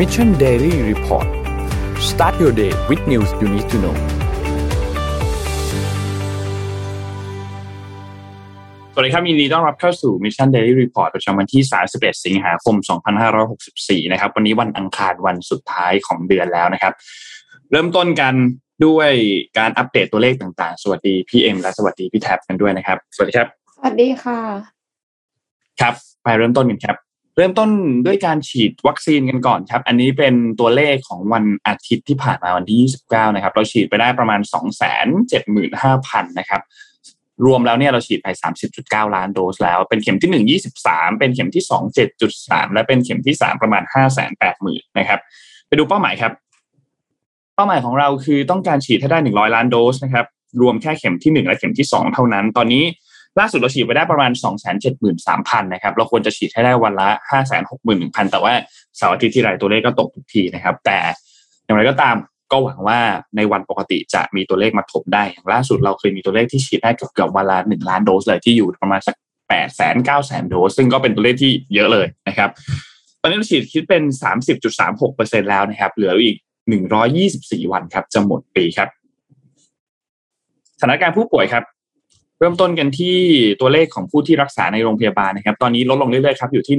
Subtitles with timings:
[0.00, 1.28] Mission Daily Report
[2.10, 3.96] start your day with news you need to know
[8.92, 11.62] สวัสดีครับยินดีต้อนรับเข้าสู่ Mission Daily Report ประจำวันที่
[11.94, 12.74] 31 สิงหาคม
[13.44, 16.92] 2564 นะครับ วันนี้วันอังคารวันสุดท้ายของเดือนแล้วนะครับ
[17.70, 18.34] เริ่มต้นกัน
[18.86, 19.10] ด้วย
[19.58, 24.38] การอัปเดตตัวเลขต่างๆ สวัสดีพี่เอ็มและสวัสดีพี่แท็บกันด้วยนะครับ สวัสดีครับ สวัสดีค่ะ
[25.80, 27.09] ครับ ไปเริ่มต้นกันครับ
[27.40, 27.70] เริ่มต้น
[28.06, 32.78] ด้วยการฉีดวัคซีนกันก่อนครับ อันนี้เป็นตัวเลขของวันอาทิตย์ที่ผ่านมาวันที่
[33.10, 34.40] 29 นะครับ เราฉีดไปได้ประมาณ
[35.40, 36.60] 275,000 นะครับ
[37.46, 38.28] รวมแล้วเนี่ยเราฉีดไป
[38.72, 41.96] 30.9 ล้านโดสแล้ว เป็นเข็มที่ 1 23 เป็นเข็มที่ 2
[42.28, 43.82] 7.3 และเป็นเข็มที่ 3 ประมาณ
[44.40, 45.20] 580,000นะครับ
[45.66, 46.32] ไปดูเป้าหมายครับ
[47.54, 50.26] เป้าหมายของเราคือต้องการฉีดให้ได้ 100 ล้านโดสนะครับ
[50.60, 52.84] รวมแค่เข็มที่ 1 และเข็มที่ 2 เท่านั้น ตอนนี้
[53.38, 54.30] ล่าสุดเราฉีดไปได้ประมาณ
[54.96, 57.08] 273,000นะครับเราควรจะฉีดให้ได้วันละ
[57.70, 58.52] 561,000 แต่ว่า
[58.96, 60.98] เสาร์อาทิตย์ที่ไรตัวเลขก็ตกทุกทีนะครับ แต่
[61.64, 62.16] อย่างไรก็ตาม
[62.52, 63.00] ก็หวังว่า
[63.36, 69.14] ในวันปกติจะมีตัวเลขมาถมได้อย่างล่าสุดเราเคยมีตัวเลขที่ฉีดได้เกือบวันละ1ล้านโดสเลยที่อยู่ประมาณสัก
[69.48, 72.50] 8แสน9แสนโดส ซึ่งก็เป็นตัวเลขที่เยอะเลยนะครับ
[73.22, 74.02] ตอนนี้เราฉีดคิดเป็น
[74.76, 76.36] 30.36%แล้วนะครับ เหลืออีก
[77.08, 78.88] 124วันครับจะหมดปีครับ
[80.80, 81.64] สถานการณ์ผู้ป่วยครับ
[82.40, 83.16] เริ่มต้นกันที่
[83.60, 86.76] ตัวเลขของผู้ที่รักษาในโรงพยาบาลนะครับ ตอนนี้ลดลงเรื่อยๆครับอยู่ที่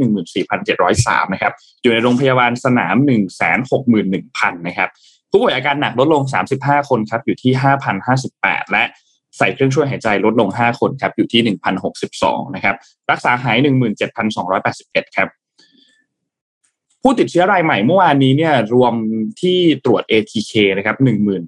[0.66, 2.96] 14,703นะครับ อยู่ในโรงพยาบาลสนาม
[3.82, 4.90] 161,000นะครับ
[5.32, 6.24] ผู้ป่วยอาการหนักลดลง
[6.58, 7.52] 35คนครับอยู่ที่
[8.14, 8.84] 5,058และ
[9.38, 11.42] ใส่เครื่องช่วยหายใจลดลง5คนครับอยู่ที่
[12.00, 12.76] 1,062นะครับ
[13.12, 13.58] รักษาหาย
[14.38, 15.28] 17,281ครับ
[17.04, 18.94] ผู้ติดเชื้อรายใหม่เมื่อวานนี้เนี่ยรวม
[19.42, 20.98] ที่ตรวจ ATK นะครับ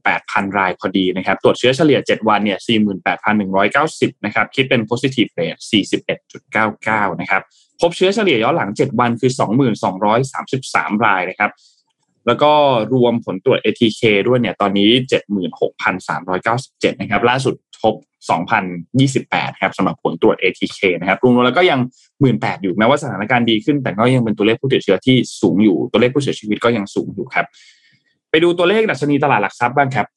[0.03, 2.59] 18,000 รายพอดีนะครับ ตรวจเชื้อเฉลี่ย 7 วันเนี่ย
[3.41, 5.59] 48,190 นะครับ คิดเป็น positive rate
[6.39, 7.41] 41.99 นะครับ
[7.81, 9.31] พบเชื้อเฉลี่ยย้อนหลัง 7 วันคือ
[9.97, 11.51] 2,233 รายนะครับ
[12.27, 12.52] แล้วก็
[12.93, 14.89] รวมผลตรวจ ATK ด้วยเนี่ยตอนนี้
[15.91, 17.95] 76,397 นะครับ ล่าสุดพบ
[18.73, 21.80] 2,028 ครับสำหรับผลตรวจ ATK นะครับรวมแล้วก็ยัง
[22.21, 27.45] 18,000 อยู่แม้ว่าสถานการณ์ดีขึ้น แต่ก็ยังเป็นตัวเลขผู้ติดเชื้อที่สูงอยู่ตัวเลขผู้เสียชีวิตก็ยังสูงอยู่ครับ
[28.30, 30.08] ไปดูตัวเลขดัชนีตลาดหลักทรัพย์บ้างครับ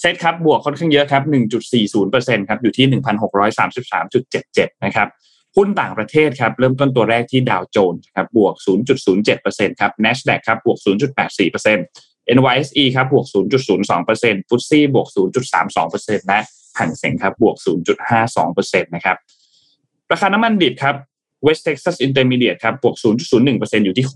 [0.00, 1.22] เซ็ตครับบวกค่อนข้างเยอะครับ
[1.84, 2.86] 1.40%ครับอยู่ที่
[3.90, 5.08] 1,633.77 นะครับ
[5.56, 8.54] หุ้นต่างประเทศครับเริ่มต้นตัวแรกที่ดาวโจนส์ครับบวก
[9.16, 15.08] 0.07%ครับ NASDAQ ครับบวก 0.84% NYSE ครับบวก 0.02%ฟุตซี่บวก
[15.68, 16.40] 0.32%และ
[16.78, 17.56] หังเสงครับบวก
[18.20, 19.16] 0.52%นะครับ
[20.12, 20.96] ราคาน้ำมันดิบครับ
[21.46, 22.96] West Texas Intermediate ครับบวก
[23.42, 24.06] 0.01%อยู่ที่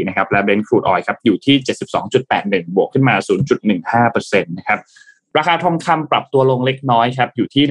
[0.00, 1.56] 68.74 นะครับและ Brent crude oil ครับอยู่ที่
[2.16, 3.14] 72.81 บวกขึ้นมา
[3.80, 4.80] 0.15%นะครับ
[5.38, 7.64] ราคาทองคำปรับตัวลงเล็กน้อยครับอยู่ที่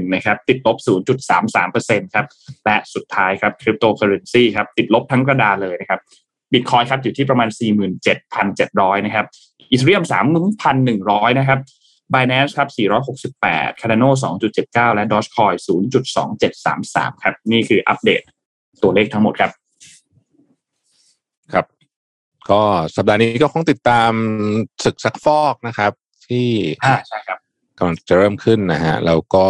[0.00, 0.76] 1,811.61 นะครับติดลบ
[1.40, 2.26] 0.33%ครับ
[2.64, 6.00] และสุดท้ายครับคริปโตเคอเรนซีครับติดลบทั้งกระดาเลยนะครับ
[6.52, 7.48] บิตคอยครับอยู่ที่ประมาณ
[8.26, 9.26] 47,700 นะครับ
[9.70, 10.04] อีเธเรียม
[10.70, 11.58] 3,100 นะครับ
[12.12, 12.68] Binance ครับ
[13.28, 14.10] 468 Cardano
[14.54, 18.22] 2.79 และ Dogecoin 0.2733 ครับ นี่คืออัปเดต
[18.82, 19.50] ตัวเลขทั้งหมดครับ
[22.50, 22.62] ก็
[22.96, 24.12] สัปดาห์นี้ก็คงติดตาม
[24.84, 25.92] ศึกซักฟอกนะครับ
[26.28, 26.48] ที่
[26.84, 27.38] อ่าใช่ครับ
[27.78, 29.48] กำลังจะเริ่มขึ้นนะฮะแล้วก็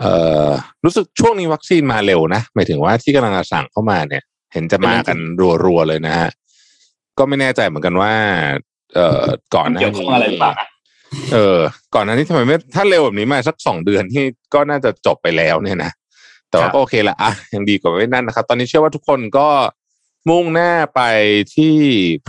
[0.00, 0.12] เอ่
[0.46, 0.48] อ
[0.84, 4.22] รู้สึกช่วงนี้วัคซีนมาเร็วนะหมายถึงว่าที่กำลังจะสั่งเข้ามาเนี่ย
[4.52, 5.18] เห็นจะมากัน
[5.64, 6.30] รัวๆเลยนะฮะ
[7.18, 8.12] ก็ไม่แน่ใจเหมือนกันว่า
[8.94, 10.68] เอ่อก่อนหน้าเกี่ยวข้นี้องอะไรหรือเปล่านะ
[11.32, 11.58] เออ
[11.94, 15.92] ก่อนหน้านี้ทำไมไม่ถ้าเร็วแบบนี้มาสักสองเดือนที่ก็น่าจะจบไปแล้วเนี่ยนะ
[16.50, 19.48] แต่ว่าก็โอเคละอะยังดีกว่าไม่นั่นนะครับ ตอนนี้เชื่อว่าทุกคนก็
[20.28, 21.00] มุ่งหน้าไป
[21.56, 21.76] ที่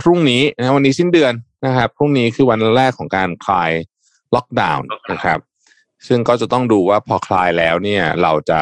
[0.00, 1.32] พรุ่งนี้นะวันนี้สิ้นเดือน
[1.66, 3.70] นะครับ พรุ่งนี้คือวันแรกของการคลาย
[4.34, 5.38] ล็อกดาวน์นะครับ
[6.06, 8.60] ซึ่งก็จะต้องดูว่าพอคลายแล้วเนี่ยเราจะ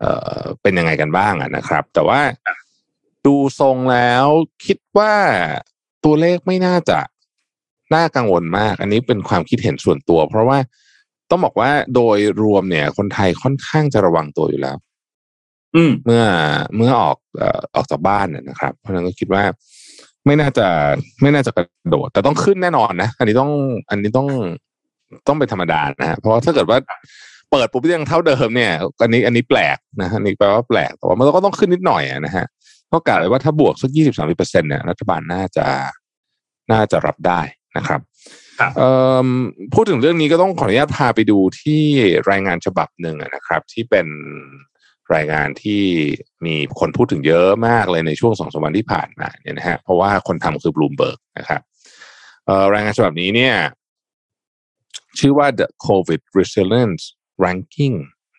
[0.00, 2.20] เอ่อเป็นยังไงกันบ้างอะนะครับ แต่ว่า
[3.26, 4.26] ดูทรงแล้ว
[4.66, 5.14] คิดว่า
[6.04, 6.98] ตัวเลขไม่น่าจะ
[7.94, 10.58] น่ากังวลมาก อันนี้เป็นความคิดเห็นส่วนตัว เพราะว่า
[11.30, 14.87] ต้องบอกว่าโดยรวมเนี่ย คนไทยค่อนข้างจะระวังตัวอยู่แล้วอืม
[16.04, 16.24] เมื่อ
[16.76, 19.42] เมื่อออกเอ่อออกจากบ้านเนี่ยนะครับ เพราะฉะนั้นก็คิดว่า
[20.26, 20.66] ไม่น่าจะ
[21.22, 23.50] ไม่น่าจะกระโดด แต่ต้องขึ้นแน่นอนนะ อันนี้ต้อง
[23.90, 24.28] อันนี้ต้อง
[25.26, 26.78] ต้องเป็นธรรมดานะฮะเพราะว่าถ้าเกิดว่า
[27.50, 28.72] เปิดปุ๊บยังเท่าเดิมเนี่ย
[29.02, 32.46] อันนี้อันนี้แปลกนะฮะอันนี้แปลว่าแปลกแต่ว่ามันก็ต้องขึ้นนิดหน่อยอะนะฮะ
[32.92, 35.66] ก็กล่าวเลยว่าถ้าบวกสักยี่สิบสามเปอร์เซ็นเนี่ยรัฐบาลน่าจะ
[36.72, 37.40] น่าจะรับได้
[37.76, 38.00] นะครับ
[38.60, 38.90] ครับเอ่
[39.24, 39.28] อ
[39.74, 41.82] พูดถึงเรื่องนี้ก็ต้องขออนุญาตพาไปดูที่
[42.30, 44.06] รายงานฉบับหนึ่งอะนะครับ ที่เป็น
[45.14, 45.82] รายงานที่
[46.46, 51.60] มีคนพูดถึงเยอะมากเลยในช่วงสองสามวันที่ผ่านมาเนี่ยนะฮะเพราะว่าคนทำคือบลูมเบิร์กนะครับ
[52.46, 53.54] เอ่อรายงานฉบับนี้เนี่ย
[55.18, 57.02] ชื่อว่า the COVID resilience
[57.44, 57.96] ranking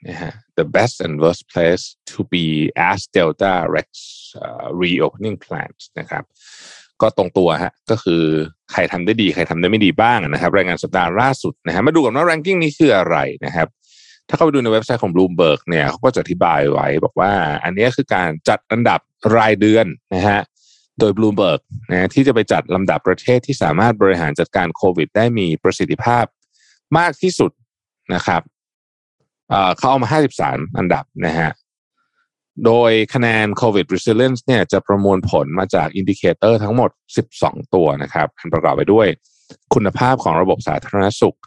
[0.07, 2.45] นะฮะ the best and worst place to be
[2.89, 3.88] as Delta Rex
[4.44, 6.24] uh, reopening plans นะครับ
[7.01, 8.24] ก็ตรงตัวฮะก็คือ
[8.71, 13.68] ใครทำได้ดี ใครทำได้ไม่ดีบ้างนะครับ รายงานสัปดาห์ล่าสุดนะฮะมาดูกันว่า ranking นี้คืออะไรนะครับ
[14.29, 17.31] ถ้าเข้าไปดูในเว็บไซต์ของ Bloomberg เนี่ยเขาก็จะอธิบายไว้บอกว่า
[17.63, 18.99] อันนี้คือการจัดอันดับ
[19.37, 19.85] รายเดือน
[20.15, 20.41] นะฮะ
[20.99, 21.59] โดย Bloomberg
[21.91, 26.25] นะที่จะไปจัดลำดับประเทศที่สามารถบริหารจัดการโควิด ได้มีประสิทธิภาพ
[26.97, 27.51] มากที่สุด
[28.13, 28.41] นะครับ
[29.77, 30.09] เขาเอามา
[30.43, 31.51] 53 อันดับนะฮะ
[32.65, 36.89] โดยคะแนน COVID resilience เนี่ยจะประมวลผลมาจาก indicator ทั้งหมด
[37.31, 39.07] 12 ตัวนะครับอันประกอบไปด้วย
[39.73, 41.37] คุณภาพของระบบสาธารณสุข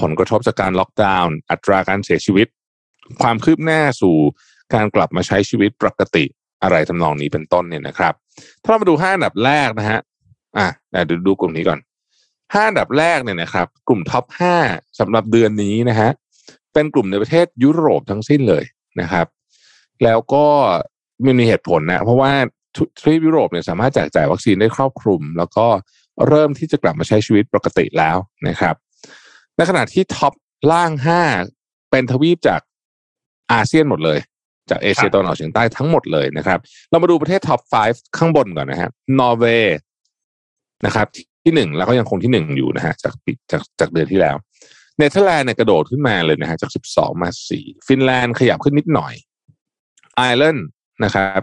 [0.00, 2.46] ผลกระทบจากการล็อกดาวน์อัตราการเสียชีวิต
[3.22, 4.16] ความคืบหน้าสู่
[4.74, 6.24] การกลับมาใช้ชีวิตปกติ
[6.62, 8.14] อะไรทำนองนี้เป็นต้นเนี่ยนะครับ
[8.62, 10.00] ถ้าเรามาดู5อันดับแรกนะฮะ
[10.58, 11.78] อะเดี๋ยวดูกลุ่มนี้ก่อน
[12.22, 14.24] 5อันดับแรกเนี่ยนะครับ กลุ่มท็อป
[14.62, 16.10] 5สำหรับเดือนนี้นะฮะ
[16.72, 18.64] เป็นกลุ่มในประเทศยุโรปทั้งสิ้นเลย
[19.00, 19.26] นะครับ
[20.04, 20.44] แล้วก็
[21.24, 22.32] มันมีเหตุผลนะเพราะว่า
[23.00, 25.66] ทวีปยุโรปเนี่ยสามารถแจกจ่ายวัคซีนได้ครอบคลุม แล้วก็
[26.28, 28.16] เริ่มที่จะกลับมาใช้ชีวิตปกติแล้ว
[28.48, 28.74] นะครับ
[29.58, 30.32] ในขณะที่ท็อป
[30.72, 30.90] ล่าง
[31.42, 32.60] 5เป็นทวีปจาก
[33.52, 34.18] อาเซียนหมดเลย
[34.70, 36.58] จากเอเชียตะวันออกเฉียงใต้ทั้งหมดเลยนะครับ
[36.90, 37.60] เรามาดูประเทศ top
[37.90, 39.78] 5 ข้างบนก่อนนะครับนอร์เวย์
[40.86, 41.06] นะครับ
[41.44, 43.14] ที่หนึ่งแล้วก็ยังคงที่หนึ่งอยู่นะฮะจาก
[43.50, 44.36] จากจากเดือนที่แล้ว
[44.98, 47.28] เนเธอร์แลนด์เนี่ยกระโดดขึ้นมาเลยนะฮะจาก 12 มา
[47.58, 49.14] 4 ฟินแลนด์ขยับขึ้นนิดหน่อย
[50.16, 50.66] ไอร์แลนด์
[51.04, 51.42] นะครับ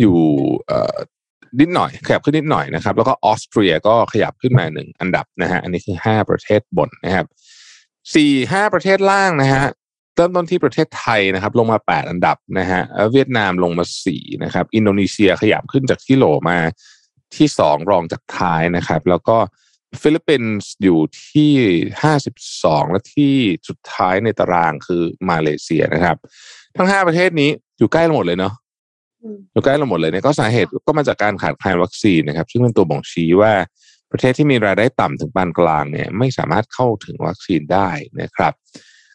[0.00, 0.16] อยู่
[0.66, 0.96] เอ่อ
[1.60, 7.26] นิดหน่อยขยับขึ้นนิดหน่อยนะครับ แล้วก็ออสเตรียก็ขยับขึ้นมาหนึ่งอันดับนะฮะอันนี้คือห้าประเทศบนนะครับ
[8.14, 9.64] สี่ห้าประเทศล่างนะฮะ
[10.16, 12.82] เริ่มต้นที่ประเทศไทยนะครับ ลงมาแปดอันดับนะฮะ
[13.12, 16.58] เวียดนามลงมาสี่นะครับ อินโดนีเซียขยับขึ้นจากที่โหล่มา
[17.36, 19.36] ที่สองรองจากท้ายนะครับ แล้วก็
[20.02, 21.52] ฟิลิปปินส์อยู่ที่
[22.02, 22.34] ห้าสิบ
[22.64, 23.34] สองและที่
[23.68, 26.16] สุดท้ายในตารางคือมาเลเซียนะครับ
[26.76, 28.52] ทั้งห้าประเทศนี้อยู่ใกล้หมดเลยเนาะ
[29.52, 33.52] อยู่ใกล้เราหมดเลยเนี่ยก็สาเหตุก็มาจากการขาดแคลนวัคซีนนะครับ ซึ่งเป็นตัวบ่งชี้ว่า
[34.12, 37.88] ประเทศที่มีรายได้ต่ำถึงปานกลางเนี่ยไม่สามารถเข้าถึงวัคซีนได้
[38.20, 38.52] นะครับ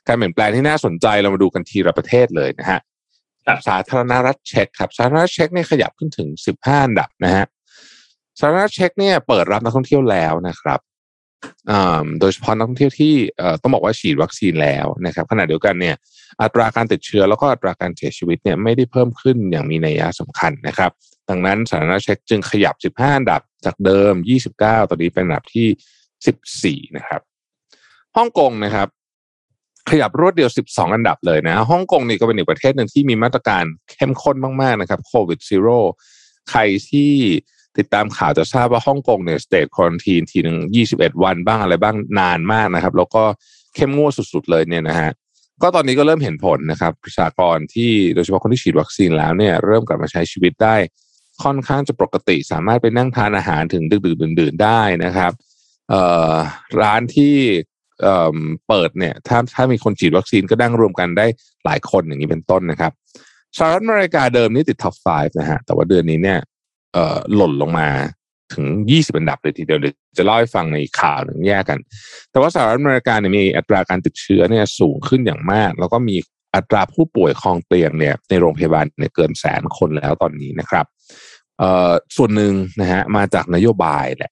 [0.08, 2.80] การเปลี่ยนแปลงที่น่าสนใจเรามาดูกันทีละประเทศเลยนะฮะ
[3.68, 7.46] สาธารณรัฐเช็กครับสาธารณรัฐเช็กเนี่ยขยับขึ้นถึงสิบห้าอันดับนะฮะ
[8.40, 10.80] สาธารณรัฐเช็กเนี่ยเปิดรับนักท่องเที่ยวแล้วนะครับ
[12.20, 13.14] โดยเฉพาะนักท่องเที่ยวที่
[13.62, 15.96] ต้องบอกว่าฉีดวัคซีนแล้วนะครับขณะเดียวกันเนี่ย
[16.42, 20.92] อัตราการติดเชื้อแล้วก็อัตราการเสียชีวิตเนี่ยไม่ได้เพิ่มขึ้นอย่างมีนัยยะสำคัญนะครับ
[21.30, 24.14] ดังนั้นสาธารณรัฐเช็กจึงขยับ 15 อันดับจากเดิม
[24.52, 27.22] 29 ตอนนี้เป็นอันดับที่ 14 นะครับ
[28.18, 28.88] ฮ่องกงนะครับ
[29.90, 35.78] ขยับรวดเดียว 12 อันดับเลยนะฮ่องกงนี่ก็เป็นอีกประเทศหนึ่งที่มีมาตรการเข้มข้นมากๆนะครับโควิด zero
[36.50, 37.14] ใครที่
[37.80, 43.24] ติดตามข่าวจะทราบว่าฮ่องกงเนี่ย state quarantine ทีหนึ่งยี่สิบเอ็ดวันบ้างอะไรบ้างนานมากนะครับ แล้วก็
[43.76, 45.12] เข้มงวดสุดๆเลยเนี่ยนะฮะ
[45.62, 50.76] ก็ตอนนี้ก็เริ่มเห็นผลนะครับประชากรที่โดยเฉพาะคนที่ฉีดวัคซีนแล้วเนี่ยเริ่มกลับมาใช้ชีวิตได้
[51.44, 55.32] ค่อนข้างจะปกติ สามารถไปนั่งทานอาหารถึงดึกๆดื่นๆได้นะครับ
[55.90, 56.02] เอ่
[56.32, 56.34] อ
[56.82, 57.36] ร้านที่
[58.02, 58.38] เอ่อ
[58.68, 61.26] เปิดเนี่ยถ้าถ้ามีคนฉีดวัคซีนก็นั่งรวมกันได้
[61.66, 62.92] หลายคนอย่างนี้เป็นต้นนะครับ
[63.58, 66.40] สหรัฐอเมริกาเดิมนี่ติดท็อป 5 นะฮะแต่ว่าเดือนนี้เนี่ย
[67.36, 67.90] หล่นลงมา
[68.54, 71.80] ถึง 20 อันดับเลยทีเดียวเลยจะเล่าให้ฟังในข่าวหนึ่งแยกกัน
[72.32, 76.16] แต่ว่าสหรัฐอเมริกาเนี่ยมีอัตราการติดเชื้อเนี่ยสูงขึ้นอย่างมาก แล้วก็มี
[76.56, 80.86] อัตราผู้ป่วยคลองเตียงเนี่ยในโรงพยาบาลเนี่ยเกินแสนคนแล้วตอนนี้นะครับ
[81.60, 84.32] เอ่อส่วนหนึ่งนะฮะมาจากนโยบายแหละ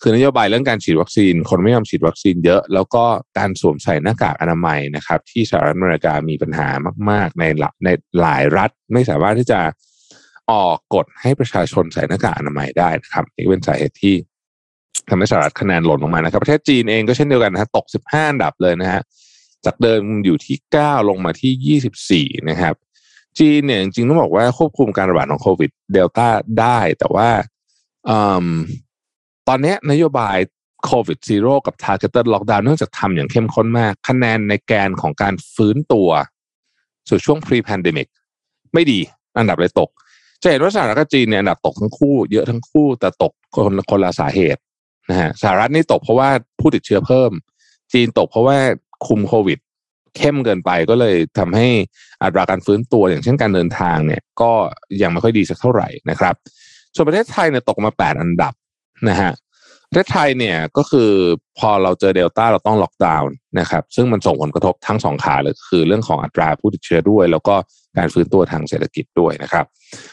[0.00, 3.04] คือนโยบายเรื่องการฉีดวัคซีน คนไม่ยอมฉีดวัคซีนเยอะ แล้วก็
[3.38, 6.68] การสวมใส่หน้ากากอนามัยนะครับ ที่สหรัฐอเมริกามีปัญหา
[7.10, 7.44] มาก ๆ ใน
[7.84, 7.88] ใน
[8.20, 9.60] หลายรัฐ ไม่สามารถที่จะ
[10.50, 14.14] ออกกฎให้ประชาชนใส่หน้ากากอนามัยได้นะครับนี่เป็นสาเหตุที่
[15.08, 19.02] ทำให้สหรัฐคะแนนหล่นลงมานะครับ ประเทศจีนเองก็เช่นเดียวกันนะฮะตก 15อันดับเลยนะฮะ
[19.64, 22.74] จากเดิมอยู่ที่ 9 ลงมาที่ 24 นะครับ
[23.38, 26.28] จีนเนี่ยจริงๆต้องบอกว่าควบคุมการระบาดของโควิดเดลต้า
[26.60, 27.28] ได้แต่ว่า
[28.08, 28.10] อ
[29.48, 30.36] ตอนนี้นโยบาย
[30.86, 36.08] โควิดซีโร่กับ targeted lockdown เนื่องจากทำอย่างเข้มข้นมาก คะแนนในแกนของการฟื้นตัว
[37.08, 38.08] สู่ช่วง pre pandemic
[38.74, 39.00] ไม่ดี
[39.38, 39.90] อันดับเลยตก
[40.42, 44.60] จะเห็นว่าสหรัฐกับจีนเนี่ยอันดับตกทั้งคู่เยอะทั้งคู่แต่ตกคนคนละสาเหตุ
[45.10, 46.28] นะฮะสหรัฐนี่ตกเพราะว่า
[46.60, 47.30] ผู้ติดเชื้อเพิ่ม
[47.92, 48.56] จีนตกเพราะว่า
[49.06, 49.58] คุมโควิด
[50.16, 51.68] เข้มเกินไปก็เลยทำให้
[52.22, 54.52] อัตราการฟื้นตัวอย่างเช่นการเดินทางเนี่ย ก็
[55.02, 56.34] ยังไม่ค่อยดีสักเท่าไหร่นะครับ
[56.94, 58.54] ส่วนประเทศไทยเนี่ยตกมาแปดอันดับ
[59.08, 59.32] นะฮะ
[59.88, 61.10] ประเทศไทยเนี่ยก็คือ
[61.58, 67.54] พอเราเจอเดลต้าเราต้องล็อกดาวน์นะครับ ซึ่งมันส่งผลกระทบทั้งสองขาเลยคือเรื่องของอัตราผู้ติดเชื้อด้วย แล้วก็
[67.98, 69.64] การฟื้นตัวทางเศรษฐกิจด้วยนะครับ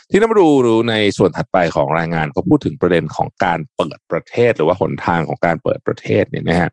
[0.09, 0.47] ที่เรามาดู
[0.89, 6.69] ในส่วนถัดไปของรายงานเขาพูดถึงประเด็นของการเปิดประเทศ หรือว่าหนทางของการเปิดประเทศเนี่ยนะฮะ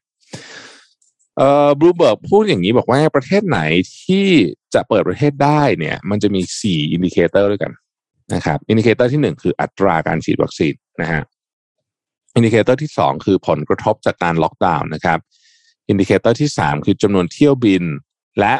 [1.37, 3.61] เอ่อบลูมเบิร์กพูดอย่างนี้บอกว่าประเทศไหน
[4.03, 4.27] ที่
[4.75, 7.73] จะเปิดประเทศได้เนี่ย มันจะมีสี่ indicator ด้วยกัน
[8.35, 11.23] นะครับ indicator ที่หนึ่งคืออัตราการฉีดวัคซีนนะฮะ
[12.35, 15.19] indicator ที่สองคือผลกระทบจากการล็อกดาวน์นะครับ
[15.89, 17.85] indicator ที่สามคือจำนวนเที่ยวบิน
[18.41, 18.55] และ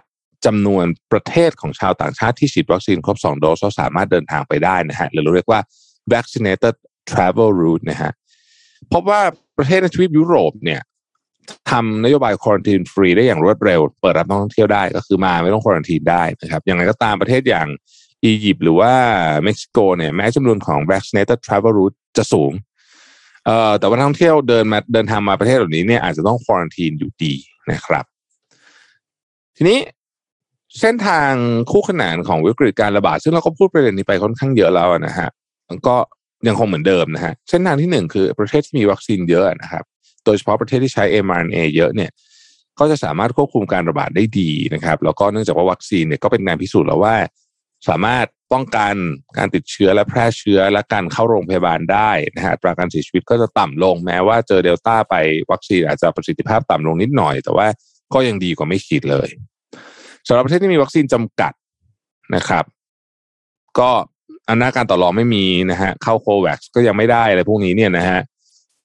[0.47, 5.61] จำนวนประเทศของชาวต่างชาติที่ฉีดวัคซีนครบ 2 โดสแล้วสามารถเดินทางไปได้นะฮะหรือเราเรียกว่า
[6.13, 6.75] vaccinated
[7.11, 8.13] travel route นะฮะ
[8.93, 9.21] พบว่า
[9.59, 10.81] ประเทศในทวีปยุโรปเนี่ย
[11.71, 17.69] ทำนโยบายควอนตีนฟรีได้อย่างรวดเร็ว เปิดรับนักท่องเที่ยวได้ก็คือมาไม่ต้องควอนตีนได้นะครับอย่างไรก็ตามประเทศอย่าง
[18.25, 18.93] อียิปต์หรือว่า
[19.45, 22.53] เม็กซิโกเนี่ยแม้จำนวนของ vaccinated travel route จะสูง
[23.47, 27.35] เอ่อแต่ว่าท่องเที่ยวเดินมาเดินทางมาประเทศเหล่านี้เนี่ยอาจจะต้องควอนตีนอยู่ดี
[27.73, 28.05] นะครับ
[29.57, 29.79] ทีนี้
[30.81, 31.31] เส้นทาง
[31.71, 35.29] คู่ขนานของวิกฤตการระบาดซึ่งเราก็พูดประเด็นนี้ไปค่อนข้างเยอะแล้วนะฮะ
[35.89, 35.97] ก็
[36.47, 39.85] ยังคงเหมือนเดิมนะฮะเส้นทางที่หนึ่งคือประเทศที่มีวัคซีนเยอะนะครับ
[40.25, 42.11] โดยเฉพาะประเทศที่ใช้ mRNA เยอะเนี่ย
[42.79, 47.15] ก็จะสามารถควบคุมการระบาดได้ดีนะครับ แล้วก็เนื่องจากว่าวัคซีนเนี่ยก็เป็นงานพิสูจน์แล้วว่า
[47.89, 48.95] สามารถ ป้องกัน
[49.39, 55.15] การติดเชื้อและแพร่เชื้อและการเข้าโรงพยาบาลได้นะฮะอัตราการเสียชีวิตก็จะต่ำลงแม้ว่าเจอเดลต้าไป
[55.51, 57.67] วัคซีนอาจจะประสิทธิภาพต่ำลงนิดหน่อย แต่ว่า
[58.15, 59.29] ก็ยังดีกว่าไม่ฉีดเลย
[60.29, 61.53] สำหรับประเทศที่มีวัคซีนจำกัด
[62.37, 62.65] นะครับ
[63.79, 63.91] ก็
[64.51, 68.21] อำนาจการต่อรองไม่มีนะฮะเข้าโควัคก็ยังไม่ได้อะไรพวกนี้เนี่ยนะฮะ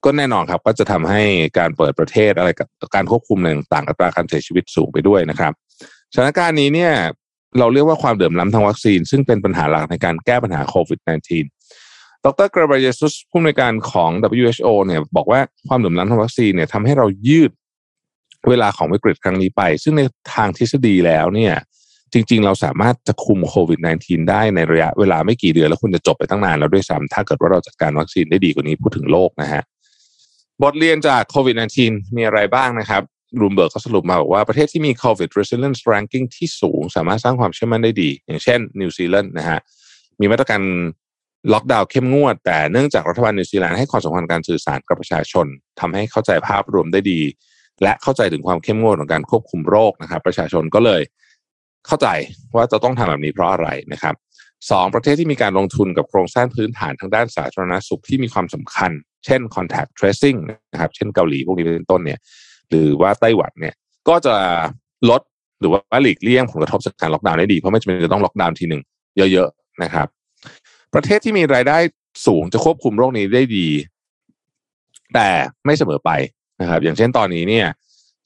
[0.04, 1.22] ก็แน่นอนครับก็จะทำให้
[1.58, 5.52] การเปิดประเทศอะไรกับการควบคุมต่างๆอัตราการเสียชีวิตสูงไปด้วยนะครับ
[6.14, 6.92] สถานการณ์นี้เนี่ย
[7.58, 17.50] เราเรียกว่าความเดือดร้อนทางวัคซีน ซึ่งเป็นปัญหาหลักในการแก้ปัญหาโควิด -19 ดรกราบเยซุสผู้อำนวยการของ WHO เนี่ยบอกว่าความเดือดร้อนทางวัคซีนเนี่ยทำให้เรายืด
[18.48, 20.02] เวลาของวิกฤตครั้งนี้ไป ซึ่งใน
[20.34, 21.54] ทางทฤษฎีแล้วเนี่ย
[22.12, 29.62] จริง ๆ เราสามารถจะคุมโควิด -19 ได้ในระยะเวลาไม่กี่เดือน แล้วควรจะจบไปตั้งนานแล้วด้วยซ้ำถ้าเกิดว่าเราจัดการวัคซีนได้ดีกว่านี้พูดถึงโลกนะฮะ
[30.62, 33.02] บทเรียนจากโควิด -19 มีอะไรบ้างนะครับ
[33.40, 39.58] บลูมเบิร์กเขาสรุปมาบอกว่าประเทศที่มี COVID resilience ranking ที่สูง สามารถสร้างความเชื่อมั่นได้ดี อย่างเช่นนิวซีแลนด์นะฮะ
[40.20, 40.62] มีมาตรการ
[41.52, 45.46] ล็อกดาวน์เข้มงวด แต่เนื่องจากรัฐบาลนิวซีแลนด์ให้ความสำคัญการสื่อสารกับประชาชน
[45.80, 47.20] ทำให้เข้าใจภาพรวมได้ดี
[47.82, 51.02] และเข้าใจถึงความเข้มงวดของการควบคุมโรคนะครับ ประชาชนก็เลย
[51.86, 52.08] เข้าใจ
[52.54, 54.14] ว่าจะต้องทำแบบนี้เพราะอะไรนะครับ
[54.70, 58.90] สองประเทศที่มีการลงทุนกับโครงสร้างพื้นฐานทางด้านสาธารณสุขที่มีความสำคัญ
[59.24, 60.38] เช่น contact tracing
[60.72, 62.18] นะครับ เช่นเกาหลีพวกนี้เป็นต้นเนี่ย
[62.70, 63.74] หรือว่าไต้หวันเนี่ย
[64.08, 64.36] ก็จะ
[65.10, 65.22] ลด
[65.60, 68.82] หรือว่าหลีกเลี่ยงผลกระทบจากการล็อกดาวน์ได้ดี เพราะไม่จำเป็นจะต้องล็อกดาวน์ทีหนึ่ง
[69.16, 70.06] เยอะๆนะครับ
[70.94, 71.78] ประเทศที่มีรายได้
[72.26, 73.68] สูงจะควบคุมโรคนี้ได้ดี
[75.14, 75.28] แต่
[75.64, 76.10] ไม่เสมอไป
[76.60, 77.66] นะครับ อย่างเช่นตอนนี้เนี่ย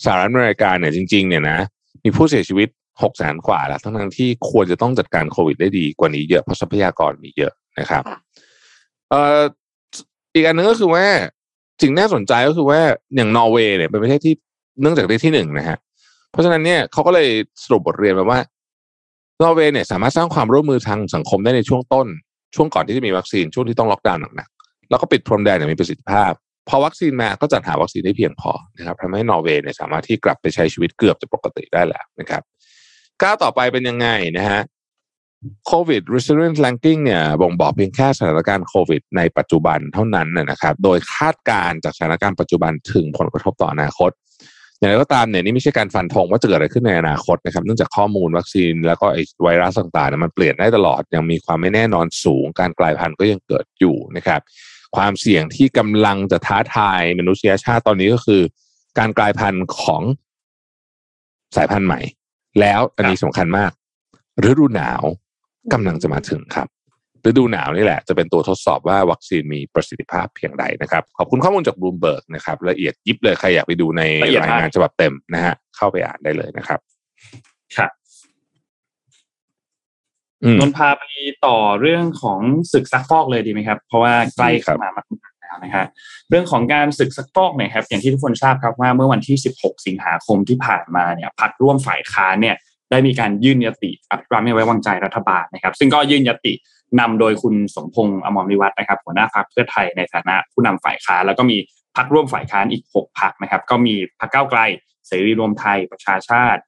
[0.04, 1.58] สหรัฐอเมริกาเนี่ยจริง ๆ เนี่ยนะ
[2.04, 2.68] มีผู้เสียชีวิต
[3.02, 8.02] หกแสนกว่าแล้ว ทั้งทั้งที่ควรจะต้องจัดการโควิดได้ดีกว่านี้เยอะเพราะทรัพยากรมีเยอะนะครับ
[9.10, 9.40] เอ่อ
[10.34, 11.06] อีกอันนึงก็คือว่า
[11.80, 12.80] สิ่งน่าสนใจก็คือว่า
[13.16, 14.34] อย่างนอร์เวย์เนี่ยเป็นประเทศที่
[14.80, 15.78] เนื่องจากได้ที่หนึ่งนะฮะ
[16.30, 17.28] เพราะฉะนั้นเนี่ยเขาก็เลย
[17.62, 18.38] สรุปบทเรียนมาว่า
[19.42, 22.06] นอร์เวย์เนี่ยสามารถสร้างความร่วมมือทางสังคมได้ในช่วงต้น
[22.54, 26.32] ช่วงก่อนที่จะมีวัคซีนช่วงที่ต้องล็อกดาวน์หนักๆแล้วก็ปิดพรมแดนอย่างมีประสิทธิภาพ
[26.68, 32.42] พอวัคซีนมาก็จัดหาวัคซีนได้เพียงพอนะครับทำให้นอร์เวย์เนี่ยสามารถที่กลับไปใช้ชีวิตเกือบจะปกติได้แล้วนะครับ
[33.22, 34.60] ก้าวต่อไปเป็นยังไงนะฮะ
[35.70, 44.10] COVID resilience ranking เนี่ยบ่งบอกเพียงแค่สถานการณ์โควิดในปัจจุบันเท่านั้นนะครับ โดยคาดการจากสถานการณ์ปัจจุบันถึงผลกระทบต่ออนาคต
[44.78, 54.40] อย่างไรก็ตามเนี่ยนี่ไม่ใช่การฟันธงว่าจะเกิดอะไรขึ้นในอนาคตนะครับ เนื่องจากข้อมูลวัคซีนแล้วก็ไอไวรัสต่างๆเนี่ยมันเปลี่ยนได้ตลอด ยังมีความไม่แน่นอนสูง การกลายพันธุ์ก็ยังเกิดอยู่นะครับ
[54.96, 58.42] ความเสี่ยงที่กำลังจะท้าทายมนุษยชาติตอนนี้ก็คือ
[58.98, 60.02] การกลายพันธุ์ของ
[61.56, 62.00] สายพันธุ์ใหม่
[62.60, 63.70] แล้วอันนี้สำคัญมาก
[64.48, 65.02] ฤดูหนาว
[65.72, 66.68] กำลังจะมาถึงครับ
[67.26, 74.02] ฤดูหนาวนี่แหละจะเป็นตัวทดสอบว่าวัคซีนมีประสิทธิภาพเพียงใดนะครับ ขอบคุณข้อมูลจากบลูมเบิร์กนะครับ ละเอียดยิบเลยใครอยากไปดูใน
[74.42, 76.80] รายงานฉบับเต็มนะฮะเข้าไปอ่านได้เลยนะครับ
[77.76, 77.90] ครับ
[80.60, 81.02] นนพาไป
[81.46, 82.40] ต่อเรื่องของ
[82.72, 85.86] ศึกซักฟอกเลยดีไหมครับ เพราะว่าใกล้เข้ามามากแล้วนะครับ
[86.30, 92.56] เรื่องของการศึกซักฟอกเนี่ยครับ อย่างที่ทุกคนทราบครับว่าเมื่อวันที่ 16 สิงหาคมที่ผ่านมาเนี่ยพักร่วมฝ่ายค้านเนี่ย
[92.92, 96.52] ได้มีการยื่นยติอภิปรายไม่ไว้วางใจรัฐบาลนะครับ ซึ่งก็ยื่นยติ
[97.00, 101.56] นำโดยคุณสมพงษ์อมรวิวัฒนะครับ หัวหน้าพรรคเพื่อไทยในฐานะผู้นำฝ่ายค้านแล้วก็มี
[101.96, 104.60] พรรคร่วมฝ่ายค้านอีก 6พรรคนะครับ ก็มีพรรคก้าวไกล
[105.06, 106.60] เสรีรวมไทยประชาชาติ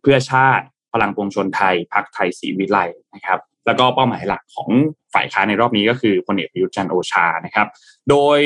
[0.00, 2.78] เพื่อชาติ พลังปวงชนไทยพรรคไทยศรีวิไล
[3.14, 4.68] นะครับ แล้วก็เป้าหมายหลักของ
[5.14, 7.66] ฝ่ายค้านในรอบนี้ก็คือพลเอกประยุทธ์จันโอชานะครับ
[8.10, 8.38] โดย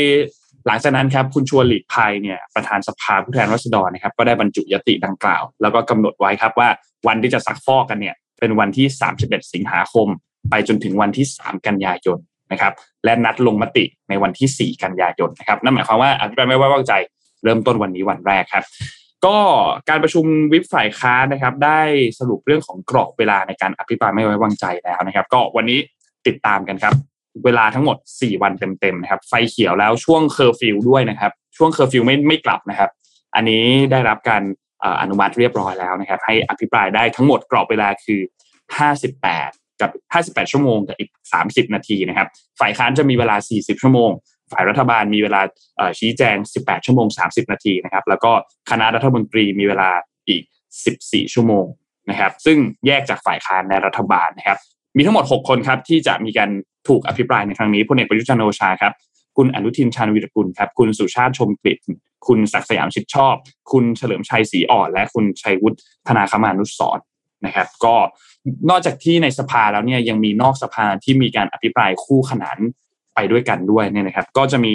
[0.67, 6.69] หลังจากนั้นครับคุณชวนหลีกภัยเนี่ยประธานสภาผู้แทนราษฎรนะครับก็ได้บรรจุยติดังกล่าว แล้วก็กำหนดไว้ครับว่า
[7.09, 8.87] วันที่จะซักฟอกกันเนี่ยเป็นวันที่
[9.21, 10.09] 31 สิงหาคม
[10.51, 12.19] ไปจนถึงวันที่ 3 กันยายน
[12.53, 12.73] นะครับ
[13.05, 16.93] และนัดลงมติในวันที่ 4 กันยายนนะครับนั่นหมายความว่าอภิปรายไม่ไว้วางใจ
[17.45, 18.65] เริ่มต้นวันนี้วันแรกครับ
[19.27, 19.39] ก็
[19.89, 21.81] การประชุมวิปฝ่ายค้านนะครับ ได้
[22.19, 25.79] สรุปเรื่องของกรอบเวลาในการอภิปรายไม่ไว้วางใจแล้วนะครับ ก็วันนี้
[26.27, 26.95] ติดตามกันครับ
[27.45, 32.91] เวลาทั้งหมด 4 วันเต็มๆนะครับ ไฟเขียวแล้วช่วงเคอร์ฟิวด้วยนะครับ ช่วงเคอร์ฟิวไม่ไม่กลับนะครับ
[33.35, 34.43] อันนี้ได้รับการ
[35.01, 38.21] อนุมัติเรียบร้อยแล้วนะครับ ให้อภิปรายได้ทั้งหมดกรอบเวลาคือ
[39.01, 39.91] 58 กับ
[40.23, 41.11] 58 ชั่วโมงกับอีก
[41.43, 42.29] 30 นาทีนะครับ
[42.61, 44.11] ฝ่ายค้านจะมีเวลา 40 ชั่วโมง
[44.53, 45.41] ฝ่ายรัฐบาลมีเวลา
[45.99, 48.33] ชี้แจง 18 ชั่วโมง 30 นาทีนะครับ แล้วก็
[48.71, 49.91] คณะรัฐมนตรีมีเวลา
[50.29, 50.43] อีก
[50.89, 51.67] 14 ชั่วโมง
[52.11, 54.59] นะครับ ซึ่งแยกจากฝ่ายค้านในรัฐบาลนะครับ
[54.97, 56.51] มีทั้งหมด 6 คนครับที่จะมีการ
[56.89, 58.93] ถูกอภิปรายในครั้งนี้พลเอกประยุทธ์จันโอชาครับ
[59.37, 61.81] คุณอนุทินชาญวิรกุลครับ คุณสุชาติชมกลิ่น
[62.27, 63.35] คุณศักดิ์สยามชิดชอบ
[63.73, 65.77] คุณเฉลิมชัยศรีอ่อน และคุณชัยวุฒิ
[66.09, 66.99] ธนาคมานุสร
[67.47, 67.95] นะครับ ก็
[68.71, 72.59] นอกจากที่ในสภาแล้วเนี่ยยังมีนอกสภาที่มีการอภิปรายคู่ขนาน
[73.15, 74.75] ไปด้วยกันด้วยเนี่ยนะครับ ก็จะมี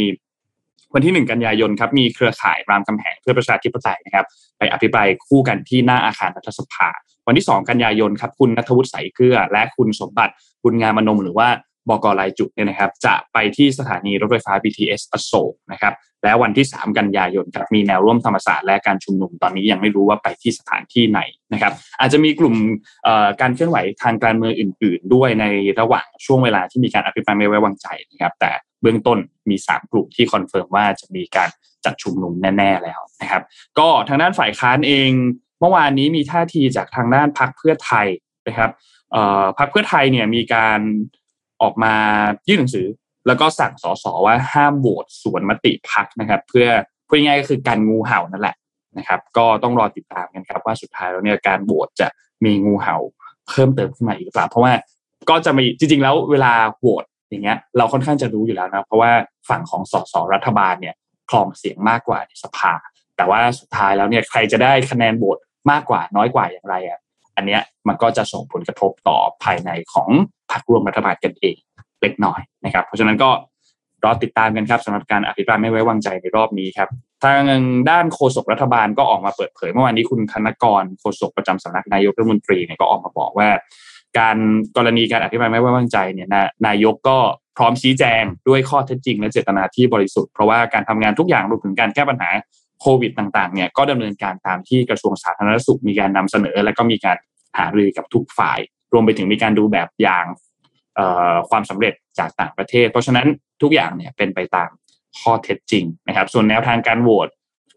[0.93, 4.25] วันที่หนึ่งกันยายนครับมีเครือข่ายรามคำแหงเพื่อประชาธิปไตยนะครับ
[4.57, 6.87] ไปอภิปรายคู่กันที่หน้าอาคารรัฐสภา
[7.27, 10.33] วันที่สองกันยายนครับคุณนัทวุฒิใสเกลือ และคุณสมบัติ
[10.63, 11.47] บุญงามมนมหรือว่า
[11.89, 21.21] บกลายจุดเนี่ยนะครับ จะไปที่สถานีรถไฟฟ้า BTS อโศกนะครับ และวันที่ 3 กันยายนครับมีแนวร่วมธรรมศาสตร์และการชุมนุมตอนนี้ยังไม่รู้ว่าไปที่สถานที่ไหน
[21.53, 22.55] นะครับ อาจจะมีกลุ่ม
[23.41, 25.45] การเคลื่อนไหวทางการเมืองอื่น ๆ ด้วยใน
[25.79, 28.51] ระหว่างช่วงเวลาที่มีการอภิปรายไม่ไว้วางใจนะครับ แต่
[28.81, 29.17] เบื้องต้น
[29.49, 31.49] มี 3 กลุ่มที่ confirm ว่าจะมีการ
[31.85, 33.43] จัดชุมนุมแน่ ๆ แล้วนะครับ
[33.79, 35.11] ก็ทางด้านฝ่ายค้านเอง
[35.59, 38.07] เมื่อวานนี้มีท่าทีจากทางด้านพรรคเพื่อไทย
[38.47, 38.71] นะครับ
[39.57, 40.79] พรรคเพื่อไทยเนี่ยมีการ
[41.61, 41.93] ออกมา
[42.47, 42.87] ยื่นหนังสือ
[43.27, 46.67] แล้วก็สั่งสสว่าห้ามโหวตสวนมติพรรคนะครับ เพื่อ
[47.07, 48.55] พูดง่ายก็คือการงูเห่านั่นแหละ
[48.97, 52.07] นะครับ ก็ต้องรอติดตามกันครับว่าสุดท้ายแล้วเนี่ยการโหวตจะ
[52.45, 52.97] มีงูเห่า
[53.49, 54.73] เพิ่มเติมขึ้นมาอีกหรือเปล่าเพราะว่า
[55.29, 59.11] ก็จะมีจริงๆ แล้วเวลาโหวตอย่างเงี้ย เราค่อนข้างจะรู้อยู่แล้วนะเพราะว่า
[59.49, 60.95] ฝั่งของสสรัฐบาลเนี่ย
[61.29, 62.73] คลองเสียงมากกว่าในสภา
[63.17, 65.37] แต่ว่าสุดท้ายแล้วเนี่ยใครจะได้คะแนนโหวต
[65.71, 66.99] มากกว่าน้อยกว่าอย่างไรอะ
[67.37, 70.09] อันเนี้ยมันก็จะส่งผลกระทบต่อภายในของ
[70.51, 71.55] พรรคร่วมรัฐบาลกันเอง
[72.01, 73.29] เล็กน้อยนะครับ เพราะฉะนั้นก็
[74.03, 76.89] รอติดตามกันครับสำหรับการอภิปรายไม่ไว้วางใจในรอบนี้ครับ
[77.23, 77.43] ทาง
[77.89, 83.49] ด้านโฆษกรัฐบาลก็ออกมาเปิดเผยเมื่อวานนี้คุณธนกรโฆษกประจำสำนักนายกรัฐมนตรีเนี่ยก็ออกมาบอกว่า
[84.19, 84.37] การ
[84.77, 86.29] กรณีการอภิปรายไม่ไว้วางใจเนี่ย
[86.67, 87.17] นายกก็
[87.57, 92.29] พร้อมชี้แจงด้วยข้อเท็จจริงและเจตนาที่บริสุทธิ์เพราะว่าการทำงานทุกอย่างรวมถึงการแก้ปัญหา
[92.81, 97.17] โควิดต่างๆเนี่ยก็ดำเนินการตามที่กระทรวงสาธารณสุขมีการนำเสนอ และก็มีการ
[97.57, 98.59] หารือกับทุกฝ่าย
[98.93, 100.25] รวมไปถึงมีการดูแบบอย่าง
[101.49, 103.27] ความสำเร็จจากต่างประเทศ เพราะฉะนั้น
[103.61, 104.69] ทุกอย่างเนี่ยเป็นไปตาม
[105.19, 107.27] ข้อเท็จจริงนะครับ ส่วนแนวทางการโหวต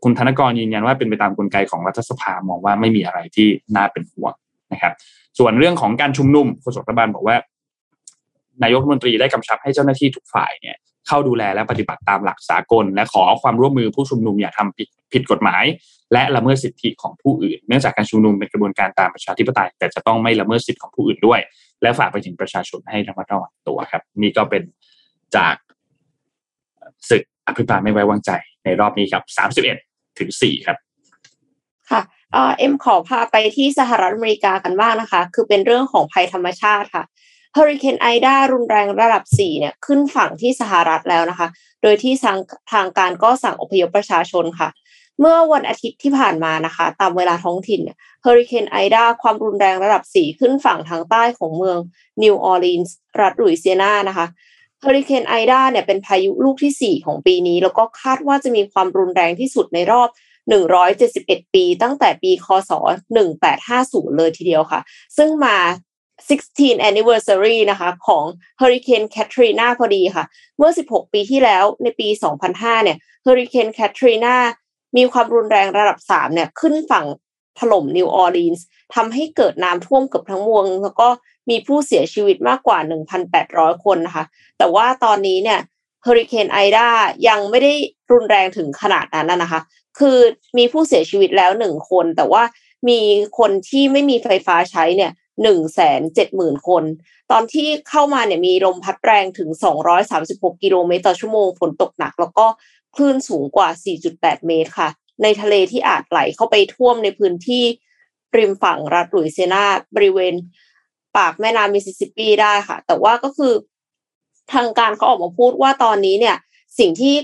[0.05, 4.35] คุณธนกรยืนยันว่าเป็นไปตามกลไกของรัฐสภามองว่าไม่มีอะไรที่น่าเป็นห่วง
[4.73, 4.93] นะครับ
[5.39, 7.37] ส่วนเรื่องของการชุมนุมโฆษกรัฐบาลบอกว่า
[8.63, 15.65] นายกรัฐมนตรีได้กำชับให้เจ้าหน้าที่ทุกฝ่ายเนี่ย เข้าดูแลและปฏิบัติตามหลักสากล และขอความร่วมมือผู้ชุมนุมอย่าทำผิดผิดกฎหมาย
[16.13, 21.41] และละเมิดสิทธิของผู้อื่น เนื่องจากการชุมนุมเป็นกระบวนการตามประชาธิปไตย แต่จะต้องไม่ละเมิดสิทธิของผู้อื่นด้วย
[21.83, 24.63] และฝากไปถึงประชาชนให้ระมัดระวังตัวครับ นี่ก็เป็น
[25.37, 25.55] จาก
[27.11, 28.31] ศึกอภิปรายไม่ไว้วางใจ
[28.65, 29.77] ในรอบนี้ครับสามสิบเอ็ด
[30.19, 30.77] ถึงสี่ครับ
[31.91, 37.05] ค่ะเอ็มขอพาไปที่สหรัฐอเมริกากันบ้างนะคะ คือเป็นเรื่องของภัยธรรมชาติค่ะ
[37.55, 41.49] เฮอริเคนไอดารุนแรงระดับ 4 เนี่ยขึ้นฝั่งที่สหรัฐแล้วนะคะ
[41.83, 42.39] โดยที่ทาง
[42.73, 44.69] ทางการก็สั่งอพยพประชาชนค่ะ
[45.21, 47.81] เมื่อวันอาทิตย์ที่ผ่านมานะคะ ตามเวลาท้องถิ่น
[48.23, 51.79] เฮอริเคนไอดาความรุนแรงระดับ 4 ขึ้นฝั่งทางใต้ของเมือง
[52.23, 54.27] นิวออร์ลีนส์รัฐลุยเซียนานะคะ
[54.81, 60.09] เฮอริเคนไอดาเนี่ยเป็นพายุลูกที่ 4 ของปีนี้ แล้วก็คาดว่าจะมีความรุนแรงที่สุดในรอบ
[60.81, 62.73] 171 ปี ตั้งแต่ปี คศ
[63.45, 64.81] 1850 เลยทีเดียวค่ะ
[65.17, 65.57] ซึ่งมา
[66.29, 68.25] 16 anniversary นะคะของ
[68.61, 70.25] Hurricane Katrina พอดีค่ะ
[70.59, 72.09] เมื่อ 16 ปีที่แล้วในปี
[72.47, 74.35] 2005 เนี่ย Hurricane Katrina
[74.97, 77.07] มีความรุนแรงระดับ 3 เนี่ยขึ้นฝั่ง
[77.59, 81.09] ถล่มนิวออร์ลีนส์ทำให้เกิดน้ำท่วมเกือบทั้งเมือง แล้วก็
[81.51, 82.79] มีผู้เสียชีวิตมากกว่า
[83.33, 84.25] 1,800 คนนะคะ
[84.59, 85.61] แต่ว่าตอนนี้เนี่ย
[86.03, 86.87] เฮอริเคนไอดา
[87.29, 87.73] ยังไม่ได้
[88.13, 89.61] รุนแรงถึงขนาดนั้นนะคะ
[89.99, 90.19] คือ
[90.59, 92.43] มีผู้เสียชีวิตแล้วหนึ่งคน แต่ว่า
[92.89, 93.01] มี
[93.39, 96.85] คนที่ไม่มีไฟฟ้าใช้เนี่ย หนึ่งแสนเจ็ดหมื่นคน
[97.31, 102.47] ตอนที่เข้ามาเนี่ยมีลมพัดแรงถึงสองร้อยสามสิบหกกิโลเมตรต่อชั่วโมงฝนตกหนัก แล้วก็
[102.97, 104.89] คลื่นสูงกว่าสี่จุดแปดเมตรค่ะ
[105.23, 107.65] ในทะเลที่อาจไหลเข้าไปท่วมในพื้นที่
[108.37, 110.35] ริมฝั่งรัฐลุยเซียนาบริเวณ
[111.17, 113.53] ปากแม่น้ำมิสซิสซิปปีได้ค่ะ แต่ว่าก็คือ
[114.53, 116.37] ทางการเขาออกมาพูดว่าตอนนี้เนี่ย
[116.79, 117.15] สิ่งที่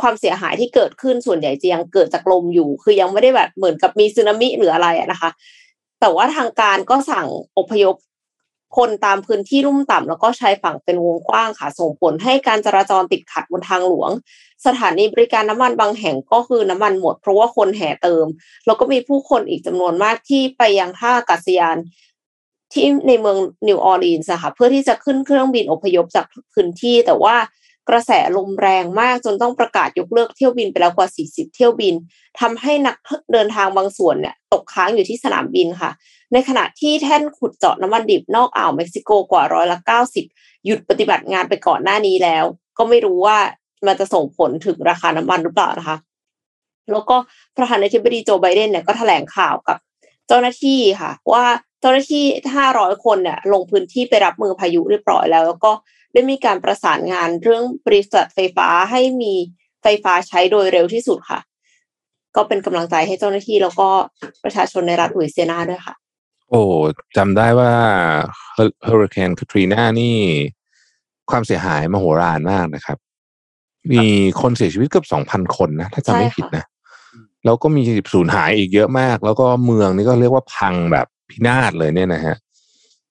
[0.00, 5.30] ความเสียหายที่เกิดขึ้นส่วนใหญ่จะยังเกิดจากลมอยู่ คือยังไม่ได้แบบเหมือนกับมีสึนามิหรืออะไรนะคะ
[6.00, 7.26] แต่ว่าทางการก็สั่ง
[7.58, 7.96] อพยพ
[8.76, 14.10] คนตามพื้นที่ลุ่มต่ำแล้วก็ชายฝั่งเป็นวงกว้างค่ะ ส่งผลให้การจราจรติดขัดบนทางหลวง
[14.66, 18.26] สถานีบริการน้ำมันบางแห่งก็คือน้ำมันหมดเพราะว่าคนแห่เติม
[18.66, 21.76] แล้วก็มีผู้คนอีกจำนวนมากที่ไปยังท่าอากาศยาน
[22.72, 27.36] ที่ในเมืองนิวออร์ลีนส์ค่ะเพื่อที่จะขึ้นเครื่องบินอพยพจากพื้นที่ แต่ว่า
[27.88, 31.94] กระแสลมแรงมากจนต้องประกาศยกเลิกเที่ยวบินไปแล้วกว่า 40 เที่ยวบิน
[32.40, 32.96] ทำให้นัก
[33.32, 35.90] เดินทางบางส่วนเนี่ยตกค้างอยู่ที่สนามบินค่ะ
[36.32, 39.78] ในขณะที่แท่นขุดเจาะน้ำมันดิบนอกอ่าวเม็กซิโกกว่าร้อยละ
[40.22, 42.44] 90 หยุดปฏิบัติงานไปก่อนหน้านี้แล้ว
[42.78, 43.38] ก็ไม่รู้ว่า
[43.86, 45.96] มันจะส่งผลถึงราคาน้ำมันหรือเปล่านะคะ
[46.92, 47.16] แล้วก็
[47.56, 49.78] ประธานาธิบดีโจไบเดนเนี่ยก็แถลงข่าวกับ
[50.28, 51.44] เจ้าหน้าที่ค่ะ ว่า
[51.80, 52.24] เจ้าหน้าที่
[52.66, 55.72] 500 คนเนี่ยลงพื้นที่ไปรับมือพายุเรียบร้อยแล้ว แล้วก็
[56.18, 59.34] ได้มีการประสานงานเรื่องบริษัทไฟฟ้าให้มี
[59.82, 61.40] ไฟฟ้าใช้โดยเร็วที่สุดค่ะ
[62.36, 63.88] ก็เป็นกำลังใจให้เจ้าหน้าที่แล้วก็
[64.44, 65.94] ประชาชนในรัฐลุยเซียนาด้วยค่ะ
[66.50, 66.62] โอ้
[67.16, 67.72] จำได้ว่า
[68.54, 70.16] เฮอริเคนคาทรีนานี่
[71.30, 72.98] ความเสียหายมโหฬารมากนะครับ
[73.92, 74.04] มี
[74.40, 76.64] คนเสียชีวิตเกือบสองพันคนนะ ถ้าจำไม่ผิดนะ
[77.44, 82.36] แล้วก็มีสูญหายอีกเยอะมาก แล้วก็เมืองนี่ก็เรียกว่าพังแบบพินาศเลยเนี่ยนะฮะ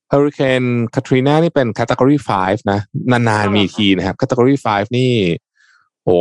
[0.09, 0.63] เฮอริเคน
[0.95, 2.79] คาทรีนานี่เป็น category 5นะ
[3.11, 5.13] นานๆมีทีนะครับ category 5นี่
[6.03, 6.19] โอ้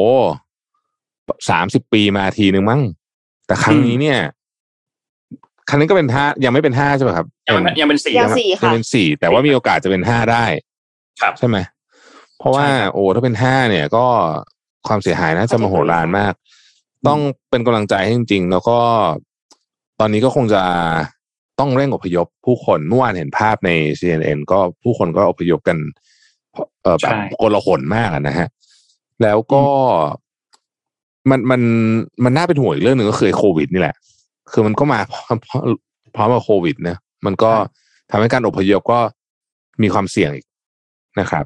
[1.50, 2.80] สามสิบปีมาทีนึงมั้ง
[3.46, 4.18] แต่ครั้งนี้เนี่ย
[5.68, 10.44] ครั้งนี้ก็เป็นห้ายังไม่เป็นห้าใช่ไหมครับ ยังเป็นยังเป็นสี่ยังครับสี่ยังค่ะเป็นสี่แต่ว่ามีโอกาสจะเป็นห้าได้
[11.20, 11.56] ครับใช่ไหม
[12.38, 14.06] เพราะว่าใช่ครับโอ้ถ้าเป็นห้าเนี่ย ก็
[14.88, 16.32] ความเสียหายน่าจะมโหฬารมาก
[17.06, 17.20] ต้อง
[17.50, 18.78] เป็นกำลังใจให้จริงๆ แล้วก็
[20.00, 20.62] ตอนนี้ก็คงจะ
[21.60, 25.78] ต้องเร่งอพยพผู้คนเมื่อวานเห็นภาพใน CNN ก็ผู้คนก็อพยพกัน
[26.82, 28.48] เออแบบใช่โกลาหลมากอะนะฮะ
[29.22, 29.64] แล้วก็
[31.30, 31.60] มันมัน
[32.24, 33.96] มันน่าเป็นห่วงอีกเรื่องหนึ่งก็คือโควิดนี่แหละ
[34.52, 35.36] คือมันก็มาพร้อม
[36.16, 37.52] พร้อมกับโควิดนะมันก็
[38.10, 39.00] ทำให้การอพยพก็
[39.82, 40.46] มีความเสี่ยงอีก
[41.20, 41.44] นะครับ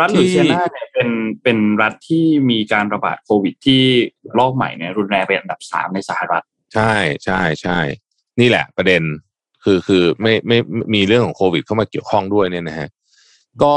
[0.00, 1.08] รัฐลุยเซียนาเนี่ยเป็น
[1.42, 3.82] เป็นรัฐที่มีการระบาดโควิดที่
[4.38, 6.92] รอบใหม่เนี่ยรุนแรงเป็นอันดับสามในสหรัฐ ใช่
[7.24, 7.78] ใช่ใช่
[8.40, 9.02] นี่แหละประเด็น
[9.64, 10.58] คือคือไม่ไม่
[10.94, 12.88] มีเรื่องของโควิดเข้ามาเกี่ยวข้องด้วยเนี่ยนะฮะ
[13.62, 13.74] ก็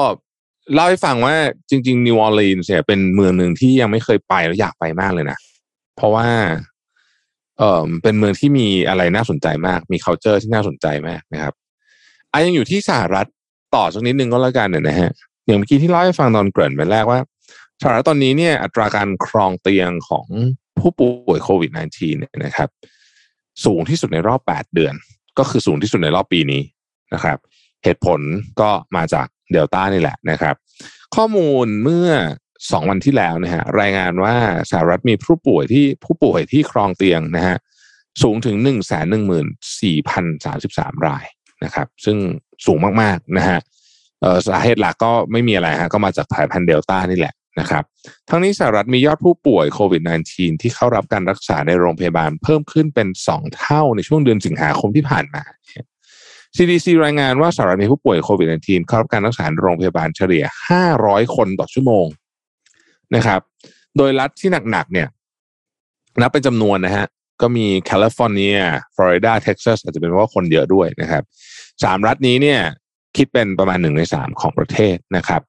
[0.73, 1.35] เล่าให้ฟังว่า
[1.69, 5.37] จริงๆนิวออร์ลีนส์เนี่ยเป็นเมืองหนึ่งที่ยังไม่เคยไปแล้วอยากไปมากเลยนะ
[5.95, 6.27] เพราะว่า
[7.57, 11.53] เออเป็นเมืองที่มีอะไรน่าสนใจมาก มี c u เจอร์ที่น่าสนใจมากนะครับ
[12.31, 13.27] อะยังอยู่ที่สหรัฐ
[13.75, 15.11] ต่อสักนิดนึงก็แล้วกันเนี่ยนะฮะ
[15.45, 17.19] อย่างเมื่อกี้ที่เล่าให้ฟังตอนเกริ่นไปแรกว่า
[17.81, 20.27] สหรัฐตอนนี้เนี่ยอัตราการครองเตียงของ
[20.79, 22.69] ผู้ป่วยโควิด -19 เนี่ยนะครับ
[23.65, 24.95] สูงที่สุดในรอบ 8 เดือน
[25.39, 26.61] ก็คือสูงที่สุดในรอบปีนี้
[27.13, 27.37] นะครับ
[27.83, 28.19] เหตุผล
[28.61, 30.55] ก็มาจากเดลต้านี่แหละนะครับ
[31.15, 32.09] ข้อมูลเมื่อ
[32.71, 34.35] สองวันที่แล้วนะฮะรายงานว่า
[34.71, 37.57] สหรัฐมีผู้ป่วยที่ผู้ป่วยที่ครองเตียงนะฮะ
[38.23, 39.47] สูงถึงหนึ่งแสนหนึ่งหมื่น
[39.81, 41.25] สี่พันสามสิบสามราย
[41.63, 42.17] นะครับ ซึ่ง
[42.65, 43.59] สูงมาก ๆ นะฮะ
[44.47, 47.83] สาเหตุหลักก็ไม่มีอะไรฮะก็มาจากสายพันธุ์เดลต้านี่แหละ นะครับ
[48.29, 55.43] ทั้งนี้สหรัฐมียอดผู้ป่วยโควิด -19 ที่เข้ารับการรักษาในโรงพยาบาลเพิ่มขึ้นเป็น 2 เท่าในช่วงเดือนสิงหาคมที่ผ่านมา
[56.57, 60.45] CDC รายงานว่าสหรัฐมีผู้ป่วยโควิด -19 เข้ารับการรักษาในโรงพยาบาลเฉลี่ย
[60.89, 62.05] 500 คนต่อชั่วโมง
[63.15, 63.41] นะครับ
[63.97, 65.07] โดยรัฐที่หนักๆเนี่ย
[66.21, 67.07] นับเป็นจำนวนนะฮะ
[67.41, 68.57] ก็มีแคลิฟอร์เนีย
[68.95, 71.23] ฟลอริดา เท็กซัส อาจจะเป็นเพราะว่าคนเยอะด้วยนะครับ
[71.83, 72.59] สามรัฐนี้เนี่ย
[73.17, 75.41] คิดเป็นประมาณหนึ่งในสามของประเทศนะครับ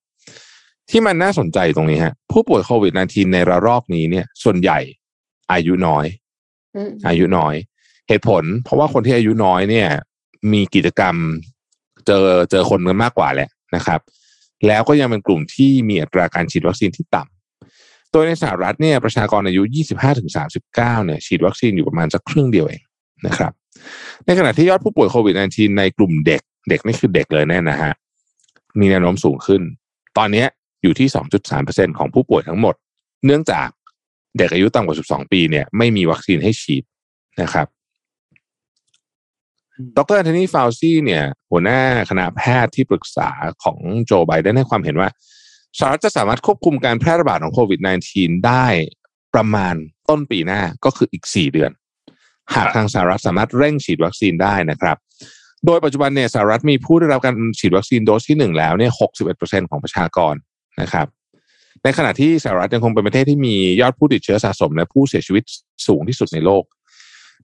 [0.90, 4.78] ที่มันน่าสนใจตรงนี้ฮะ ผู้ป่วยโควิด -19 ในระลอกนี้เนี่ย ส่วนใหญ่
[5.52, 6.06] อายุน้อย
[6.76, 7.54] อืมอายุน้อย
[8.08, 9.88] เหตุผล เพราะว่าคนที่อายุน้อยเนี่ย
[10.52, 11.16] มีกิจกรรม
[12.06, 14.00] เจอเจอคนกันมากกว่าแหละนะครับ
[14.66, 19.62] แล้วก็ยังเป็นกลุ่มที่มีอัตราการฉีดวัคซีนที่ต่ำโดยในสหรัฐเนี่ยประชากรอายุ
[20.34, 22.82] 25-39 เนี่ย ฉีดวัคซีนอยู่ประมาณสักครึ่งเดียวเอง
[23.26, 23.52] นะครับ
[24.26, 27.92] ในขณะที่ยอดผู้ป่วยโควิด -19 ในกลุ่มเด็ก เด็กนี่คือเด็กเลยแน่นะฮะ
[28.80, 29.62] มีแนวโน้มสูงขึ้น
[30.18, 30.44] ตอนนี้
[30.82, 31.08] อยู่ที่
[31.54, 32.74] 2.3%ของผู้ป่วยทั้งหมด
[33.26, 33.68] เนื่องจาก
[34.38, 36.84] เด็กอายุต่ำกว่า 12 ปีเนี่ยไม่มีวัคซีนให้ฉีด
[37.42, 37.66] นะครับ
[39.96, 43.30] ดรแอนโทนีฟาวซีเนี่ย หัวหน้าคณะแพทย์ที่ปรึกษา
[43.62, 45.08] ของโจไบเดนให้ความเห็นว่า
[45.78, 47.80] สหรัฐจะสามารถควบคุมการแพร่ระบาดของโควิด
[48.12, 48.66] -19 ได้
[49.34, 49.74] ประมาณ
[50.08, 51.70] ต้นปีหน้าก็คืออีก 4 เดือน
[52.54, 54.96] หากทางสหรัฐสามารถเร่งฉีดวัคซีนได้นะครับ
[55.66, 58.92] โดยปัจจุบันเนี่ยสหรัฐมีผู้ได้รับการฉีดวัคซีนโดสที่หนึ่งแล้วเนี่ย
[59.30, 60.34] 61%ของประชากร
[60.80, 61.06] นะครับ
[61.82, 65.44] ในขณะที่สหรัฐยังคงเป็นประเทศที่มียอดผู้ติดเชื้อสะสม และผู้เสียชีวิต
[65.86, 66.64] สูงที่สุดในโลก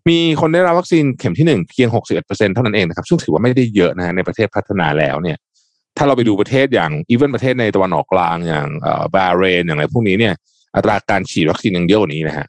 [0.08, 5.38] มีคนได้รับวัคซีนเข็มที่หนึ่งเพียง 61%เท่านั้นเองนะครับซึ่งถือว่าไม่ได้เยอะนะในประเทศพัฒนาแล้วเนี่ย
[5.96, 10.34] ถ้าเราไปดูประเทศอย่างอีเวนประเทศในตะวันออกกลางอย่างเอ่อบาห์เรนอย่างไรพวกนี้เนี่ย
[10.76, 12.46] อัตราการฉีดวัคซีนยังเยอะกว่านี้นะฮะ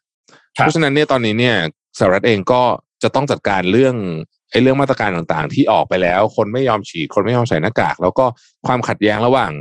[0.58, 1.56] ครับเพราะฉะนั้นเนี่ยตอนนี้เนี่ย
[2.00, 2.62] สหรัฐเองก็
[3.04, 3.96] จะต้องจัดการเรื่อง
[4.52, 8.26] ไอ้เรื่องมาตรการต่างๆ ที่ออกไปแล้ว คนไม่ยอมฉีดคนไม่ยอมใส่หน้ากาก แล้วก็
[8.68, 9.52] ความขัดแย้งระหว่าง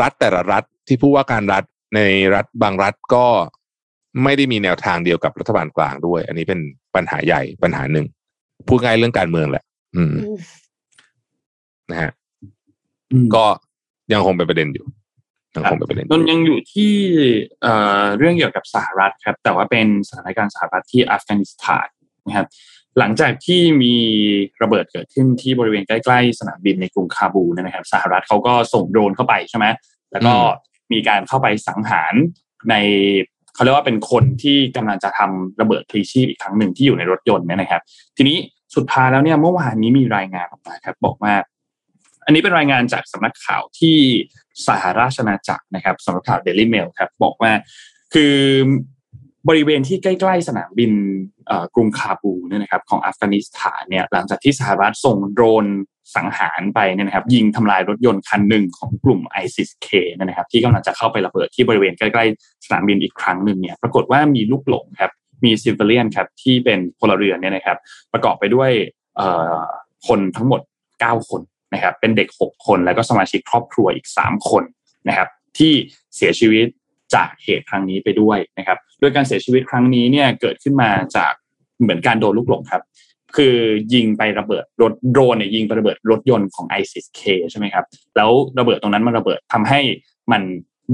[0.00, 2.00] รัฐแต่ละรัฐที่ผู้ว่าการรัฐใน
[2.34, 3.26] รัฐบางรัฐก็
[4.22, 6.60] ไม่ได้มีแนวทางเดียวกับรัฐบาลกลางด้วย อันนี้เป็น
[6.94, 8.06] ปัญหาใหญ่ปัญหาหนึ่ง
[8.68, 9.64] พูดง่ายเรื่องการเมืองแหละ
[9.96, 10.36] อืมอืม
[11.90, 12.10] นะฮะ
[13.12, 13.44] อืมก็
[14.12, 14.86] ยังคงเป็นประเด็นอยู่
[15.56, 16.92] ยังคงเป็นประเด็นอนนยู่ยังอยู่ที่
[17.62, 21.86] เอ่อเรื่องเกี่ยวกับสหรัฐครับ แต่ว่าเป็นสถานการณ์สหรัฐที่อัฟกานิสถาน
[22.26, 22.46] นะครับ
[22.98, 23.94] หลังจากที่มี
[24.62, 29.66] ระเบิดเกิดขึ้นที่บริเวณใกล้ๆ สนามบินในกรุงคาบูลเนยนะครับ สหรัฐเขาก็ส่งโดรนเข้าไปใช่ไหม
[30.12, 30.34] แล้วก็
[30.92, 32.14] มีการเข้าไปสังหาร
[32.70, 32.74] ใน
[33.54, 37.82] เขาเรียกว่าเป็นคนที่กำลังจะทำระเบิดพลีชีพอีกครั้งหนึ่งที่อยู่ในรถยนต์เนี่ยนะครับ
[38.16, 38.36] ทีนี้
[38.76, 41.34] สุดท้ายแล้วเนี่ยเมื่อวานนี้มีรายงานออกมาครับ บอกว่า
[42.24, 43.96] อันนี้เป็นรายงานจากสำนักข่าวที่
[44.66, 47.52] สหราชอาณาจักรนะครับสำนักข่าวเดลิเมลครับ บอกว่า
[48.14, 48.36] คือ
[49.48, 50.92] บริเวณที่ใกล้ๆสนามบิน
[51.74, 55.66] กรุงคาบูเนี่ยนะครับของอัฟกานิสถานเนี่ยหลังจากที่สหรัฐส่งโดรน
[56.16, 65.12] สังหารไปเนี่ยนะครับยิงทำลายรถยนต์คันหนึ่งของกลุ่ม ISIS-K เนี่ยนะครับที่กำลังจะเข้าไประเบิดที่บริเวณใกล้ๆสนามบินอีกครั้งหนึ่งเนี่ยปรากฏว่ามีลูกหลงครับ
[65.44, 67.78] มีซิวิเลียนครับที่เป็นพลเรือนเนี่ยนะครับ
[68.12, 68.70] ประกอบไปด้วย
[70.06, 70.60] คนทั้งหมด
[70.94, 71.40] 9 คน
[71.74, 74.64] นะครับเป็นเด็ก 6 คนแล้วก็สมาชิกครอบครัวอีก 3 คน
[75.08, 75.28] นะครับ
[75.58, 75.72] ที่
[76.16, 76.66] เสียชีวิต
[77.14, 81.32] จากเหตุครั้งนี้ไปด้วยนะครับ โดยการเสียชีวิตครั้งนี้เนี่ยเกิดขึ้นมาจาก
[81.82, 82.82] เหมือนการโดนลูกหลงครับ
[83.36, 83.56] คือ
[83.94, 87.84] ยิงไประเบิดรถโดรนเนี่ยยิงไประเบิดรถยนต์ของ ISIS-K ใช่ไหมครับ
[88.16, 89.80] แล้วระเบิดตรงนั้นมันระเบิดทำให้
[90.32, 90.42] มัน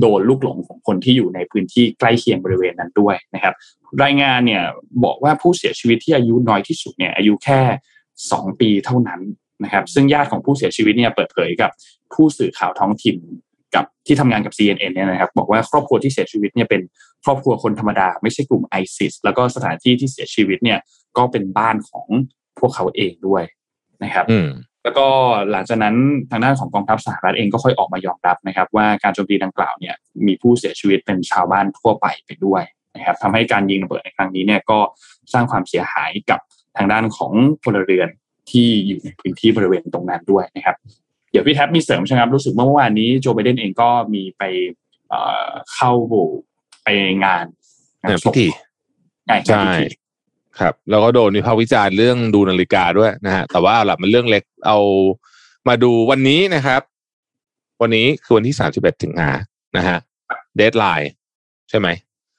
[0.01, 3.55] โดนลูกหลงของคนที่อยู่ในพื้นที่ใกล้เคียงบริเวณนั้นด้วยนะครับ
[4.03, 4.63] รายงานเนี่ย
[5.05, 7.61] บอกว่าผู้เสียชีวิตที่อายุน้อยที่สุดเนี่ยอายุแค่
[8.33, 9.21] สองปีเท่านั้น
[9.65, 11.71] นะครับ ซึ่งญาติของผู้เสียชีวิตเนี่ยเปิดเผยกับ
[12.15, 13.17] ผู้สื่อข่าวท้องถิ่น
[13.75, 16.81] กับที่ทำงานกับ CNN เนี่ยนะครับ บอกว่าครอบครัวที่เสียชีวิตเนี่ยเป็น
[17.25, 20.79] ครอบครัวคนธรรมดา ไม่ใช่กลุ่มไอซิสแล้วก็สถานที่ที่เสียชีวิตเนี่ย
[21.17, 22.07] ก็เป็นบ้านของ
[22.59, 23.43] พวกเขาเองด้วย
[24.05, 24.49] นะครับอืม
[24.85, 25.07] แล้วก็
[25.51, 25.97] หลังจากนั้น
[26.31, 29.95] ทางด้านของกองทัพสหรัฐเองก็ค่อยออกมายอมรับนะครับ ว่าการโจมตีดังกล่าวเนี่ย
[30.27, 32.63] มีผู้เสียชีวิตเป็นชาวบ้านทั่วไปไปด้วย
[32.97, 34.79] นะครับทำให้การยิงระเบิดในครั้งนี้เนี่ยก็
[35.33, 36.41] สร้างความเสียหายกับ
[36.77, 37.33] ทางด้านของ
[37.65, 38.09] พลเรือน
[38.51, 40.77] ที่อยู่ในพื้นที่บริเวณตรงนั้นด้วยนะครับ
[41.31, 44.43] เดี๋ยวพี่แท็บมีเสริมใช่ไหมครับรู้สึกว่าเมื่อวานนี้โจไบเดนเองก็มีไป
[45.09, 45.93] เอ่อเข้า
[46.89, 47.47] ไปงาน
[48.03, 48.49] งานงานศพิพธี
[49.29, 49.87] งานใช่พิธี
[50.61, 54.79] ครับ แล้วก็โดนวิพากษ์วิจารณ์เรื่องดูนาฬิกาด้วยนะฮะแต่ว่าเอาล่ะมันเรื่องเล็กเอา
[55.69, 56.83] มาดูวันนี้นะครับ
[57.83, 59.31] วันนี้คือวันที่สามสิบเอ็ดถึงหา
[59.77, 59.99] นะฮะ
[60.57, 61.11] เดทไลน์
[61.69, 61.89] ใช่ไหม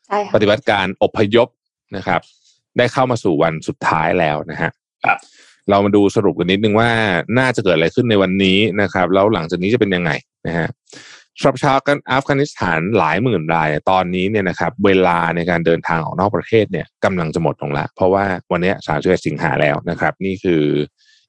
[0.08, 1.48] ใช่ปค่ะฏิบัติการอพยพ
[1.96, 2.22] นะครับ
[2.78, 4.72] ได้เข้ามาสู่วันสุดท้ายแล้วนะฮะ
[5.06, 5.18] ครับ
[5.70, 6.90] เรามาดูสรุปกันนิดนึงว่า
[7.40, 10.12] น่าจะเกิดอะไรขึ้นในวันนี้นะครับ แล้วหลังจากนี้จะเป็นยังไง
[10.48, 10.68] นะฮะ
[11.38, 20.64] สำหรับชาวกันอัฟกานิสถานหลายหมื่นราย ตอนนี้เนี่ยนะครับเวลาในการเดินทางออกนอกประเทศเนี่ยกำลังจะหมดลงละ เพราะว่าวันเนี้สามสิบสิงหาแล้วนะครับ นี่คือ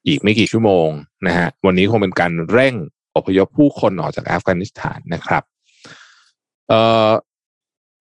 [0.07, 0.87] อีกไม่กี่ชั่วโมง
[1.27, 2.75] นะฮะวันนี้คงเป็นการเร่ง
[3.15, 5.43] อพยพผู้คนออกจากอัฟกานิสถานนะครับ
[6.69, 7.09] เอ่อ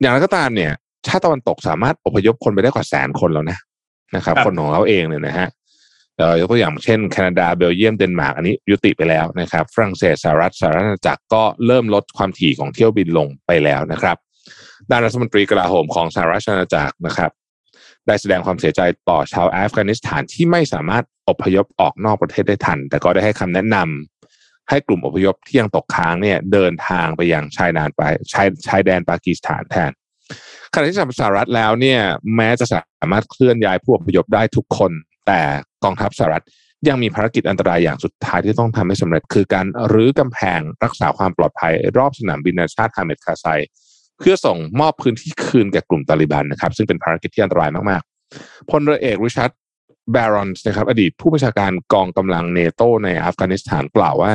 [0.00, 0.72] อย่างไรก็ตามเนี่ย
[1.06, 3.58] ชาติตะวันตกสามารถอพยพคนไปได้กว่าแสนคนแล้วนะ
[4.16, 5.59] นะครับครับคนของเขาเองเนี่ยนะฮะเอ่อ
[6.40, 14.16] ยกตัวอย่างเช่นแคนาดาเบลเยียมเดนมาร์กอันนี้ยุติไปแล้วนะครับฝรั่งเศสสหรัฐสหราชอาณาจักรก็เริ่มลดความถี่ของเที่ยวบินลงไปแล้วนะครับ
[14.90, 17.30] ด้านรัฐมนตรีกลาโหมของสหราชอาณาจักรนะครับ
[18.06, 28.02] ได้แสดงความเสียใจต่อชาวอัฟกานิสถานที่ไม่สามารถอพยพออกนอกประเทศได้ทัน แต่ก็ได้ให้คำแนะนำให้กลุ่มอพยพที่ยังตกค้างเนี่ยเดินทางไปยังชายแดนไป
[28.32, 29.90] ชายชายแดนปากีสถานแทน
[30.72, 32.00] ขณะที่สหรัฐแล้วเนี่ย
[32.36, 34.92] แม้จะสามารถเคลื่อนย้ายผู้อพยพได้ทุกคน
[35.30, 35.44] แต่
[35.84, 36.44] กองทัพสหรัฐ
[36.88, 43.46] ยังมีภารกิจอันตรายอย่างสุดท้ายที่ต้องทำให้สำเร็จ คือการรื้อกำแพงรักษาความปลอดภัย รอบสนามบินนานาชาติฮาเมดคาไซ
[44.18, 49.50] เพื่อส่งมอบพื้นที่คืนแก่กลุ่มตาลิบันนะครับซึ่งเป็นภารกิจที่อันตรายมากๆพลเรือเอกริชาร์ด
[50.12, 54.32] แบรอนส์นะครับอดีตผู้บัญชาการกองกำลังเนโตในอัฟกานิสถานกล่าวว่า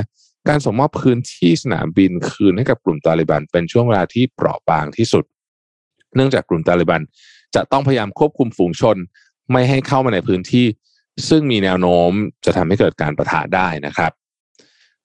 [0.50, 5.24] การส่งมอบพื้นที่สนามบินคืนให้กับกลุ่มตาลิบัน เป็นช่วงเวลาที่เปราะบางที่สุด
[6.16, 7.02] เนื่องจากกลุ่มตาลิบัน
[7.56, 8.98] จะต้องพยายามควบคุมฝูงชน
[9.52, 10.66] ไม่ให้เข้ามาในพื้นที่
[11.30, 12.12] ซึ่งมีแนวโน้ม
[12.46, 14.12] จะทำให้เกิดการประทะได้นะครับ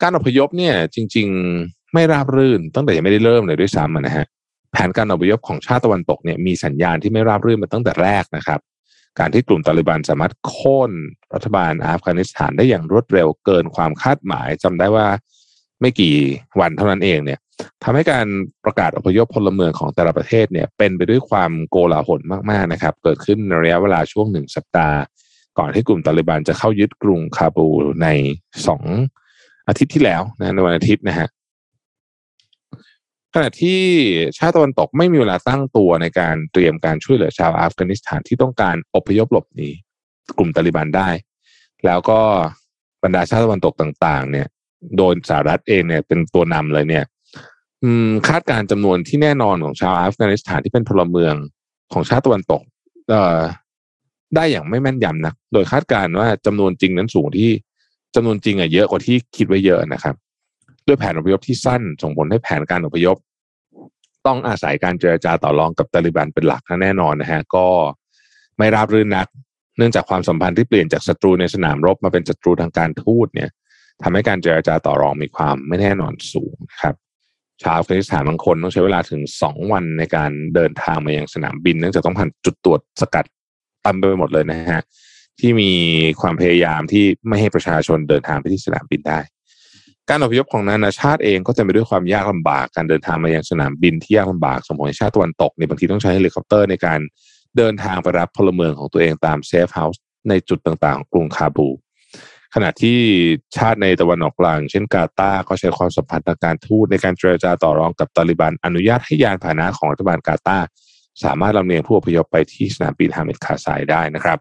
[0.03, 1.29] การอพยพเนี่ยจริง
[1.61, 4.27] ๆไม่ราบรื่นตั้งแต่ยังไม่ได้เริ่มเลยด้วยซ้ำนะฮะ
[4.73, 8.61] แผนการอพยพของชาติตะวันตกเนี่ยมีสัญญาณที่ไม่ราบรื่นมาตั้งแต่แรกนะครับ
[9.19, 10.91] การที่กลุ่มตาลิบันสามารถโค่น
[11.35, 15.07] รัฐบาลอัฟกานิสถานได้อย่างรวดเร็วเกินความคาดหมายจำได้ว่า
[15.81, 16.15] ไม่กี่
[16.61, 17.39] วันเท่านั้นเองเนี่ย
[17.85, 18.27] ทำให้การ
[18.65, 22.21] ประกาศอพยพพลเมืองของแต่ละประเทศเนี่ยเป็นไปด้วยความโกลาหล
[22.51, 24.99] มากๆนะครับ เกิดขึ้นในระยะเวลาช่วงหนึ่งสัปดาห์
[25.59, 27.69] ก่อนที่กลุ่มตาลิบันจะเข้ายึดกรุงคาบู
[28.03, 28.09] ใน
[28.67, 28.83] สอง
[29.69, 31.29] อาทิตย์ที่แล้วนะในวันอาทิตย์นะฮะ
[33.35, 33.81] ขณะที่
[34.39, 39.71] ชาติตะวันตกไม่มีเวลาตั้งตัวในการเตรียมการช่วยเหลือชาวอัฟกานิสถานที่ต้องการอพยพหลบหนี
[40.39, 41.09] กลุ่มตาลิบันได้
[41.87, 42.21] แล้วก็
[43.03, 44.47] บรรดาชาติตะวันตกต่าง ๆ เนี่ย
[44.97, 47.05] โดยสหรัฐเองเนี่ยเป็นตัวนำเลยเนี่ย
[48.29, 51.35] คาดการจำนวนที่แน่นอนของชาวอัฟกานิสถานที่เป็นพลเมือง
[51.93, 52.63] ของชาติตะวันตก
[54.35, 57.51] ได้อย่างไม่แม่นยำนะโดยคาดการ์ว่าจำนวนจริงนั้นสูงที่
[58.15, 60.15] จำนวนจริงอะเยอะกว่าที่คิดไว้เยอะนะครับ
[60.87, 63.17] ด้วยแผนอพยพที่สั้นส่งผลให้แผนการอพยพ
[64.27, 67.67] ต้องอาศัยการเจรจาต่อรองกับตาลิบันเป็นหลักแน่นอนนะฮะก็
[68.59, 69.27] ไม่ราบรื่นนัก
[69.77, 73.51] เนื่องจากความสัมพันธ์ที่เปลี่ยนจากศัตรูในสนามรบมาเป็นศัตรูทางการทูตเนี่ย
[74.03, 76.95] ทำให้การเจรจาต่อรองมีความไม่แน่นอนสูงนะครับ
[77.63, 83.25] ชาวอัฟกานิสถานบางคนต้องใช้เวลาถึงสองวันในการเดินทางมายังสนามบิน เนื่องจากต้องผ่านจุดตรวจสกัด
[83.83, 84.83] เต็มไปหมดเลยนะฮะ
[85.41, 85.71] ที่มี
[86.21, 89.21] ความพยายามที่ไม่ให้ประชาชนเดินทางไปที่สนามบินได้
[90.09, 97.01] การอพยพของนานาชาติเองก็จะไปด้วยความยากลำบากการเดินทางมายังสนามบินที่ยากลำบากสมมติชาติตะวันตกในบางทีต้องใช้เฮลิคอปเตอร์ในการ
[97.57, 101.69] เดินทางไปรับพลเมืองของตัวเองตาม safe house ในจุดต่างๆของกรุงคาบูล
[102.55, 102.99] ขณะที่
[103.57, 110.67] ชาติในตะวันออกกลาง เช่นกาตาร์ก็ใช้ความสัมพันธ์ทางการทูตในการเจรจาต่อรองกับตาลิบัน อนุญาตให้ยานพาหนะของรัฐบาลกาตาร์
[111.25, 114.39] สามารถลำเลียงผู้อพยพไปที่สนามบินฮามิดคาร์ไซได้นะครับ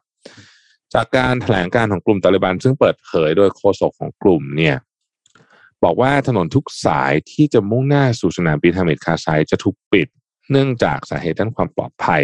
[0.94, 4.76] จากการแถลงการของกลุ่มตาลิบัน ซึ่งเปิดเผยโดยโฆษกของกลุ่มเนี่ย
[5.84, 10.08] บอกว่าถนนทุกสายที่จะมุ่งหน้าสู่สนามบินฮามิดคาร์ไซจะถูกปิด
[10.52, 12.24] เนื่องจากสาเหตุด้านความปลอดภัย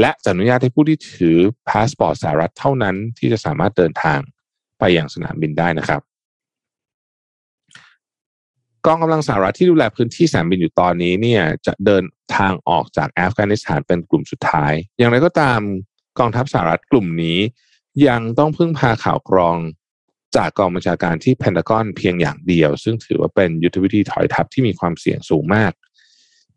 [0.00, 1.38] และจะอนุญาตให้ผู้ที่ถือ
[1.68, 4.18] พาสปอร์ตสหรัฐเท่านั้นที่จะสามารถเดินทาง
[4.84, 6.00] ไปยังสนามบินได้นะครับ
[8.86, 12.04] กองกำลังสหรัฐที่ดูแลพื้นที่สนามบินอยู่ตอนนี้เนี่ยจะเดิน
[12.36, 15.60] ทางออกจากอัฟกานิสถานเป็นกลุ่มสุดท้าย อย่างไรก็ตาม
[16.18, 17.38] กองทัพสหรัฐกลุ่มนี้
[18.08, 19.56] ยังต้องพึ่งพาข่าวกรอง
[20.36, 25.72] จากกองบัญชาการที่เพนทากอนเพียงอย่างเดียว ซึ่งถือว่าเป็นยุทธวิธีถอยทัพที่มีความเสี่ยงสูงมาก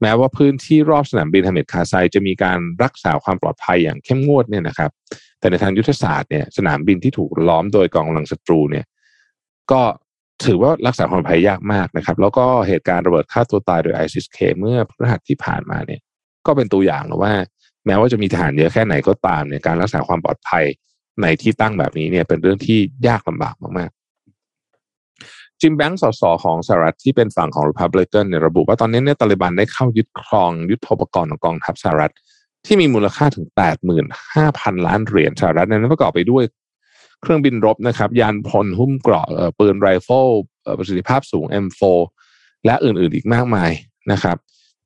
[0.02, 4.92] แม้ว่าพื้นที่รอบสนามบินฮามิดคาไซจะมีการรักษาความปลอดภัยอย่างเข้มงวดเนี่ยนะครับ
[5.39, 8.86] แต่ในทางยุทธศาสตร์เนี่ยสนามบินที่ถูกล้อมโดยกองกำลังศัตรูเนี่ย
[9.71, 9.82] ก็
[10.45, 16.02] ถือว่ารักษาความปลอดภัยยากมากนะครับ แล้วก็เหตุการณ์ระเบิดฆ่าตัวตายโดยไอซิสเคเมื่อพฤหัสที่ผ่านมาเนี่ย
[16.45, 17.34] ก็เป็นตัวอย่างนะว่า
[17.86, 20.65] แม้ว่าจะมีทหารเยอะแค่ไหนก็ตามเนี่ยการรักษาความปลอดภัย
[21.21, 32.13] ในที่ตั้งแบบนี้เนี่ยเป็นเรื่องที่ยากลำบากมากๆจิมแบงค์สสของสหรัฐที่เป็นฝั่งของ Republican เนี่ยระบุว่าตอนนี้เนี่ยตาลิบันได้เข้ายึดครองยุทธปกรณ์ของกองทัพสหรัฐ
[32.68, 33.46] ที่มีมูลค่าถึง
[34.16, 36.44] 85,000 ล้านเหรียญสหรัฐนั้นประกอบไปด้วย
[37.22, 39.28] เครื่องบินรบนะครับ ยานยนต์หุ้มเกราะ
[39.60, 40.28] ปืนไรเฟิล
[40.78, 41.82] ประสิทธิภาพสูง M4
[42.66, 43.72] และอื่นๆอีกมากมาย
[44.12, 44.38] นะครับ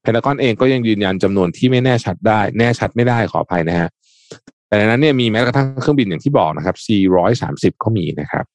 [0.02, 3.90] เพนทากอนเองก็ยังยืนยันจำนวนที่ไม่แน่ชัดได้ แน่ชัดไม่ได้ขออภัยนะฮะ
[4.68, 8.46] แต่ในนั้นเนี่ยมีแม้กระทั่งเครื่องบินอย่างที่บอกนะครับ C130 ก็มีนะครับ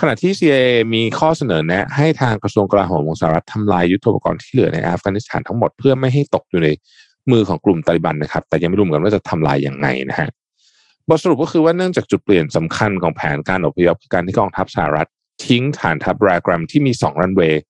[0.00, 6.68] ขณะที่ CIA มีข้อเสนอแนะ ให้ทางกระทรวงกลาโหมของสหรัฐทำลายยุทโธปกรณ์ที่เหลือในอัฟกานิสถานทั้งหมดเพื่อไม่ให้ตกอยู่ใน
[7.32, 10.28] มือของกลุ่มตาลิบันนะครับ แต่ยังไม่รู้เหมือนกันว่าจะทำลายอย่างไงนะฮะ
[11.08, 15.08] บทสรุปก็คือว่าเนื่องจากจุดเปลี่ยนสำคัญของแผนการอพยพคือการที่กองทัพสหรัฐ
[15.46, 17.60] ทิ้งฐานทัพรากรัมที่มีสองรันเวย์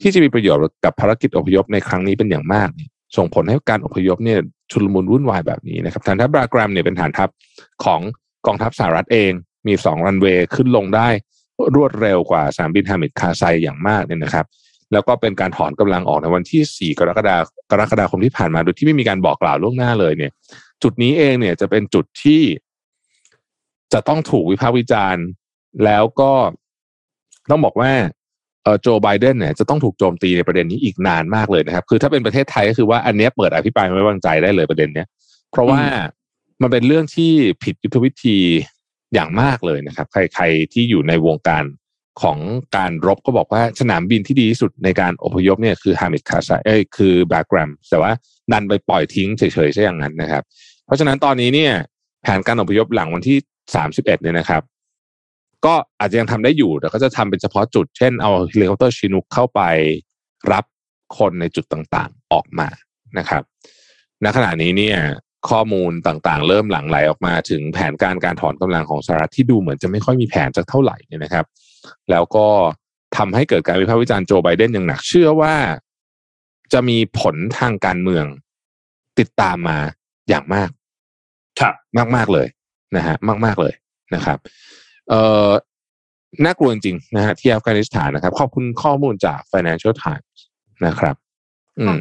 [0.00, 2.68] ที่จะมีประโยชน์กับภารกิจอพยพในครั้งนี้เป็นอย่างมาก
[3.16, 4.38] ส่งผลให้การอพยพเนี่ย
[4.70, 7.30] ชุลมุนวุ่นวายแบบนี้นะครับฐานทัพรากรัมเนี่ยเป็นฐานทัพ
[7.84, 8.00] ของ
[8.46, 9.32] กองทัพสหรัฐเอง
[9.66, 11.08] มีสองรันเวย์ขึ้นลงได้
[11.76, 14.46] รวดเร็วกว่าสนามบินฮามิดคาไซอย่างมากเนี่ยนะครับ
[14.92, 17.36] แล้วก็เป็นการถอนกำลังออกในวันที่ 4 กรกฎา
[17.70, 20.32] กรกฎาคมที่ผ่านมาโดยที่ไม่มีการบอกกล่าวล่วงหน้าเลยเนี่ย
[20.82, 22.42] จุดนี้เองเนี่ยจะเป็นจุดที่
[23.92, 25.24] จะต้องถูกวิพากษ์วิจารณ์
[25.84, 26.32] แล้วก็
[27.50, 27.92] ต้องบอกว่า
[28.80, 35.08] โจไบเดนเนี่ยจะต้องถูกโจมตีในประเด็นนี้อีกนานมากเลยนะครับ คือถ้าเป็นประเทศไทยก็คือว่าอันนี้เปิดอภิปรายไม่ไว้วางใจได้เลยประเด็นเนี้ย
[35.50, 35.82] เพราะว่า
[36.62, 38.38] มันเป็นเรื่องที่ผิดยุทธวิธี
[39.14, 41.64] อย่างมากเลยนะครับ ใครๆที่อยู่ในวงการ
[42.22, 42.38] ของ
[42.76, 48.12] การรบก็บอกว่าสนามบินที่ดีที่สุดในการอพยพเนี่ยคือฮามิดคาไซเอ้ยคือบกแกรัมแต่ว่า
[48.52, 50.42] ดันไปปล่อยทิ้งเฉยๆใช่อย่างนั้นนะครับ
[50.86, 51.72] เพราะฉะนั้นตอนนี้เนี่ย
[52.22, 53.38] แผนการอพยพหลังวันที่
[53.74, 54.62] สามสิบเอ็ดเนี่ยนะครับ
[55.66, 59.60] ก็อาจจะยังทำได้อยู่แต่ก็จะทำเป็นเฉพาะจุดเช่นเอาเฮลิคอปเตอร์ชินุกเข้าไป
[60.52, 60.64] รับ
[61.18, 62.68] คนในจุดต่างๆออกมา
[63.18, 63.42] นะครับ
[64.24, 64.98] ณขณะนี้เนี่ย
[65.50, 71.44] ข้อมูลต่างๆ เริ่มหลั่งไหลออกมาถึงแผนการการถอนกำลังของสหรัฐที่ดูเหมือนจะไม่ค่อยมีแผนสักเท่าไหร่เนี่ยนะครับ
[72.10, 72.46] แล้วก็
[73.16, 75.54] ทำให้เกิดการวิพากษ์วิจารณ์โจไบเดนอย่างหนัก เชื่อว่า
[76.72, 78.24] จะมีผลทางการเมือง
[79.18, 79.78] ติดตามมา
[80.28, 80.70] อย่างมาก
[81.60, 81.74] ครับ
[82.16, 82.48] มากๆเลย
[82.96, 83.74] นะฮะมากๆเลย
[84.14, 84.38] นะครับ
[85.08, 85.48] เอ่อ
[86.44, 90.38] น่ากลัวจริงๆนะฮะที่อัฟกานิสถานนะครับ ขอบคุณข้อมูลจาก Financial Times
[90.86, 91.14] นะครับ
[91.78, 91.96] อืม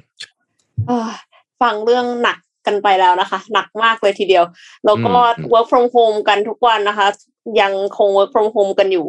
[1.62, 2.38] ฟังเรื่องหนัก
[2.68, 4.46] กันไปแล้วนะคะ หนักมากเลยทีเดียว
[4.86, 5.14] แล้วก็
[5.54, 7.08] work from home กันทุกวันนะคะ
[7.62, 9.06] ยังคง work from home กันอยู่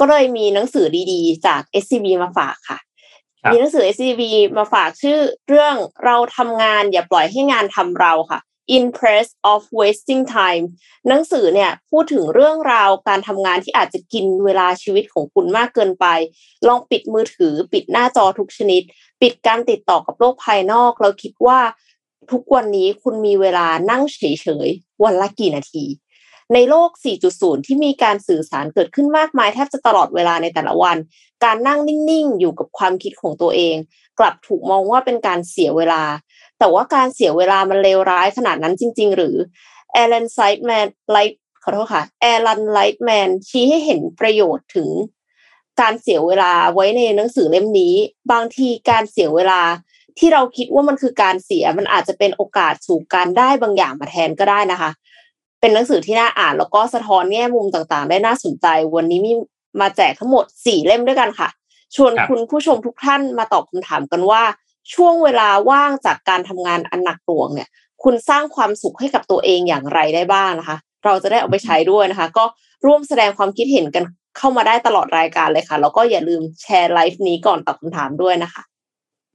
[0.00, 2.78] ก็เลยมีหนังสือดีๆ จาก SCB มาฝากค่ะ
[3.50, 4.22] มีหนังสือ SCB
[4.56, 5.18] มาฝากชื่อ
[5.48, 5.74] เรื่อง
[6.04, 8.40] เราทำงานอย่าปล่อยให้งานทำเราค่ะ
[8.78, 10.64] Impress of Wasting Time
[11.08, 16.06] หนังสือเนี่ยพูดถึงเรื่องราวการทำงานที่อาจจะกินเวลาชีวิตของคุณมากเกินไป
[16.66, 18.82] ลองปิดมือถือ ปิดหน้าจอทุกชนิด
[19.22, 21.60] ปิดการติดต่อกับโลกภายนอก เราคิดว่า
[22.30, 25.84] ทุกวันนี้คุณมีเวลานั่งเฉยๆ วันละกี่นาที
[26.54, 26.90] ในโลก
[27.28, 30.96] 4.0 ที่มีการสื่อสารเกิดขึ้นมากมายแทบจะตลอดเวลาในแต่ละวัน
[31.44, 33.76] การนั่งนิ่งๆ อยู่กับความคิดของตัวเอง
[34.18, 36.02] กลับถูกมองว่าเป็นการเสียเวลา
[36.58, 39.36] แต่ว่าการเสียเวลามันเลวร้ายขนาดนั้นจริง ๆ หรือ
[39.92, 44.88] แอลันไซด์แมนไลท์ขอโทษค่ะแอลันไลท์แมนชี้ให้เห็นประโยชน์ถึง
[45.80, 47.94] การเสียเวลาไว้ในหนังสือเล่มนี้
[48.32, 49.62] บางทีการเสียเวลา
[50.18, 54.90] ที่เราคิดว่ามันคือการเสียมันอาจจะเป็นโอกาสสู่การได้บางอย่างมาแทนก็ได้นะคะ
[55.60, 59.32] เป็นหนังสือที่น่าอ่าน แล้วก็สะท้อนแง่มุมต่างๆ ได้น่าสนใจ วันนี้มี
[59.80, 61.48] มาแจกทั้งหมดสี่เล่มด้วยกันค่ะ
[61.96, 64.42] ชวนคุณผู้ชมทุกท่านมาตอบคำถามกันว่า
[64.94, 67.68] ช่วงเวลาว่างจากการทำงานอันหนักหน่วงเนี่ย
[68.02, 72.44] คุณสร้างความสุขให้กับตัวเองอย่างไรได้บ้างนะคะ เราจะได้เอาไปใช้ด้วยนะคะ ก็
[72.86, 74.04] ร่วมแสดงความคิดเห็นกัน
[74.36, 78.62] เข้ามาได้ตลอดรายการเลยค่ะ แล้วก็อย่าลืมแชร์ไลฟ์นี้ก่อนตอบคำถามด้วยนะคะ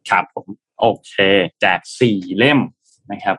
[0.10, 0.48] ครับผม
[0.80, 1.14] โอเค
[1.60, 2.60] แจกสี่เล่ม
[3.12, 3.38] นะครับ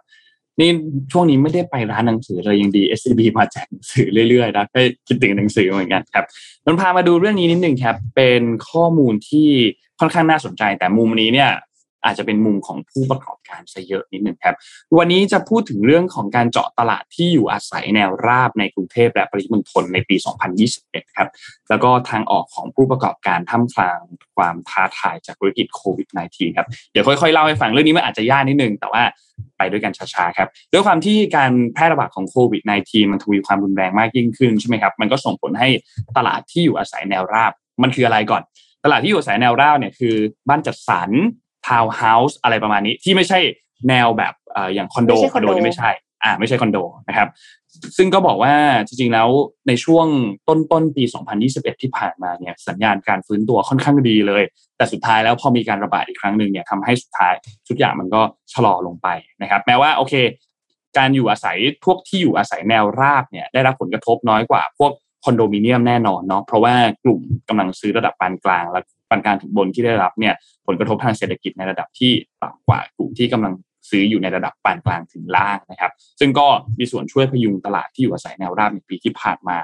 [0.61, 0.71] นี่
[1.13, 6.25] ช่วงนี้ไม่ได้ไปร้านหนังสือเลยยังดี SCB มาแจกหนังสือเรื่อยๆนะให้คิดถึงหนังสือเหมือนกันครับ
[6.65, 9.49] นนพามาดูเรื่องนี้นิดหนึ่งครับ เป็นข้อมูลที่
[10.01, 11.51] ค่อนข้างน่าสนใจแต่มุมนี้เนี่ย
[12.05, 14.57] อาจจะเป็นมุมของผู้ประกอบการซะเยอะนิดหนึ่งครับ
[14.99, 20.17] วันนี้จะพูดถึงเรื่องของการเจาะตลาดที่อยู่อาศัยแนวราบในกรุงเทพและปริมณฑลในปี
[20.67, 21.29] 2021 ครับ
[21.69, 24.01] แล้วก็ทางออกของผู้ประกอบการท่ามกลาง
[24.37, 29.03] ความท้าทายจากวิกฤตโควิด -19 ครับ เดี๋ยวค่อยๆเล่าให้ฟังเรื่องนี้มันอาจจะยากนิดนึง แต่ว่า
[29.59, 35.69] ไปด้วยกันช้าๆครับ ด้วยความที่การแพร่ระบาดของโควิด -19 มันทวีความรุนแรงมากยิ่งขึ้นใช่ไหมครับ มันก็ส่งผลให้
[36.17, 37.53] ตลาดที่อยู่อาศัยแนวราบ
[37.83, 38.43] มันคืออะไรก่อน
[38.85, 40.15] ตลาดที่อยู่อาศัยแนวราบเนี่ยคือ
[40.49, 41.11] บ้านจัดสรร
[41.67, 43.39] ทาวน์เฮาส์อะไรประมาณนี้ที่ไม่ใช่
[43.89, 44.35] แนวแบบ
[44.75, 45.91] อย่างคอนโดคอนโดนี่ไม่ใช่
[46.25, 47.29] อ่าไม่ใช่คอนโดนะครับ
[47.97, 48.55] ซึ่งก็บอกว่า
[48.87, 49.29] จริงๆแล้ว
[49.69, 50.07] ในช่วง
[50.49, 51.05] ต้นต้นปี
[51.43, 54.43] 2021 ที่ผ่านมาเนี่ยสัญญาณการฟื้นตัวค่อนข้างดีเลย
[54.77, 57.33] แต่สุดท้ายแล้วพอมีการระบาดอีกครั้งหนึ่งเนี่ยทำให้สุดท้าย
[57.69, 59.09] ทุกอย่างมันก็ชะลอลงไป
[59.43, 60.15] นะครับ แม้ว่าโอเค
[60.99, 64.93] การอยู่อาศัยพวกที่อยู่อาศัยแนวราบเนี่ยได้รับผลกระทบน้อยกว่าพวก
[65.25, 70.35] คอนโดมิเนียมแน่นอนเนาะเพราะว่ากลุ่มกำลังซื้อระดับปานกลางและปา นกลางถึงบนที่ได้รับเนี่ย
[70.67, 72.13] ผลกระทบทางเศรษฐกิจในระดับที่
[72.43, 73.53] ต่ำกว่ากลุ่มที่กำลัง
[73.91, 76.47] ซื้ออยู่ในระดับปานกลางถึงล่างนะครับ ซึ่งก็
[76.79, 79.57] มีส่วนช่วยพยุงตลาดที่อยู่อาศัยแนวราบในปีที่ผ่านมา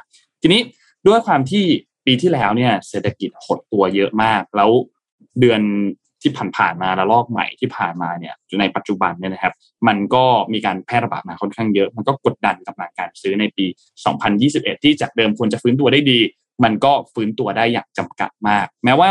[0.43, 0.61] ทีนี้
[1.07, 1.65] ด้วยความที่
[2.07, 4.71] ปีที่แล้วเนี่ยเศรษฐกิจหดตัวเยอะมาก แล้ว
[5.41, 5.61] เดือน
[6.23, 9.55] ที่ผ่านๆมาระลอกใหม่ที่ผ่านมาเนี่ยในปัจจุบันเนี่ยนะครับ
[9.87, 13.67] มันก็มีการแพร่ระบาดมาค่อนข้างเยอะ มันก็กดดันกำลังการซื้อในปี
[14.25, 16.19] 2021 ที่จากเดิมควรจะฟื้นตัวได้ดี
[16.65, 19.11] มันก็ฟื้นตัวได้อย่างจำกัดมาก แม้ว่า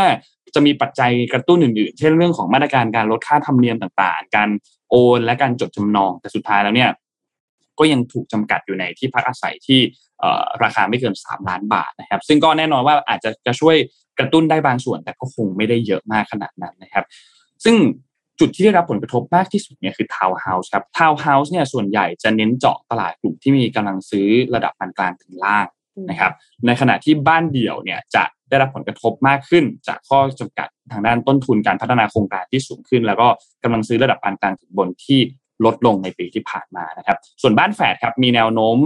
[0.54, 4.48] จะมีปัจจัยกระตุ้นอื่นๆ เช่นเรื่องของมาตรการการลดค่าธรรมเนียมต่างๆ การ
[4.90, 6.90] โอนและการจดจำนอง แต่สุดท้ายแล้วเนี่ย
[7.78, 9.80] ก็ยังถูกจำกัดอยู่ในที่พักอาศัยที่
[10.62, 13.76] ราคาไม่เกิน 3 ล้านบาทนะครับ ซึ่งก็แน่นอนว่าอาจจะจะช่วย
[14.18, 17.04] กระตุ้นได้บางส่วน แต่ก็คงไม่ได้เยอะมากขนาดนั้นนะครับ
[17.64, 17.76] ซึ่ง
[18.40, 25.66] จุดที่ได้รับผลกระทบมากที่สุดเนี่ยคือทาวน์เฮาส์ครับทาวน์เฮาส์เนี่ยส่วนใหญ่จะเน้นเจาะตลาดกลุ่มที่มีกำลังซื้อระดับปานกลางถึงล่าง
[26.10, 26.32] นะครับ
[26.66, 33.26] ในขณะที่บ้านเดี่ยวเนี่ยจะได้รับผลกระทบมากขึ้น จากข้อจำกัดทางด้านต้นทุนการพัฒนาโครงการที่สูงขึ้น แล้วก็
[33.62, 35.20] กำลังซื้อระดับปานกลางถึงบนที่
[35.64, 38.78] ลดลงในปีที่ผ่านมานะครับ ส่วนบ้านแฝดครับมีแนวโน้ม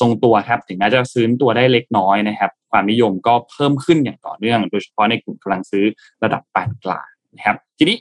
[0.00, 5.84] ทรงตัวครับถึงแม้จะซื้อตัวได้เล็กน้อยนะครับ ความนิยมก็เพิ่มขึ้นอย่างต่อเนื่อง โดยเฉพาะในกลุ่มกำลังซื้อ
[6.24, 7.96] ระดับปานกลางนะครับ ทีนี้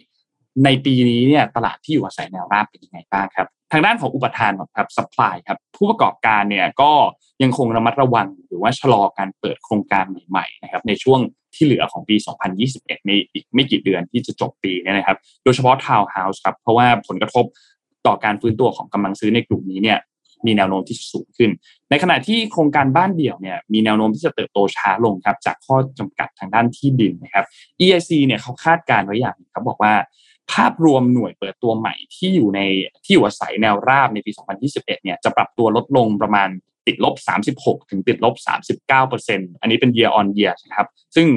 [0.65, 6.91] ในปีนี้เนี่ยตลาดที่อยู่อาศัยแนวราบเป็นยังไงบ้างครับ ทางด้านของอุปทานครับสป라이ครับผู้ประกอบการเนี่ยก็
[7.43, 11.19] ยังคงระมัดระวังหรือว่าชะลอการเปิดโครงการใหม่ๆนะครับในช่วง
[11.55, 12.15] ที่เหลือของปี
[12.61, 17.45] 2021 ในอีกไม่กี่เดือนที่จะจบปีนี้นะครับ โดยเฉพาะทาวน์เฮาส์ครับเพราะว่าผลกระทบ
[18.07, 19.99] ต่อการฟื้นตัวของกำลังซื้อในกลุ่มนี้เนี่ย
[20.45, 21.49] มีแนวโน้มที่สูงขึ้น
[21.89, 27.45] ในขณะที่โครงการบ้านเดี่ยวเนี่ยมีแนวโน้มที่จะเติบโตช้าลงครับจากข้อจำกัดทางด้านที่ดินนะครับ
[27.81, 29.93] EIC เนี่ยเขาคาดการไว้อย่างเขาบอกว่า
[30.51, 32.59] ภาพรวมหน่วยเปิดตัวใหม่ที่อยู่ใน
[33.05, 34.31] ที่อยู่อาศัยแนวราบในปี
[34.63, 36.49] 2021 เนี่ยจะปรับตัวลดลงประมาณ
[36.87, 37.15] ติดลบ
[37.53, 38.35] 36 ถึงติดลบ
[38.83, 41.27] 39อันนี้เป็น year on year นะครับ ซึ่ง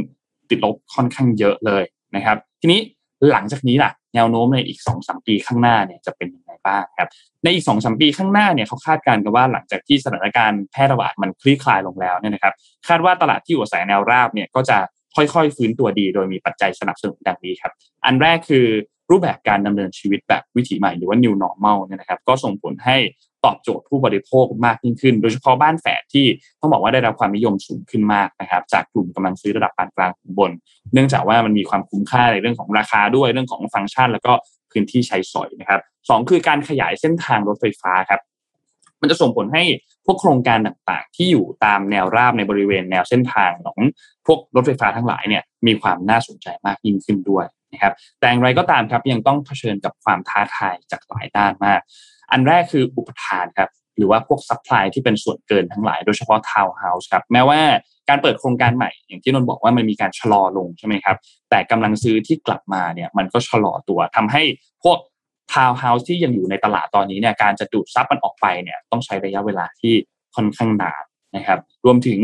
[0.50, 1.84] ติดลบค่อนข้างเยอะเลย
[2.16, 2.80] นะครับ ทีนี้
[3.30, 7.08] หลังจากนี้ล่ะ แนวโน้มในอีก 2-3 ปีข้างหน้าเนี่ยจะเป็นยังไงบ้างครับ
[7.42, 12.54] ในอีก 2-3 ปีข้างหน้าเนี่ยเขาคาดการณ์กันว่าหลังจากที่สถานการณ์แพร่ระบาดมันคลี่คลายลงแล้วเนี่ยนะครับ
[12.88, 14.78] คาดว่าตลาดที่อยู่อาศัยแนวราบเนี่ยก็จะ
[15.16, 17.72] ค่อยๆ ฟื้นตัวดีโดยมีปัจจัยสนับสนุนดังนี้ครับ
[18.04, 18.66] อันแรกคือ
[19.10, 22.96] รูปแบบการดำเนินชีวิตแบบวิถีใหม่หรือว่า new normal เนี่ยนะครับ ก็ส่งผลให้
[23.44, 26.26] ตอบโจทย์ผู้บริโภคมากยิ่งขึ้น โดยเฉพาะบ้านแฝดที่
[26.60, 30.50] ต้องบอกว่าได้รับความนิยมสูงขึ้นมากนะครับ จากกลุ่มกำลังซื้อระดับปานกลางถึงบน
[30.92, 34.32] เนื่องจากว่ามันมีความคุ้มค่าในเรื่องของราคาด้วยเรื่องของฟังก์ชัน แล้วก็
[34.70, 38.20] พื้นที่ใช้สอยนะครับสองคือการขยายเส้นทางรถไฟฟ้าครับ
[39.00, 39.62] มันจะส่งผลให้
[40.06, 43.78] พวกโครงการต่างๆ ที่อยู่ตามแนวราบในบริเวณแนวเส้นทางของ
[44.26, 47.44] พวกรถไฟฟ้าทั้งหลายเนี่ยมีความน่าสนใจมากยิ่งขึ้นด้วย
[47.76, 51.80] นะครับแต่อย่างไรก็ตามครับยังต้องเผชิญกับความท้าทายจากหลายด้านมาก
[52.32, 57.60] อันแรกคืออุปทานครับหรือว่าพวก supply ที่เป็นส่วนเกินทั้งหลายโดยเฉพาะทาวน์เฮาส์ครับแม้ว่า
[58.08, 61.16] การเปิดโครงการใหม่ อย่างที่นนบอกว่ามันมีการชะลอลงใช่ไหมครับ
[61.50, 64.42] แต่กำลังซื้อที่กลับมาเนี่ยมันก็ชะลอตัวทำให้
[64.84, 64.98] พวก
[65.52, 69.94] ทาวน์เฮาส์ที่ยังอยู่ในตลาดตอนนี้เนี่ยการจะดูดซับมันออกไปเนี่ยต้องใช้ระยะเวลาที่
[70.34, 71.02] ค่อนข้างนาน
[71.36, 72.20] นะครับรวมถึง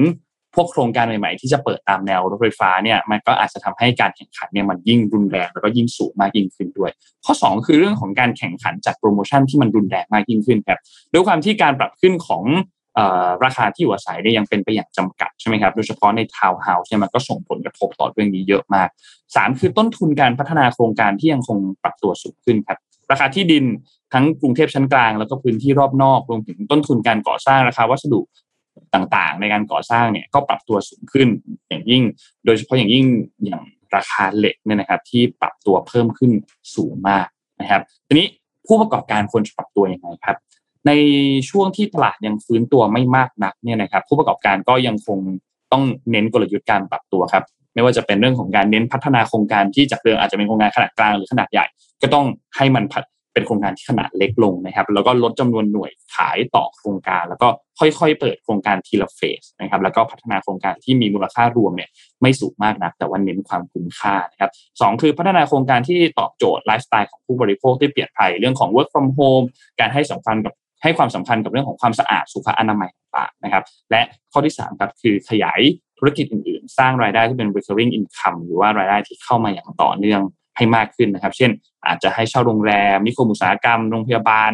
[0.55, 6.91] พวกโครงการใหม่ๆ ที่จะเปิดตามแนวรถไฟฟ้าเนี่ยมันก็อาจจะทำให้การแข่งขันเนี่ยมันยิ่งรุนแรงแล้วก็ยิ่งสูงมากยิ่งขึ้นด้วย
[7.25, 10.79] ข้อ 2 คือเรื่องของการแข่งขันจากโปรโมชั่นที่มันรุนแรงมากยิ่งขึ้นครับ
[11.13, 12.45] ด้วยความที่การปรับขึ้นของ
[13.45, 18.89] ราคาที่อยู่อาศัยเนี่ยยังเป็นไปอย่างจำกัดใช่ไหมครับโดยเฉพาะในทาวน์เฮาส์เนี่ยมันก็ส่งผลกระทบต่อเรื่องนี้เยอะมาก
[19.25, 22.79] 3 คือต้นทุนการพัฒนาโครงการที่ยังคงปรับตัวสูงขึ้นครับ
[23.11, 23.65] ราคาที่ดิน
[24.13, 28.21] ทั้งกรุงเทพชั้นกลางแล้วก็พื้นที่รอบนอกรวมถึงต้นทุนการก่อสร้างราคาวัสดุ
[28.95, 31.29] ต่างๆ ในการก่อสร้างเนี่ยก็ปรับตัวสูงขึ้น
[31.69, 32.03] อย่างยิ่ง
[32.45, 33.05] โดยเฉพาะอย่างยิ่ง
[33.45, 33.63] อย่าง
[33.97, 36.33] ราคาเหล็กเนี่ยนะครับ ที่ปรับตัวเพิ่มขึ้น
[36.75, 37.27] สูงมาก
[37.61, 38.27] นะครับ ทีนี้
[38.67, 40.37] ผู้ประกอบการควรจะปรับตัวยังไงครับ
[40.87, 40.93] ใน
[41.51, 45.19] ช่วงที่ตลาดยังฟื้นตัวไม่มากนักเนี่ยนะครับ ผู้ประกอบการก็ยังคง
[45.73, 51.67] ต้องเน้นกลยุทธ์การปรับตัวครับไม่ว่าจะเป็นเรื่องของการเน้นพัฒนาโครงการที่จากเดิมอาจจะเป็นโครงการขนาดกลางหรือขนาดใหญ่
[52.03, 52.27] ก็ต้อง
[52.57, 52.85] ให้มัน
[53.33, 61.91] เป็นโครงการที่ขนาดเล็กลงนะครับ แล้วก็ลดจำนวนหน่วยขายต่อโครงการ แล้วก็ค่อยๆ เปิดโครงการทีละเฟสนะครับ แล้วก็พัฒนาโครงการที่มีมูลค่ารวมเนี่ย
[62.23, 69.47] ไม่สูงมากนัก แต่ว่าเน้นความคุ้มค่านะครับสองคือพัฒนาโครงการที่ตอบโจทย์ไลฟ์สไตล์ของผู้บริโภคที่เปลี่ยนไปเรื่องของ work from home
[69.81, 74.01] การให้สำคัญกับให้ความสำคัญกับเรื่องของความสะอาดสุขอนามัยต่างๆนะครับ และ
[74.33, 75.61] ข้อที่3ครับคือขยาย
[75.99, 80.23] ธุรกิจอื่นๆ สร้างรายได้ที่เป็น recurring income หรือว่ารายได้ที่เข้ามาอย่างต่อเนื่อง
[80.57, 81.51] ให้มากขึ้นนะครับ เช่น
[81.87, 84.51] อาจจะให้เช่าโรงแรม นิคมอุตสาหกรรมโรงพยาบาล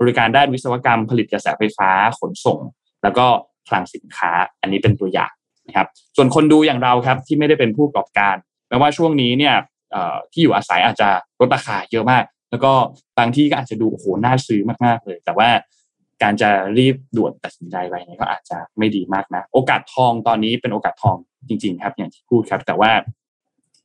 [0.00, 2.60] บริการด้านวิศวกรรม ผลิตกระแสไฟฟ้าขนส่ง
[3.02, 3.26] แล้วก็
[3.68, 4.30] คลังสินค้า
[4.60, 5.32] อันนี้เป็นตัวอย่าง
[5.66, 5.86] นะครับ
[6.16, 8.36] ส่วนคนดูอย่างเราครับที่ไม่ได้เป็นผู้ประกอบการ
[8.68, 9.54] แม้ว่าช่วงนี้เนี่ย
[10.32, 11.08] ที่อยู่อาศัยอาจจะ
[11.40, 12.72] ลดราคาเยอะมาก แล้วก็
[13.18, 15.48] บางที่ก็อาจจะดูโอ้โหน่าซื้อมากๆเลย แต่ว่า
[16.22, 21.16] การจะรีบด่วนตัดสินใจไปเนี่ยก็อาจจะไม่ดีมากนะ โอกาสทองตอนนี้เป็นโอกาสทอง
[21.48, 22.90] จริง ๆ ครับ อย่างที่พูดครับ แต่ว่า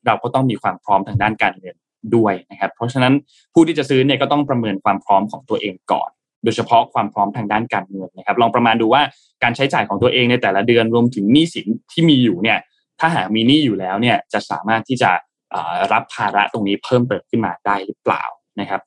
[0.06, 1.76] เราก็ต้องมีความพร้อมทางด้านการเงิน
[2.16, 3.14] ด้วยนะครับ เพราะฉะนั้น
[3.54, 6.10] ผู้ที่จะซื้อเนี่ยก็ต้องประเมินความพร้อมของตัวเองก่อน
[6.44, 9.02] โดยเฉพาะความพร้อมทางด้านการเงินนะครับ ลองประมาณดูว่า
[9.44, 12.60] การใช้จ่ายของตัวเองในแต่ละเดือนรวมถึงหนี้สินที่มีอยู่เนี่ย
[13.00, 15.12] ถ้าหากมีหนี้อยู่แล้วเนี่ยจะสามารถที่จะ
[15.94, 18.24] รับภาระตรงนี้เพิ่มเติมขึ้นมาได้หรือเปล่า
[18.60, 18.82] นะครับ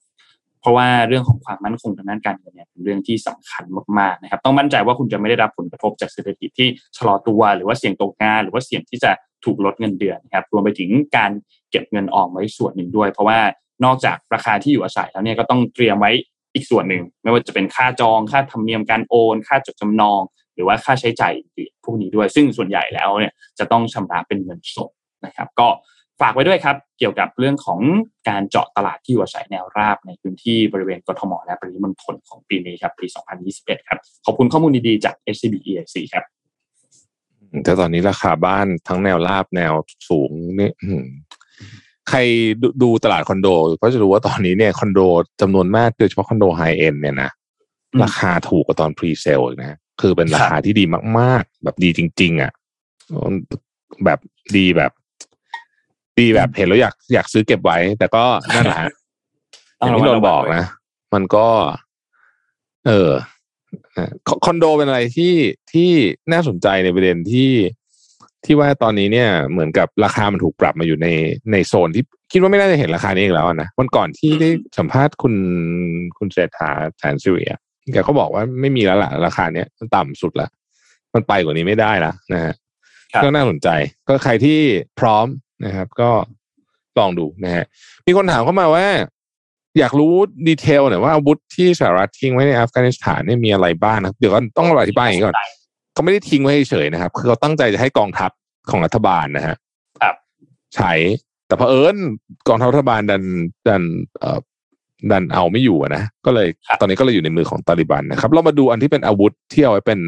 [0.61, 3.65] เพราะว่าเรื่องของความมั่นคงทางด้านการเงินเนี่ยเป็นเรื่องที่สำคัญ
[3.99, 9.11] มากๆนะครับ ต้องมั่นใจว่าคุณจะไม่ได้รับผลกระทบจากเศรษฐกิจที่ชะลอตัว หรือว่าเสี่ยงตกงาน หรือว่าเสี่ยงที่จะ
[9.45, 11.31] ถูกลดเงินเดือนนะครับรวมไปถึงการ
[11.71, 13.39] เก็บเงินออมไว้ส่วนหนึ่งด้วย เพราะว่า
[13.85, 16.13] นอกจากราคาที่อยู่อาศัยแล้วเนี่ยก็ต้องเตรียมไว้
[16.55, 20.21] อีกส่วนหนึ่ง ไม่ว่าจะเป็นค่าจองค่าธรรมเนียมการโอน ค่าจดจำนอง
[20.55, 21.33] หรือว่าค่าใช้จ่าย
[21.85, 24.91] พวกนี้ด้วย ซึ่งส่วนใหญ่แล้วเนี่ยจะต้องชำระเป็นเงินสด
[25.27, 25.69] นะครับ ก็
[26.21, 27.81] ฝากไว้ด้วยครับ เกี่ยวกับเรื่องของ
[28.29, 33.07] การเจาะตลาดที่อยู่อาศัยแนวราบในพื้นที่บริเวณกทมและปริมณฑลของปีนี้ครับปี
[33.47, 36.25] 2021 ครับ ขอบคุณข้อมูลดีๆจาก SCB EIC ครับ
[37.65, 39.73] แต่ตอนนี้ราคาบ้านทั้งแนวราบแนว
[40.09, 40.31] สูง
[40.61, 40.71] นี่
[42.09, 42.19] ใคร
[42.83, 43.49] ดูตลาดคอนโด
[43.83, 45.01] ก็จะรู้ว่าตอนนี้เนี่ยคอนโด
[45.41, 47.31] จำนวนมากโดยเฉพาะคอนโด high-end เนี่ยนะ
[48.03, 50.85] ราคาถูกกว่าตอน presale นะคือเป็นราคาที่ดี
[51.19, 52.53] มาก ๆ แบบดีจริง ๆอะ
[54.05, 54.19] แบบ
[54.57, 54.93] ดีแบบ
[56.19, 58.25] ดีแบบเห็นแล้วอยากอยากซื้อเก็บไว้ แต่ก็
[58.55, 58.79] นั่นแหละ
[59.79, 60.65] อย่างที่นนบอกนะ
[61.15, 61.47] มันก็
[62.87, 63.11] เออ
[64.45, 65.35] คอนโดเป็นอะไรที่
[65.73, 65.91] ที่
[66.33, 67.53] น่าสนใจในประเด็นที่
[68.45, 71.09] ที่ว่าตอนนี้เนี่ยเหมือนกับราคามันถูกปรับมาอยู่ใน
[71.53, 75.35] ในโซนที่คิดว่าไม่น่าจะเห็นราคานี้อีกแล้วนะวันก่อนที่ได้สัมภาษณ์คุณ
[76.19, 77.53] คุณเศรษฐาแทนซิเวีย
[77.93, 80.49] แกเขาบอกว่าไม่มีแล้วล่ะราคาเนี้ยมันต่ำสุดละ
[81.15, 82.55] มันไปกว่านี้ไม่ได้ละนะฮะ
[83.23, 83.69] ก็น่าสนใจ
[84.09, 84.59] ก็ใครที่
[85.01, 85.27] พร้อม
[85.65, 86.11] นะครับ ก็
[86.99, 87.65] ลองดูนะฮะ
[88.07, 88.87] มีคนถามเข้ามาว่า
[89.79, 90.13] อยากรู้
[90.49, 95.37] ดีเทลหน่อยว่าอาวุธที่สหรัฐทิ้งไว้ในอัฟกานิสถานเนี่ยมีอะไรบ้างนะเดี๋ยวก็ต้องอธิบายอย่างนี้ก่อน
[95.93, 98.31] เขาไม่ได้ทิ้งไว้เฉยนะครับ คือเขาตั้งใจจะให้กองทัพ
[98.71, 99.57] ของรัฐบาลนะฮะ
[100.77, 100.93] ใช้
[101.47, 101.97] แต่เผอิญ
[102.49, 103.23] กองทัพรัฐบาลดัน
[103.69, 103.83] ดัน
[104.19, 104.39] เอ่อ
[105.11, 106.49] ดันเอาไม่อยู่นะก็เลย
[106.81, 110.01] ตอนนี้ก็เลยอยู่ในมือของตาลิบันนะครับ เรามาดูอันที่เป็นอาวุธที่เอาไว้เป็น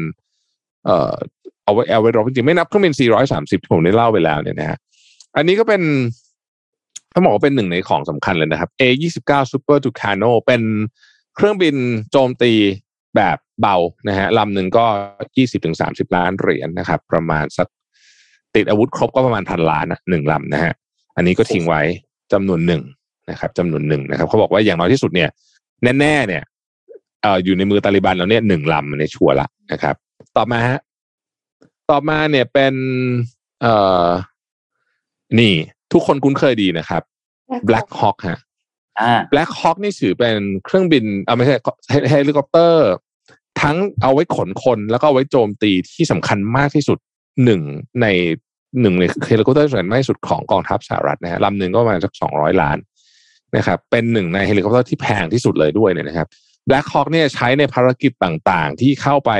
[0.85, 1.13] เอ่อ
[1.63, 4.77] เอาไว้เอาไว้รบจริงไม่นับเครื่องบิน 430 ที่ผมได้เล่าไปแล้วเนี่ยนะฮะ
[5.37, 5.81] อันนี้ก็เป็น
[7.13, 10.61] ต้องบอกว่าเป็นหนึ่งในของสำคัญเลยนะครับ A29 Super Tucano เป็น
[11.35, 11.75] เครื่องบิน
[12.11, 12.53] โจมตี
[13.15, 14.85] แบบเบานะฮะลำหนึ่งก็
[15.37, 17.67] ยี่สิบถึงสามสิบล้านเหรียญนนะครับ ประมาณสัก
[18.55, 20.73] ติดอาวุธครบก็ประมาณพันล้านนะหนึ่งลำนะฮะ
[21.15, 21.81] อันนี้ก็ทิ้งไว้
[22.33, 22.81] จำนวนหนึ่ง
[23.29, 25.29] นะครับจำนวนหนึ่งนะครับเขาบอกว่าอย่างน้อยที่สุดเนี่ย
[25.99, 26.43] แน่ๆเนี่ย
[27.21, 29.95] เอ่ออยู่ในมือตาลิบันแล้วเนี่ยหนึ่งลำในชัวร์ละนะครับ
[30.37, 30.79] ต่อมาฮะ
[31.89, 32.73] ต่อมาเนี่ยเป็น
[33.61, 33.73] เอ่
[34.05, 34.07] อ
[35.39, 35.53] นี่
[35.93, 37.01] ทุกคนคุ้นเคยดีนะครับ
[37.67, 38.39] Black Hawk ฮะ
[39.01, 41.55] อ่า Black Hawk นี่ถือเป็นเครื่องบินเอาไม่ใช่
[42.09, 42.89] เฮลิคอปเตอร์
[43.61, 46.97] ทั้งเอาไว้ขนคนแล้วก็เอาไว้โจมตีที่สำคัญมากที่สุด
[47.43, 47.61] หนึ่ง
[48.01, 48.07] ใน
[48.81, 52.77] หนึ่งในเฮลิคอปเตอร์ส่วนมากที่สุดของกองทัพสหรัฐนะฮะลำหนึ่งก็ประมาณสักสองร้อยล้าน
[53.57, 56.27] นะครับ เป็นหนึ่งในเฮลิคอปเตอร์ที่แพงที่สุดเลยด้วยเนี่ยนะครับ
[56.69, 59.31] Black Hawk เนี่ยใช้ในภารกิจต่างๆ ที่เข้าไป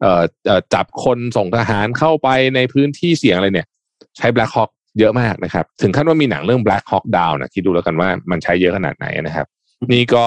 [0.00, 3.68] เอ่อเอ่อจับคนส่งทหารเข้าไปในพื้นที่เสี่ยงอะไรเนี่ย
[4.16, 9.46] ใช้ Black Hawk เยอะมากนะครับ ถึงขั้นว่ามีหนังเรื่อง Black Hawk Down นะคิดดูแล้วกันว่ามันใช้เยอะขนาดไหนนะครับ
[9.92, 10.24] นี่ก็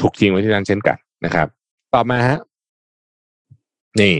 [0.00, 1.46] ถูกทิ้งไว้ที่นั่นเช่นกันนะครับ
[1.94, 2.38] ต่อมาฮะ
[4.00, 4.16] นี่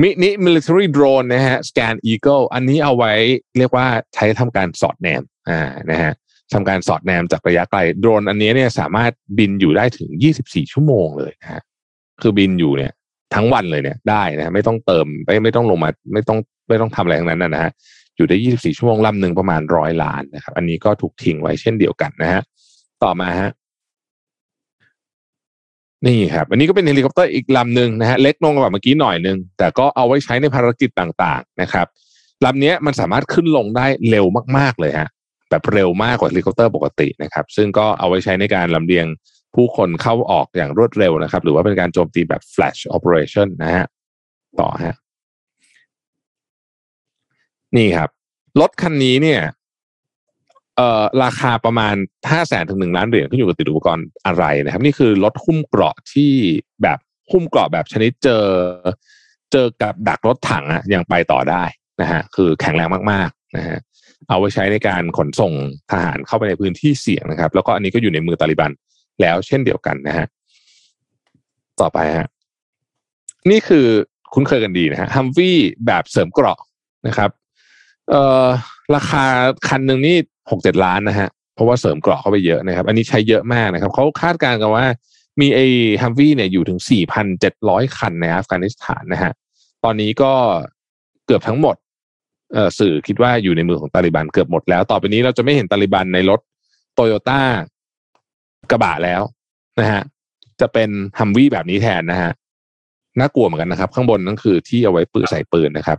[0.00, 3.12] มินิ military drone นะฮะ scan eagle อันนี้เอาไว้
[3.58, 5.60] เรียกว่าใช้ทำการสอดแนมอ่า
[5.90, 6.12] นะฮะ
[6.52, 10.08] ทำการสอดแนมจากระยะไกลโดรนอันนี้เนี่ยสามารถบินอยู่ได้ถึง
[10.42, 11.62] 24 ชั่วโมงเลยนะฮะ
[12.22, 12.92] คือบินอยู่เนี่ย
[13.34, 16.38] ทั้งวันเลยเนี่ยได้นะไม่ต้องเติมไม่ไม่ต้องลงมา ไม่ต้อง
[16.68, 17.72] ไม่ต้องทำอะไรทั้งนั้นนะฮะ
[18.18, 22.42] อยู่ได้ 24 ชั่วโมงลำหนึ่งประมาณร้อยล้านนะครับ อันนี้ก็ถูกทิ้งไว้เช่นเดียวกันนะฮะ
[23.02, 23.50] ต่อมาฮะ
[26.06, 31.86] นี่ครับ อันนี้ก็เป็นเฮลิคอปเตอร์อีกลำหนึ่งนะฮะเล็กลงกว่าเมื่อกี้หน่อยนึง แต่ก็เอาไว้ใช้ในภารกิจต่างๆนะครับ
[32.44, 34.26] ลำนี้มันสามารถขึ้นลงได้เร็ว
[34.58, 35.08] มากๆเลยฮะ
[35.50, 39.06] แบบเร็วมากกว่าเฮลิคอปเตอร์ปกตินะครับ ซึ่งก็เอาไว้ใช้ในการลำเลียง
[39.54, 43.86] ผู้คนเข้าออกอย่างรวดเร็วนะครับ หรือว่าเป็นการโจมตีแบบ flash operation นะฮะ
[44.60, 44.96] ต่อฮะ
[47.76, 48.10] นี่ครับ
[48.60, 49.40] รถคันนี้เนี่ย
[50.76, 51.94] เอ่อราคาประมาณ
[52.30, 56.32] ห้าแสนถึงหนึ่งล้านเหรียญขึ้นอยู่กับติดอุปกรณ์อะไรนะครับ นี่คือรถหุ้มเกราะที่
[56.82, 56.98] แบบ
[57.30, 58.44] หุ้มเกราะแบบชนิดเจอ
[59.52, 61.62] เจอกับดักรถถังอะยังไปต่อได้
[62.00, 63.78] นะฮะคือแข็งแรงมากๆนะฮะ
[64.28, 65.52] เอาไว้ใช้ในการขนส่ง
[65.90, 68.72] ทหารเข้าไปในพื้นที่เสี่ยงนะครับ แล้วก็อันนี้ก็อยู่ในมือตาลิบัน
[69.20, 70.26] แล้วเช่นเดียวกันนะฮะ
[71.80, 72.26] ต่อไปฮะ
[73.50, 73.86] นี่คือ
[74.34, 76.58] คุ้นเคยกันดีนะฮะฮัมวี่แบบเสริมเกราะ
[77.06, 77.30] นะครับ
[78.10, 78.46] เอ่อ
[78.94, 79.24] ราคา
[79.68, 80.16] คันหนึ่งนี่
[80.50, 84.86] หกเจ็ดล้านนะฮะ เพราะว่าเสริมเกราะเข้าไปเยอะนะครับ อันนี้ใช้เยอะมากนะครับ เขาคาดการณ์กันว่า
[85.40, 85.66] มีไอ้
[86.02, 89.32] ฮัมวี่เนี่ยอยู่ถึงสี่พันเจ็ดร้อยคันในอัฟกานิสถานนะฮะ
[89.84, 90.32] ตอนนี้ก็
[91.26, 91.76] เกือบทั้งหมด
[92.52, 96.40] เอ่อสื่อคิดว่าอยู่ในมือของตาลิบันเกือบหมดแล้ว ต่อไปนี้เราจะไม่เห็นตาลิบันในรถ
[96.94, 97.40] โตโยต้า
[98.70, 99.22] กระบะแล้ว
[99.80, 100.02] นะฮะ
[100.60, 102.30] จะเป็นฮัมวี่แบบนี้แทนนะฮะ
[103.18, 105.98] น่ากลัวเหมือนกันนะครับ ข้างบนนั่นคือที่เอาไว้ปืนใส่ปืนนะครับ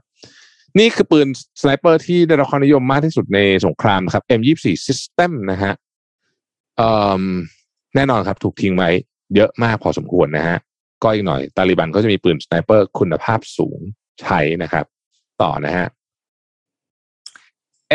[0.78, 1.28] นี่คือปืน
[1.62, 5.74] sniper ที่ได้รับความนิยมมากที่สุดในสงครามครับ M24 System นะฮะ
[7.96, 8.90] แน่นอนครับ ถูกทิ้งไว้
[9.36, 10.58] เยอะมากพอสมควรนะฮะ
[11.04, 13.80] ก็อีกหน่อย ตาลิบันก็จะมีปืนสไนเปอร์คุณภาพสูง
[14.22, 14.86] ใช้นะครับ
[15.42, 15.88] ต่อนะฮะ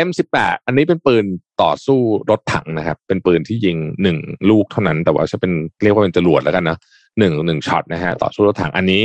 [0.07, 1.25] M18 อันนี้เป็นปืน
[1.61, 1.99] ต่อสู้
[2.29, 4.17] รถถังนะครับ เป็นปืนที่ยิงหนึ่ง
[4.49, 5.51] ลูกเท่านั้น แต่ว่าจะเป็น
[5.83, 6.77] เรียกว่าเป็นจรวดแล้วกันนะ
[7.19, 9.01] หนึ่งหนึ่งช็อตนะฮะต่อสู้รถถังอันนี้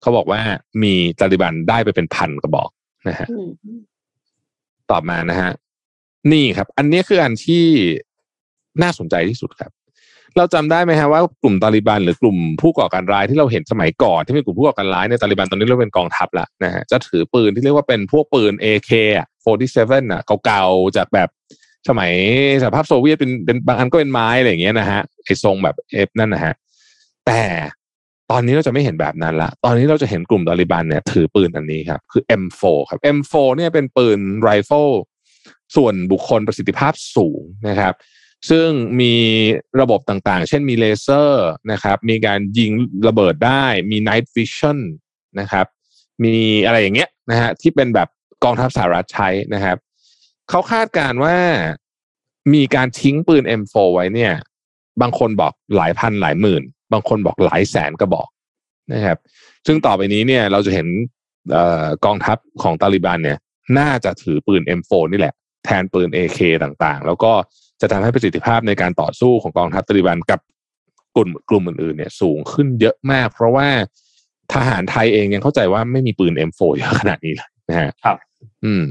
[0.00, 0.40] เขาบอกว่า
[0.82, 2.70] มีตาลิบันได้ไปเป็นพันกระบอก
[3.08, 3.48] นะฮะอืม
[4.90, 5.52] ต่อมานะฮะ
[6.32, 7.64] นี่ครับ อันนี้คืออันที่
[8.82, 9.72] น่าสนใจที่สุดครับ
[10.36, 19.26] เราจำได้ไหมฮะว่ากลุ่มตาลิบันหรือกลุ่มผู้ก่อการร้ายที่เราเห็นสมัยก่อน ที่เป็นกลุ่มผู้ก่อการร้ายในตาลิบันตอนนี้เราเป็นกองทัพละนะฮะจะถือปืนที่เรียกว่าเป็นพวกปืน AK อะ
[19.68, 21.28] 47อะเก่าๆจากแบบ
[21.88, 22.12] สมัย
[22.62, 26.54] สหภาพโซเวียตเป็นเป็นบางอันก็เป็นไม้อะไรอย่างเงี้ยนะฮะไอ้ทรงแบบเอฟนั่นนะฮะ
[27.26, 27.40] แต่
[28.32, 34.86] ตอนนี้เราจะไม่เห็นแบบนั้นละ ตอนนี้เราจะเห็นกลุ่มตาลิบันเนี่ยถือปืนอันนี้ครับ คือ M4 ครับ M4 เนี่ยเป็นปืนไรเฟิล
[35.76, 37.94] ส่วนบุคคลประสิทธิภาพสูงนะครับ
[38.50, 38.68] ซึ่ง
[39.00, 39.14] มี
[39.80, 42.72] ระบบต่างๆ เช่นมีเลเซอร์นะครับ มีการยิง
[43.08, 44.78] ระเบิดได้ มี Night Vision
[45.40, 45.66] นะครับ
[46.24, 46.34] มี
[46.66, 48.08] อะไรอย่างเงี้ยนะฮะที่เป็นแบบ
[48.44, 49.76] กองทัพสหรัฐใช้นะครับ
[50.50, 51.36] เขาคาดการณ์ว่า
[52.54, 54.32] มีการทิ้งปืน M4 ไว้เนี่ย
[55.00, 56.62] บางคนบอกหลายพันหลายหมื่น
[56.92, 58.28] บางคนบอกหลายแสนกระบอก
[58.92, 59.18] นะครับ
[59.66, 60.88] ซึ่งต่อไปนี้เนี่ยเราจะเห็น
[61.52, 63.38] เอ่อกองทัพของตาลิบันเนี่ย
[63.78, 65.34] น่าจะถือปืน M4 นี่แหละ
[65.64, 67.32] แทนปืน AK ต่างๆ แล้วก็
[67.80, 70.40] จะทำให้ประสิทธิภาพในการต่อสู้ของกองทัพตาลิบันกับ
[71.16, 73.68] กลุ่มกลุ่มอื่นๆเนี่ยสูงขึ้นเยอะมาก เพราะว่า
[74.52, 78.16] ทหารไทยเองยังเข้าใจว่าไม่มีปืน M4 เยอะขนาดนี้เลยนะฮะครับ
[78.64, 78.84] อืม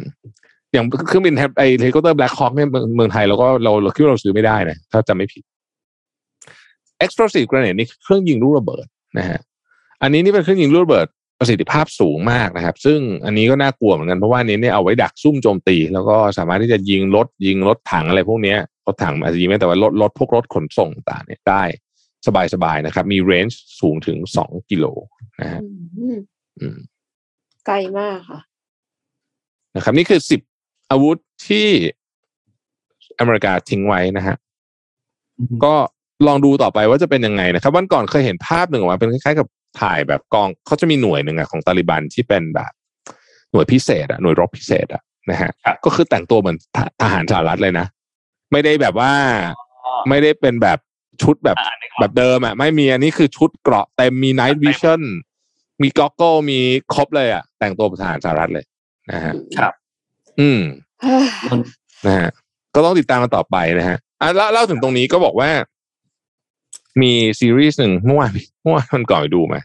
[0.73, 5.43] อย่างเครื่องบินไอเฮลิคอปเตอร์ Black Hawk เนี่ยเมืองเมืองไทยเราก็เราเราคิดว่าเราซื้อไม่ได้นะถ้าจำไม่ผิด
[7.05, 8.85] explosive grenade นี่เครื่องยิงลูกระเบิด
[9.17, 9.39] นะฮะ
[10.01, 11.07] อันนี้นี่เป็นเครื่องยิงลูกระเบิด
[11.39, 21.63] ประสิทธิภาพสูงมากนะครับ ซึ่งอันนี้ก็น่ากลัวเหมือนกันเพราะว่าอันนี้เนี่ยเอาไว้ดักซุ่มโจมตี แล้วก็สามารถที่จะยิงรถยิงรถถังอะไรพวกเนี้ยรถถังอาจจะยิงไม่แต่ว่ารถรถพวกรถขนส่งต่างๆเนี่ยได้
[22.53, 24.85] สบายๆนะครับ มีเรนจ์สูงถึงสองกิโล
[25.41, 25.61] นะฮะ
[25.99, 26.17] อืม
[26.59, 26.77] อืม
[27.65, 28.39] ไกลมากค่ะ
[29.75, 30.41] นะครับ นี่คือสิบ
[30.91, 31.67] อาวุธที่
[33.19, 34.35] อเมริกาทิ้งไว้นะฮะ
[35.37, 35.75] อืมก็
[36.27, 39.47] ลองดูต่อไปว่าจะเป็นยังไงนะครับวันก่อนเคยเห็นภาพหนึ่งออกมาเป็นคล้ายๆกับ
[39.81, 42.71] ถ่ายแบบกองเขาจะมีหน่วยหนึ่งอะของตาลิบันที่เป็นแบบ
[43.51, 45.01] หน่วยพิเศษอะหน่วยรบพิเศษอะ
[45.31, 47.85] นะฮะครับก็คือแต่งตัวเหมือนททหารสหรัฐเลยนะ
[48.51, 49.11] ไม่ได้แบบว่า
[50.09, 50.79] ไม่ได้เป็นแบบ
[51.21, 55.01] ชุดแบบอ่านึกออกแบบเดิมอะไม่มีอันนี้คือชุดเกราะเต็มมี night vision
[55.81, 56.59] มีก็อกเกิลมี
[56.93, 58.65] ครบเลยอะแต่งตัวเป็นทหารสหรัฐเลย
[59.11, 59.73] นะฮะครับ
[60.39, 60.61] อืม
[61.01, 61.27] เฮ้ย
[62.05, 62.29] นะฮะ
[62.75, 65.49] ก็ต้องติดตามกันต่อไปนะฮะอะเล่าเล่าถึงตรงนี้ก็บอกว่า
[67.01, 68.31] มีซีรีส์หนึ่งเมื่อวาน
[68.63, 69.59] เมื่อวานมันก่อนไปดูมา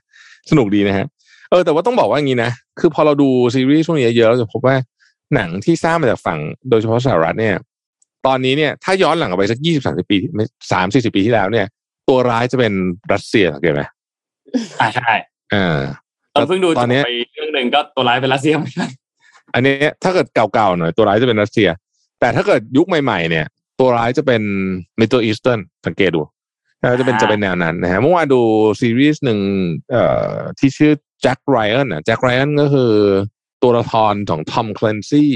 [0.51, 1.07] สนุกดีนะฮะ
[1.51, 2.51] เออแต่ว่าต้องบอกว่าอย่างนี้นะ
[2.81, 4.77] คือพอเราดูซีรีส์ช่วงนี้เยอะๆเราจะพบว่า
[5.35, 6.39] หนังที่สร้างมาจากฝั่ง
[6.71, 7.55] โดยเฉพาะสหรัฐเนี่ย
[8.27, 10.17] ตอนนี้เนี่ยถ้าย้อนหลังกลับไปสักยี่สิบสามสิบปี
[10.73, 11.67] สามสี่สิบปีที่แล้วเนี่ย
[12.09, 12.73] ตัวร้ายจะเป็น
[13.13, 13.83] รัสเซียสังเกตไหม
[14.81, 15.13] อ่าใช่
[15.55, 15.79] อ่า
[16.35, 18.91] ตอนเพิ่งดูตอนเนี้ยจบไปเรื่องหนึ่งก็ตัวร้ายเป็นรัสเซียเหมือนกัน
[19.55, 21.69] อันนี้ถ้าเกิดเก่าๆหน่อยตัวร้ายจะเป็นรัสเซีย
[22.21, 23.47] แต่ถ้าเกิดยุคใหม่ๆเนี่ย
[23.81, 24.43] ตัวร้ายจะเป็น
[25.01, 26.31] Middle Eastern สังเกตดูแล้ว
[26.99, 28.41] จะเป็นอ่าจะเป็นแนวนั้นนะฮะเมื่อวานดู
[28.81, 29.41] ซีรีส์หนึ่ง
[29.91, 32.93] เอ่อที่ชื่อ Jack Ryan อะ Jack Ryan ก็คือ
[33.63, 35.33] ตัวละครของ Tom Clancy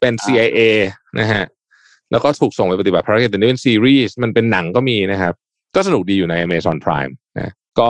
[0.00, 0.60] เป็น CIA
[1.18, 1.44] นะฮะ
[2.10, 5.34] แล้วก็ถูกส่งไปปฏิบัติภารกิจแต่นี่เป็นซีรีส์มันเป็นหนังก็มีนะครับ
[5.74, 7.88] ก็สนุกดีอยู่ใน Amazon Prime นะก็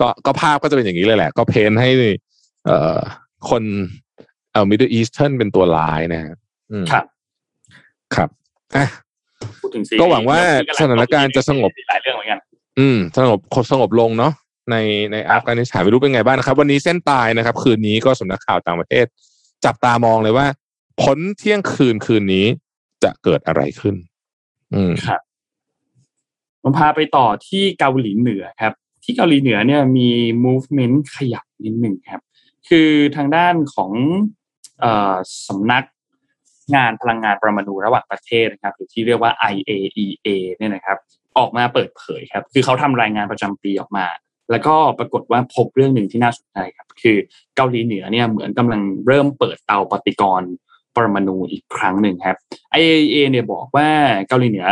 [0.00, 1.90] ก็ก็ภาพก็จะเป็นอย่างนี้เลยแหละ ก็เพ้นท์ให้
[2.66, 2.98] เอ่อ
[3.50, 3.62] คน
[4.52, 6.34] เอ่อ Middle Eastern เป็นตัวร้ายนะฮะ
[6.70, 7.04] อืมครับ
[8.14, 8.28] ครับ
[8.76, 8.86] อะ
[9.60, 10.38] พูดถึงซีรีส์ก็หวังว่า
[10.80, 12.40] สถานการณ์จะสงบหลายเรื่องเหมือนกัน
[12.78, 13.38] อืมสงบ
[13.70, 14.32] สงบลงเนาะ
[14.70, 14.76] ใน
[15.12, 19.06] ในอัฟกานิสถานไม่รู้เป็นไงบ้างนะครับ วันนี้เส้นตายนะครับ คืนนี้ก็สำนักข่าวต่างประเทศ
[19.64, 20.46] จับตามองเลยว่า
[21.02, 22.46] ผลเที่ยงคืนคืนนี้
[23.04, 23.94] จะเกิดอะไรขึ้น
[24.74, 25.20] อืมครับ
[26.62, 28.72] ผมพาไปต่อที่เกาหลีเหนือครับ
[29.04, 30.08] ที่เกาหลีเหนือเนี่ยมี
[30.44, 32.22] movement ขยับนิดหนึ่งครับ
[32.68, 33.92] คือทางด้านของ
[34.80, 35.16] เออ
[35.48, 35.84] สำนัก
[36.74, 40.98] งานพลังงานประมาณูระหว่างประเทศนะครับหรือที่เรียกว่า IAEA เนี่ยนะครับ
[41.38, 44.06] ออกมาเปิดเผยครับ คือเขาทำรายงานประจำปีออกมา
[44.50, 47.16] แล้วก็ปรากฏว่าพบเรื่องหนึ่งที่น่าสนใจครับ คือ
[47.56, 50.50] เกาหลีเหนือเนี่ยเหมือนกำลังเริ่มเปิดเตาปฏิกรณ์
[50.96, 52.36] ปรมาณูอีกครั้งหนึ่งครับ
[52.78, 53.88] IAEA เนี่ยบอกว่า
[54.28, 54.68] เกาหลีเหนือ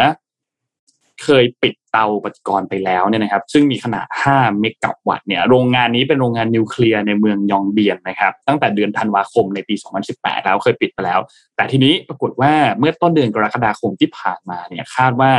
[1.22, 9.74] เคยปิดเตาปฏิกรณ์ไปแล้วเนี่ยนะครับ ซึ่งมีขนาด 5 เมกะวัตต์เนี่ยโรงงานนี้เป็นโรงงานนิวเคลียร์ในเมืองยองเบียนนะครับ ตั้งแต่เดือนธันวาคมในปี
[10.08, 11.20] 2018 แล้วเคยปิดไปแล้ว
[11.56, 15.30] แต่ทีนี้ปรากฏว่าเมื่อต้นเดือนกรกฎาคมที่ผ่านมาเนี่ยคาดว่า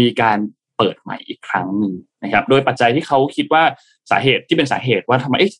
[0.00, 0.38] มีการ
[0.76, 3.62] เปิดใหม่อีกครั้งหนึ่งนะครับ โดยปัจจัยที่เขาคิดว่า
[4.10, 5.52] สาเหตุที่เป็นสาเหตุว่าทำไมเอ๊ะ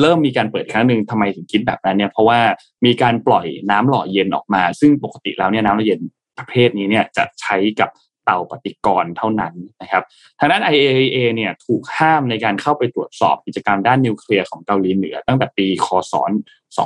[0.00, 2.40] เริ่มมีการเปิดครั้งหนึ่งทำไมถึงคิดแบบนั้นเนี่ยเพราะว่า
[2.84, 6.00] มีการปล่อยน้ำหล่อเย็นออกมา ซึ่งปกติแล้วเนี่ยน้ำหล่อเย็น
[6.38, 7.88] ประเภทนี้เนี่ยจะใช้กับ
[8.24, 10.02] เตาปฏิกรณ์เท่านั้นนะครับ
[10.38, 16.14] ทางด้าน IAEA เนี่ยถูกห้ามในการเข้าไปตรวจสอบกิจกรรมด้านนิวเคลียร์ของเกาหลีเหนือ ตั้งแต่ปีคศ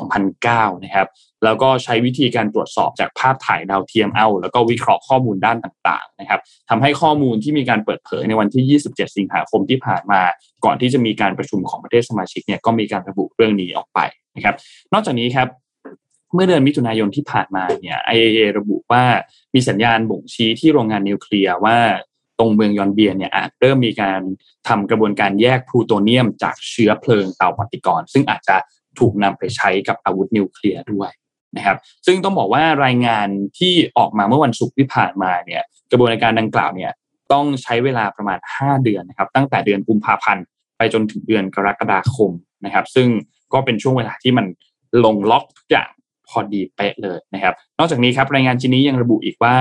[0.04, 1.08] 2009 นะครับ
[1.44, 10.22] แล้วก็ใช้วิธีการตรวจสอบจากภาพถ่ายดาวเทียมเอา แล้วก็วิเคราะห์ข้อมูลด้านต่างๆนะครับทำให้ข้อมูลที่มีการเปิดเผยในวันที่ 27 สิงหาคมที่ผ่านมา
[10.64, 13.98] ก่อนที่จะมีการประชุมของประเทศสมาชิกเนี่ยก็มีการระบุเรื่องนี้ออกไป
[14.36, 14.54] นะครับ
[14.92, 15.48] นอกจากนี้ครับ
[16.34, 19.04] เมื่อเดือนมิถุนายนที่ผ่านมาเนี่ย IAEA ระบุว่า
[19.54, 21.78] มีสัญญาณบ่งชี้ที่โรงงานนิวเคลียร์ว่า
[22.38, 24.20] ตรงเมืองยอนเบียนเนี่ยอาจเริ่มมีการ
[24.68, 28.56] ทำกระบวนการแยกพลูโตเนียมจากเชื้อเพลิงเตาปฏิกรณ์ซึ่งอาจจะ
[28.98, 31.10] ถูกนำไปใช้กับอาวุธนิวเคลียร์ด้วย
[31.56, 31.76] นะครับ
[32.06, 36.92] ซึ่งต้องบอกว่ารายงานที่ออกมาเมื่อวันศุกร์ที่ผ่านมาเนี่ย กระบวนการดังกล่าวเนี่ย
[37.32, 40.44] ต้องใช้เวลาประมาณ 5 เดือนนะครับ ตั้งแต่เดือนกุมภาพันธ์
[40.76, 42.30] ไปจนถึงเดือนกรกฎาคม
[42.64, 43.08] นะครับ ซึ่ง
[43.52, 44.46] ก็เป็นช่วงเวลาที่มัน
[45.04, 45.88] ลงล็อกทุกอย่าง
[46.28, 49.56] พอดีเป๊ะเลยนะครับ นอกจากนี้ครับรายงานชิ้นนี้ยังระบุอีกว่า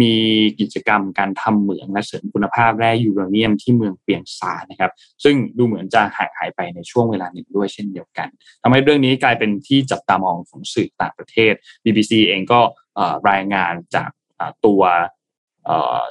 [0.00, 0.14] มี
[0.60, 4.92] กิจกรรมการทำเหมืองและเสริมคุณภาพแร่ยูเรเนียมที่เมืองเปียงซานะครับ
[5.24, 8.28] ซึ่งดูเหมือนจะห่างหายไปในช่วงเวลาหนึ่งด้วยเช่นเดียวกัน
[8.62, 11.52] ทำให้เรื่องนี้กลายเป็นที่จับตามองของสื่อต่างประเทศ
[11.84, 12.60] BBC เองก็
[13.30, 14.10] รายงานจาก
[14.66, 14.82] ตัว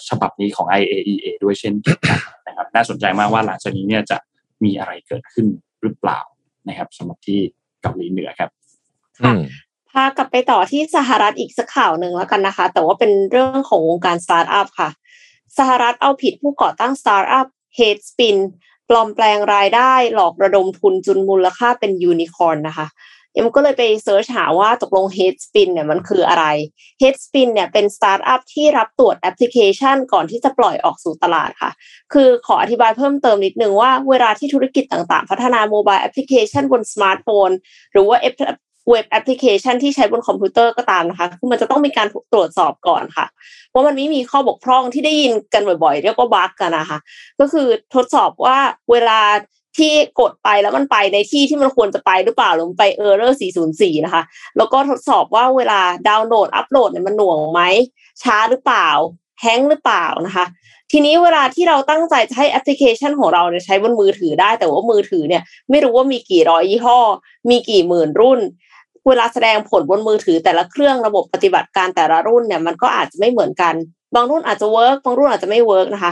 [0.08, 4.18] ฉบับนี้ของ IAEA ด้วยเช่นกันนะครับ น่าสนใจมากว่าหลังจากนี้เนี่ยจะ
[4.64, 5.48] มีอะไรเกิดขึ้น
[5.82, 6.20] หรือเปล่า
[6.68, 7.40] นะครับสำหรับที่
[7.82, 8.50] เกาหลีเหนือครับ
[10.04, 14.90] กลับไปต่อที่สหรัฐอีกสักข่าวหนึ่งแล้วกันนะคะ แต่ว่าเป็นเรื่องของวงการสตาร์ทอัพค่ะ
[15.58, 18.38] สหรัฐเอาผิดผู้ก่อตั้งสตาร์ทอัพ Headspin
[18.90, 22.88] ปลอมแปลงรายได้หลอกระดมทุนจนมูลค่าเป็นยูนิคอร์นนะคะ
[23.34, 26.46] เอ็มก็เลยไป search หาว่าตกลง h e a d Spin เนี่ยมันคืออะไร
[27.02, 31.72] h e a d Spin เนี่ยเป็นสตาร์ทอัพที่รับตรวจแอปพลิเคชันก่อนที่จะปล่อยออกสู่ตลาดค่ะ
[32.14, 37.50] คือขออธิบายเพิ่มเติมนิดนึงว่าเวลาที่ธุรกิจต่างๆ พัฒนา mobile application บนสมาร์ทโฟน
[37.92, 38.18] หรือว่า
[38.90, 43.26] web application ที่ใช้บนคอมพิวเตอร์ก็ตามนะคะ คือมันจะต้องมีการตรวจสอบก่อนค่ะ
[43.74, 47.00] ว่ามันไม่มีข้อบกพร่องที่ได้ยินกันบ่อยๆ เรียกว่า bug กันนะคะ
[47.40, 48.58] ก็คือทดสอบว่า
[48.92, 49.20] เวลา
[49.78, 53.40] ที่กดไปแล้วมันไปในที่ที่มันควรจะไปหรือเปล่าหรือไป error
[53.72, 54.24] 404 นะคะ
[54.58, 57.62] แล้วก็ทดสอบว่าเวลาดาวน์โหลดอัปโหลดเนี่ยมันหน่วงไหม
[58.24, 58.90] ช้าหรือเปล่า
[59.42, 60.46] hang หรือเปล่านะคะ
[60.92, 67.00] ทีนี้เวลาที่เราตั้งใจจะให้แอปพลิเคชันของเราเนี่ยใช้บนมือถือได้ แต่ว่ามือถือเนี่ยไม่รู้ว่ามีกี่ร้อยยี่ห้อ
[67.50, 68.40] มีกี่หมื่นรุ่น
[69.08, 73.74] เวลาแสดงผลบนมือถือแต่ละเครื่องระบบปฏิบัติการแต่ละรุ่นเนี่ยมันก็อาจจะไม่เหมือนกัน
[74.16, 76.12] บางรุ่นอาจจะ work บางรุ่นอาจจะไม่ work นะคะ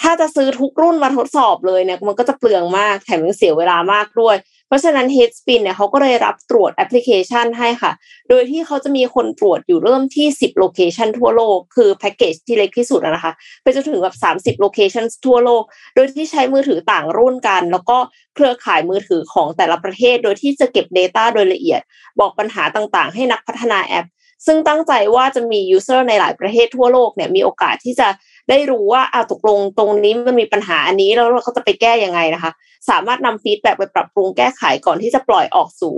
[0.00, 4.36] ถ้าจะซื้อทุกรุ่นมาทดสอบเลยเนี่ยมันก็จะเปลืองมากแถมยังเสียเวลามากด้วย
[4.72, 7.92] เพราะฉะนั้น Headspin เนี่ยเขาก็เลยรับตรวจแอปพลิเคชันให้ค่ะ
[8.28, 15.62] โดยที่เขาจะมีคนตรวจอยู่เริ่มที่ 10 location ทั่วโลก คือแพ็กเกจที่เล็กที่สุดนะคะ ไปจนถึงแบบ 30 location ทั่วโลก
[15.94, 17.98] โดยที่ใช้มือถือต่างรุ่นกัน แล้วก็
[18.34, 21.80] เครือข่ายมือถือของแต่ละประเทศ โดยที่จะเก็บ Data โดยละเอียด
[22.20, 24.06] บอกปัญหาต่างๆ ให้นักพัฒนาแอป
[24.46, 28.08] ซึ่งตั้งใจว่าจะมี user ในหลายประเทศทั่วโลกเนี่ยมีโอกาสที่จะ
[28.50, 32.52] ได้รู้ว่าอ่าตกลงตรงนี้มันมีปัญหาอันนี้แล้วเราก็จะไปแก้ยังไงนะคะ
[32.90, 35.94] สามารถนำ feedback ไปปรับปรุงแก้ไขก่อนที่จะปล่อยออกสู่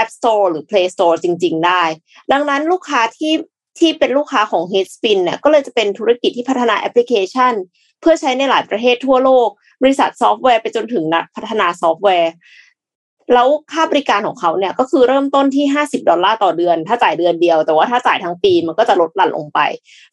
[0.00, 1.82] App Store หรือ Play Store จริง ๆ ได้
[2.32, 3.34] ดังนั้นลูกค้าที่
[3.78, 7.52] ที่เป็นลูกค้าของ Headspin เนี่ยก็เลยจะเป็นธุรกิจที่พัฒนาแอปพลิเคชัน
[8.00, 9.48] เพื่อใช้ในหลายประเทศทั่วโลก
[9.82, 12.32] บริษัทซอฟต์แวร์ไปจนถึงนักพัฒนาซอฟต์แวร์
[13.34, 19.60] แล้วค่าบริการของเขาเนี่ยก็คือเริ่มต้นที่ 50 ดอลลาร์ต่อเดือน ถ้าจ่ายเดือนเดียว แต่ว่าถ้าจ่ายทั้งปีมันก็จะลดหลั่นลงไป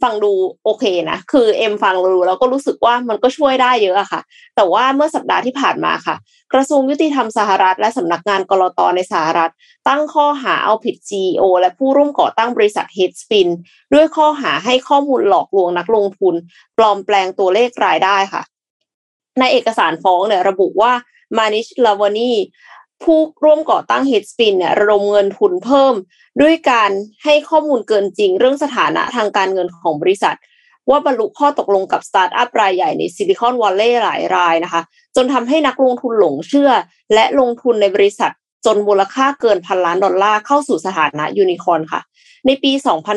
[0.03, 0.31] ฟังดู
[0.63, 4.21] โอเคนะ คือเอ็มฟังดูแล้วก็รู้สึกว่ามันก็ช่วยได้เยอะอะค่ะ
[4.55, 6.15] แต่ว่าเมื่อสัปดาห์ที่ผ่านมาค่ะ
[6.53, 9.51] กระทรวงยุติธรรมสหรัฐ และสำนักงานกรตในสหรัฐ
[9.87, 13.47] ตั้งข้อหาเอาผิด CEO และผู้ร่วมก่อตั้งบริษัท Headspin
[13.93, 16.35] ด้วยข้อหาให้ข้อมูลหลอกลวงนักลงทุน
[16.77, 18.41] ปลอมแปลงตัวเลขรายได้ค่ะ
[19.39, 20.93] ในเอกสารฟ้องเนี่ยระบุว่า
[21.37, 22.31] Manish Lachwani
[23.03, 25.93] ผู้ร่วมก่อตั้ง Headspin เนี่ยระดมเงินทุนเพิ่ม
[26.41, 26.91] ด้วยการ
[27.23, 30.37] ให้ข้อมูลเกินจริง เรื่องสถานะทางการเงินของบริษัท
[30.89, 34.81] ว่าบรรลุข้อตกลงกับสตาร์ทอัพรายใหญ่ใน Silicon Valley หลายรายนะคะ
[35.15, 36.71] จนทำให้นักลงทุนหลงเชื่อ
[37.13, 38.31] และลงทุนในบริษัท
[38.65, 42.01] จนมูลค่าเกินพันล้านดอลลาร์เข้าสู่สถานะยูนิคอร์นค่ะ
[42.45, 42.71] ในปี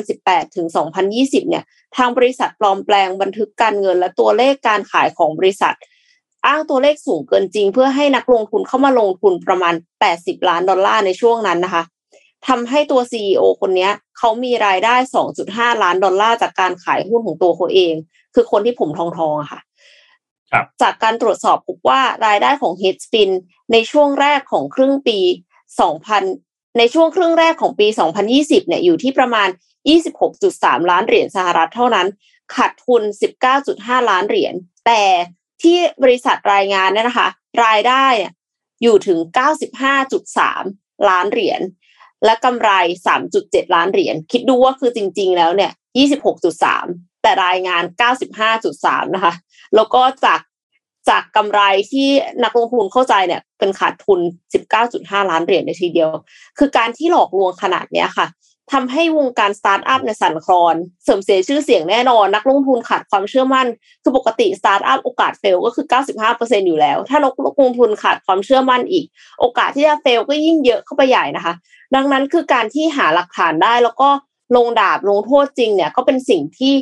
[0.06, 0.66] 2018 ถึง
[1.08, 1.64] 2020 เนี่ย
[1.96, 5.74] ทางบริษัทปลอมแปลงบันทึกการเงินและตัวเลขการขายของบริษัท
[6.46, 9.74] อ้างตัวเลขสูงเกินจริง เพื่อให้นักลงทุนเข้ามาลงทุนประมาณ
[10.10, 11.82] 80 ล้านดอลลาร์ในช่วงนั้นนะคะ
[12.46, 13.88] ทำให้ตัว CEO คนนี้
[14.18, 14.94] เขามีรายได้
[15.38, 17.94] 2.5 ล้านดอลลาร์จากการขายหุ้นของตัวเขาเอง
[18.34, 19.60] คือคนที่ผมทองทองอะค่ะ
[20.52, 23.30] ครับจากการตรวจสอบพบว่ารายได้ของ Headspin
[23.72, 25.18] ในช่วงแรกของครึ่งปี
[25.98, 27.86] 2000 ในช่วงครึ่งแรกของปี
[28.28, 29.48] 2020 เนี่ยอยู่ที่ประมาณ
[30.18, 32.06] 26.3 ล้านเหรียญสหรัฐเท่านั้น
[32.54, 33.02] ขาดทุน
[33.56, 34.54] 19.5 ล้านเหรียญ
[34.86, 35.02] แต่
[35.62, 37.28] ที่บริษัทรายงานเนี่ยนะคะ
[37.64, 38.04] รายได้
[38.82, 39.18] อยู่ถึง
[40.34, 41.60] 95.3 ล้านเหรียญ
[42.24, 42.70] และกำไร
[43.24, 45.72] 3.7 ล้านเหรียญคิดดูว่าคือจริง ๆ แล้วเนี่ย
[46.46, 47.82] 26.3 แต่รายงาน
[48.44, 49.34] 95.3 นะคะ
[49.74, 50.40] แล้วก็จาก
[51.08, 51.60] จากกำไร
[51.92, 52.08] ที่
[52.44, 54.20] นักลงทุนเข้าใจเนี่ยเป็นขาดทุน
[54.74, 56.10] 19.5 ล้านเหรียญในทีเดียว
[56.58, 58.26] คือการที่หลอกลวงขนาดเนี้ยค่ะ
[58.72, 63.66] ทำให้วงการสตาร์ทอัพเนี่ยสั่นคลอน เสริมเสียชื่อเสียงแน่นอน นักลงทุนขาดความเชื่อมั่น
[64.02, 65.86] คือปกติสตาร์ทอัพโอกาส fail ก็คือ
[66.26, 69.04] 95%อยู่แล้ว ถ้านักลงทุนขาดความเชื่อมั่นอีก
[69.40, 71.54] โอกาสที่จะ fail ก็ยิ่งเยอะเข้าไปใหญ่นะคะ
[71.94, 74.08] ดังนั้นคือการที่หาหลักฐานได้แล้วก็
[74.56, 76.74] ลงดาบลงโทษจริงเนี่ยก็เป็นสิ่งที่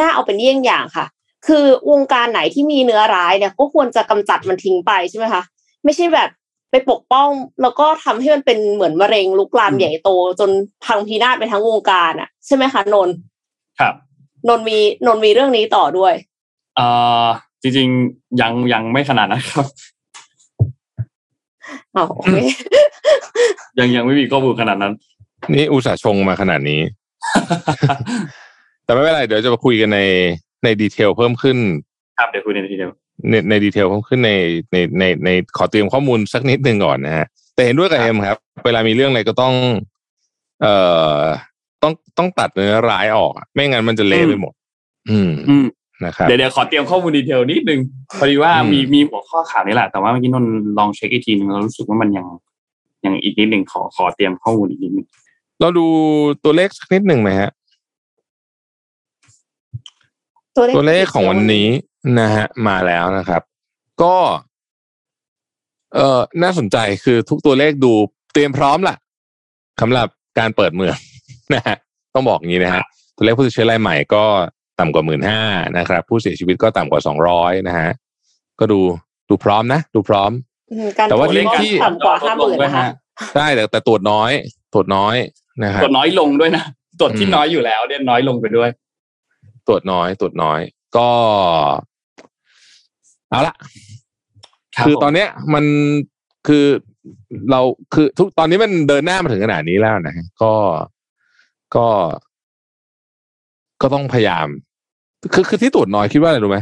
[0.00, 1.06] น่าเอาเป็นเยี่ยงอย่างค่ะ
[1.46, 5.42] คือวงการไหนที่มีเนื้อร้ายเนี่ยก็ควรจะกำจัดมันทิ้งไปใช่ไหมคะ
[5.84, 6.28] ไม่ใช่แบบ
[6.72, 7.28] ไปปกป้อง
[7.62, 10.10] แล้วก็ทำให้มันเป็นเหมือนมะเร็งลุกลามใหญ่โต
[10.40, 10.50] จน
[10.84, 13.14] พังพินาศไปทั้งวงการอะ ใช่ไหมคะนนท์
[13.80, 13.94] ครับ
[14.48, 16.14] นนท์มีนนท์มีเรื่องนี้ต่อด้วย
[16.76, 16.86] เอ่
[17.24, 17.26] อ
[17.62, 19.66] จริงๆยังยังไม่ขนาดนั้นครับ
[21.96, 22.36] อ๋อโอเค
[23.78, 24.92] ยังยังไม่มีข้อมูลขนาดนั้น
[25.54, 26.80] นี่อุตส่าห์ชงมาขนาดนี้
[28.84, 30.00] แต่ไม่เป็นไรเดี๋ยวจะมาคุยกันใน
[30.64, 31.58] ในดีเทลเพิ่มขึ้น
[32.18, 32.90] ครับเดี๋ยวคุยในทีเดียว
[33.30, 34.32] ในใน detail เพิ่มขึ้นใน
[34.72, 39.54] ในในในขอเตรียมข้อมูลสักนิดหนึ่งก่อนนะฮะแต่เห็นด้วยกับครับเอ็มครับ เวลามีเรื่องอะไรก็ต้อง
[40.62, 40.74] เอ่
[41.20, 41.22] อ
[41.82, 44.52] ต้องต้องตัดเนื้อร้ายออกอะไม่งั้นมันจะเละไปหมด
[45.10, 45.66] อืมอืม
[46.04, 47.80] นะครับเดี๋ยวเดี๋ยวขอเตรียมข้อมูล detail นิดนึง
[48.18, 52.26] พอดีว่าอืมมีมีหัวข้อข่าวนี่แหละ แต่ว่าเมื่อกี้นนท์ลองเช็คอีกทีนึงเรารู้สึกว่ามันยัง
[53.04, 55.06] ยังอีกนิดหนึ่งขอขอเตรียมข้อมูลอีกนิดนึง
[55.60, 55.86] เราดู
[56.44, 57.50] ตัวเลขสักนิดหนึ่งไหมฮะ
[60.56, 61.68] ตัวเลขของวันนี้
[62.20, 63.42] นะฮะมาแล้วนะครับ
[64.02, 64.16] ก็
[65.94, 67.92] เอ่อน่าสนใจคือทุกตัวเลขดู
[68.32, 68.96] เตรียมพร้อมล่ะ
[69.80, 70.06] สำหรับ
[70.38, 70.96] การเปิดเมือง
[71.54, 71.76] นะฮะ
[72.14, 72.82] ต้องบอกอย่างนี้นะฮะ
[73.16, 74.24] ตัวเลขผู้ติดเชื้อรายใหม่ก็
[74.78, 75.42] ต่ำกว่าหมื่นห้า
[75.78, 77.88] นะครับ ผู้เสียชีวิตก็ต่ำกว่าสองร้อยนะฮะ
[78.60, 78.80] ก็ดู
[79.28, 80.30] ดูพร้อมนะ ดูพร้อม
[80.72, 82.92] อืมการแต่ว่าตรจที่ก็ต่ำกว่าห้าหมื่นด้วยนะคะฮะ
[83.36, 84.30] ได้แต่แต่ตรวจน้อย
[84.74, 85.16] ตรวจน้อย
[85.64, 86.64] นะครับตรวจน้อยลงด้วยนะ
[87.00, 88.70] ตรวจที่อืมน้อยอยู่แล้วเนี่ยน้อยลงไปด้วย
[89.66, 90.60] ตรวจน้อย ตรวจน้อย
[90.96, 91.08] ก็
[93.30, 93.54] เอาละ
[94.76, 95.64] ครับคือผมตอนเนี้ย มัน
[96.46, 96.64] คือ
[97.50, 97.60] เรา
[97.94, 100.54] คือทุกตอนนี้มันเดินหน้ามาถึงขนาดนี้แล้วนะฮะก็
[101.76, 101.86] ก็
[103.82, 104.46] ก็ต้องพยายาม
[105.34, 106.58] คือคือที่ตรวจน้อยคิดว่าอะไรรู้ไหม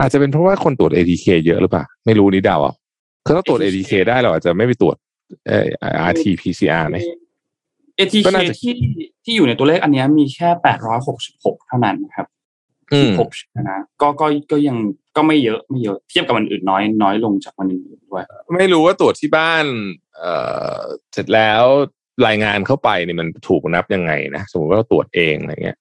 [0.00, 2.74] อาจจะเป็นเพราะว่าคนตรวจ ATK เยอะหรือเปล่า ไม่รู้นี่เดาอะ
[3.24, 4.96] คือถ้าตรวจ ATK ได้เราอาจจะไม่ไปตรวจ
[5.48, 5.58] เอ่
[5.94, 6.96] อ RT PCR ไหม
[7.98, 8.72] ATK ก็น่าจะที่
[9.24, 12.26] ที่อยู่ในตัวเลขอันเนี้ยมีแค่แปดร้อยหกสิบหกเท่านั้นครับ
[12.92, 14.76] อืที่มพบเชื้อนะก็ก็ก็ยัง
[15.16, 18.24] ก็ไม่เยอะไม่เยอะเทียบกับวันอื่นน้อยน้อยลงจากวันอื่นด้วย
[18.58, 19.64] ไม่รู้ว่าตรวจที่บ้าน
[20.16, 20.32] เอ่
[20.76, 20.80] อ
[21.12, 21.62] เสร็จแล้ว
[22.26, 25.78] รายงานเข้าไปเนี่ยมันถูกนับยังไงนะสมมติว่าเราตรวจเองอะไรเงี้ย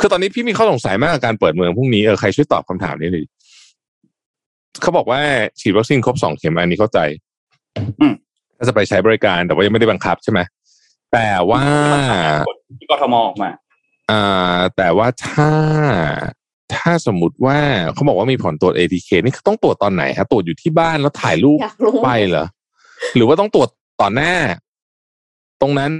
[0.00, 3.28] คือตอนนี้พี่มีข้อสงสัยมากกับการเปิดเมืองพรุ่งนี้เออใครช่วยตอบคำถามนี้หน่อยดิ
[4.82, 5.20] เขาบอกว่า
[5.60, 6.98] ฉีดวัคซีนครบสองเข็มอันนี้เข้าใจ
[8.00, 8.14] อืม
[8.56, 10.40] ถ้าจะไปใช้บริการแต่ว่ายังไม่ได้บังคับใช่ไหม
[11.14, 11.62] แต่ว่า
[12.80, 13.50] ที่กทมออกมา
[14.10, 15.50] อ่าแต่ว่าถ้า
[16.74, 17.58] ถ้าสมมุติว่า
[17.94, 22.46] เขาบอกว่ามีผลตรวจ ATK นี่ต้องตรวจตอนไหนฮะตรวจอยู่ที่บ้านแล้วถ่ายรูปอยากรู้ไปเหรอ
[23.16, 23.68] หรือว่าต้องตรวจ
[24.00, 24.34] ต่อหน้า
[25.60, 25.90] ตรงนั้น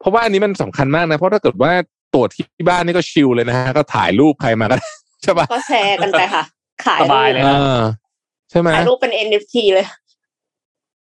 [0.00, 1.72] เพราะว่าอันนี้มันสำคัญมากนะ เพราะถ้าเกิดว่า
[2.14, 4.88] ตรวจที่บ้านนี่ก็ชิลเลยนะฮะก็ถ่ายรูปใครมาก็ได้
[5.22, 6.42] ใช่ปะก็แชร์กันไปค่ะ
[6.84, 7.80] ขายสบายเลยเออ
[8.50, 9.86] ใช่ไหมถ่ายรูปเป็น NFT เลย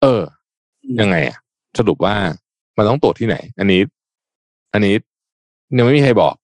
[0.02, 0.22] เออ
[1.00, 1.36] ยังไงอะ
[1.78, 2.14] สรุปว่า
[2.78, 3.80] มันต้องตรวจที่ไหน อันนี้
[4.72, 4.94] อันนี้
[5.76, 6.34] ยังไม่มีใครบอก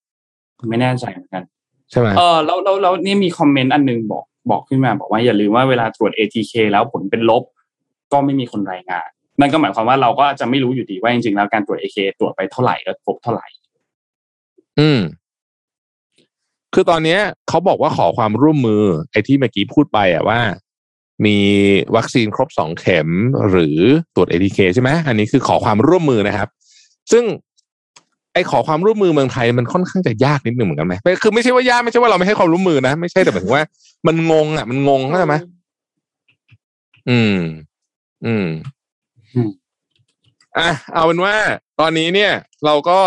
[0.69, 1.43] ไม่แน่ใจเหมือนกัน
[1.91, 7.43] ใช่ไหมเออแล้วแล้วแล้วนี่มีคอมเมนต์อันหนึงบอกบอกขึ้นมา บอกว่าอย่าลืมว่าเวลาตรวจ ATK แล้วผลเป็นลบ
[8.13, 9.09] ก็ไม่มีคนรายงาน
[9.41, 13.47] นั่นก็หมายความว่าเราก็จะไม่รู้อยู่ดีว่าจริงๆแล้วการตรวจ AK ตรวจไปเท่าไหร่แล้วพบเท่าไหร่
[14.81, 15.01] อืม
[16.75, 20.41] คือตอนเนี้ยเขาบอกว่าขอความร่วมมือ ไอ้ที่เมื่อกี้พูดไปอะว่า
[21.25, 21.39] มี
[21.97, 23.09] วัคซีนครบสองเข็ม
[23.51, 23.79] หรือ
[24.15, 26.49] ตรวจ ATK ใช่ไหมอันนี้คือขอความร่วมมือนะครับ
[27.13, 27.25] ซึ่ง
[28.35, 33.65] ไอ้ขอความร่วมมือเมืองไทยมันค่อนข้างจะยากนิดหนึ่งเหมือนกันไหมไม่คือไม่ใช่ว่ายากไม่ใช่ว่าเราไม่ให้ความร่วมมือนะไม่ใช่แต่หมายถึงว่า
[34.07, 35.37] มันงงอะ มันงงเข้าใจไหม
[37.09, 37.39] อืม
[38.25, 38.47] อืม
[39.35, 39.51] อืม
[40.59, 41.35] อะเอาเป็นว่า
[41.81, 42.33] ตอนนี้เนี่ย
[42.65, 42.99] เราก็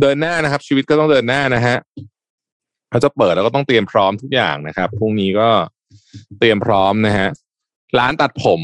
[0.00, 1.76] เดินหน้านะครับ ชีวิตก็ต้องเดินหน้านะฮะ
[2.90, 5.48] เราจะเปิดแล้วก็ต้องเตรียมพร้อมทุกอย่างนะครับพรุ่งนี้ก็
[6.38, 7.28] เตรียมพร้อมนะฮะ
[7.98, 8.62] ร้านตัดผม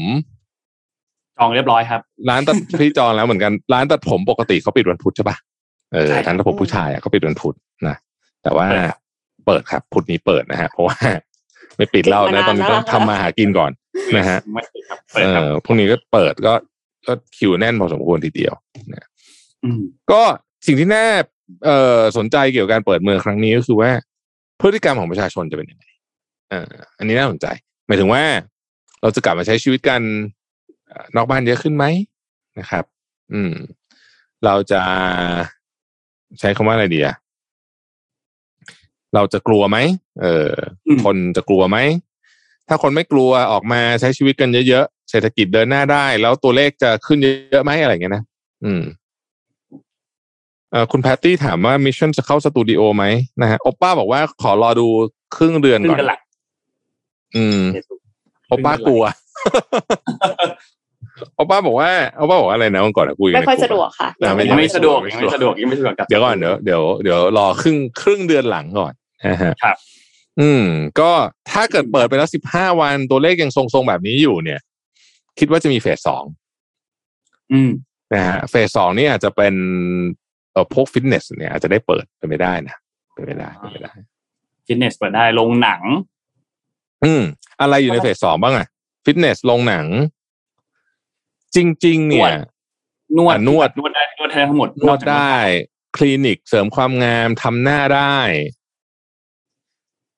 [1.37, 5.37] จองเรียบร้อยครับ ร้านตัดพี่จองแล้วเหมือนกัน ร้านตัดผมปกติเขาปิดวันพุธใช่ปะ
[5.93, 7.55] เออใช่ครับร้านตัดผมผู้ชายอะเขาปิดวันพุธ
[7.87, 7.95] นะ
[8.43, 8.99] แต่ว่าเปิดครับ
[9.45, 10.97] เปิดครับพุธนี้เปิดนะฮะเพราะว่า
[11.77, 13.71] ไม่ปิดเหล่านะตอนนี้ต้องทำมาหากินก่อน
[14.17, 16.53] นะฮะไม่ปิดครับเอเปิดครับอพรุ่งนี้ก็เปิดก็
[17.07, 18.53] ก็คิวแน่นพอสมควรทีเดียว
[19.63, 19.81] อืม
[20.11, 20.21] ก็
[20.67, 21.05] สิ่งที่น่า
[21.65, 23.89] เอ่อสนใจเกี่ยวกับการเปิดเมืองครั้งนี้ก็คือว่า
[24.61, 27.47] พฤติกรรมของประชาชนจะเป็นยังไงเอ่ออันนี้น่าสนใจ
[27.87, 28.23] หมายถึงว่า
[29.01, 30.01] เราจะกลับมาใช้ชีวิตกัน
[30.87, 31.85] เอ่อนอกบ้านเยอะขึ้นไหม
[32.59, 32.83] นะครับ
[33.33, 33.53] อืม
[34.45, 34.81] เราจะ
[36.39, 37.15] ใช้คำว่าอะไรดีอะ
[39.15, 39.77] เราจะกลัวไหม
[40.21, 40.51] เออ
[40.87, 41.77] อืมคนจะกลัวไหม
[42.67, 48.23] ถ้าคนไม่กลัวออกมาใช้ชีวิตกันเยอะๆ เศรษฐกิจเดินหน้าได้ แล้วตัวเลขจะขึ้นเยอะๆไหมอะไรอย่างเงี้ยนะ
[48.65, 48.81] อืม
[50.71, 53.05] เอ่อคุณแพตตี้ถามว่ามิชชั่นจะเข้าสตูดิโอไหม
[53.41, 54.87] นะฮะโอป้าบอกว่าขอรอดู
[55.35, 56.26] ครึ่งเดือนขึ้นก่อน
[57.33, 57.97] กันหลักอืม
[58.47, 59.03] โอป้ากลัว
[61.35, 68.93] โอป้าบอกว่าโอป้าบอกว่าอะไรนะวันก่อนอะคุยกันไม่ค่อยในกลุ่สะดวกค่ะอ่าไม่ยังไม่สะดวกยังไม่สะดวกยังไม่สะดวกกับเดี๋ยวก่อนเดี๋ยวเดี๋ยวเดี๋ยวเดี๋ยวรอครึ่งครึ่งเดือนหลังก่อน
[69.27, 69.77] นะฮะครับ
[70.39, 70.65] อืม
[70.99, 71.11] ก็
[71.51, 74.59] ถ้าเกิดเปิดไปแล้วสิบห้าวันตัวเลขยังทรงๆแบบนี้อยู่เนี่ย
[75.39, 76.23] คิดว่าจะมีเฟสสอง
[77.53, 77.71] อืม
[78.13, 79.55] นะฮะเฟสสองนี่อาจจะเป็น
[80.51, 82.75] เอ่อพวกฟิตเนสเนี่ยอาจจะได้เปิดเป็นไม่ได้นะ
[83.13, 83.93] เป็นไม่ได้เป็นไม่ได้
[84.65, 85.81] ฟิตเนสเปิดได้ลงหนัง
[87.05, 87.23] อืม
[87.61, 88.67] อะไรอยู่ในเฟสสองบ้างอะ
[89.05, 89.85] ฟิตเนสลงหนัง
[91.55, 92.31] จริง ๆ เนี่ย
[93.17, 95.33] นวดอะนวดนวดได้นวดได้ทั้งหมดนวดได้
[95.95, 98.17] คลินิกเสริมความงามทำหน้าได้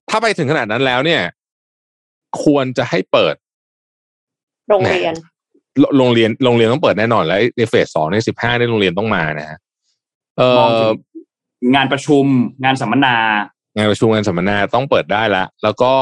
[0.09, 1.23] ถ้าไปถึงขนาดนั้นแล้วเนี่ย
[2.43, 3.35] ควรจะให้เปิด
[4.69, 5.13] โรงเรียน
[5.79, 9.59] โรโรงเรียนโรงเรียนต้องเปิดแน่นอนแล้วในเฟสสองในสิบห้าในโรงเรียนต้องมานะฮะ
[10.37, 10.91] เอมองอถึง
[11.75, 12.25] งานประชุม
[12.63, 13.15] งานสัมมนา
[13.77, 15.93] งานประชุมงานสัมมนาต้องเปิดได้ละแล้วก็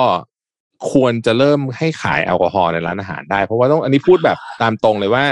[0.91, 5.23] ควรจะเริ่มให้ขายแอลกอฮอล์ในร้านอาหารได้ เพราะว่าต้องอันนี้พูดแบบตามตรงเลยว่า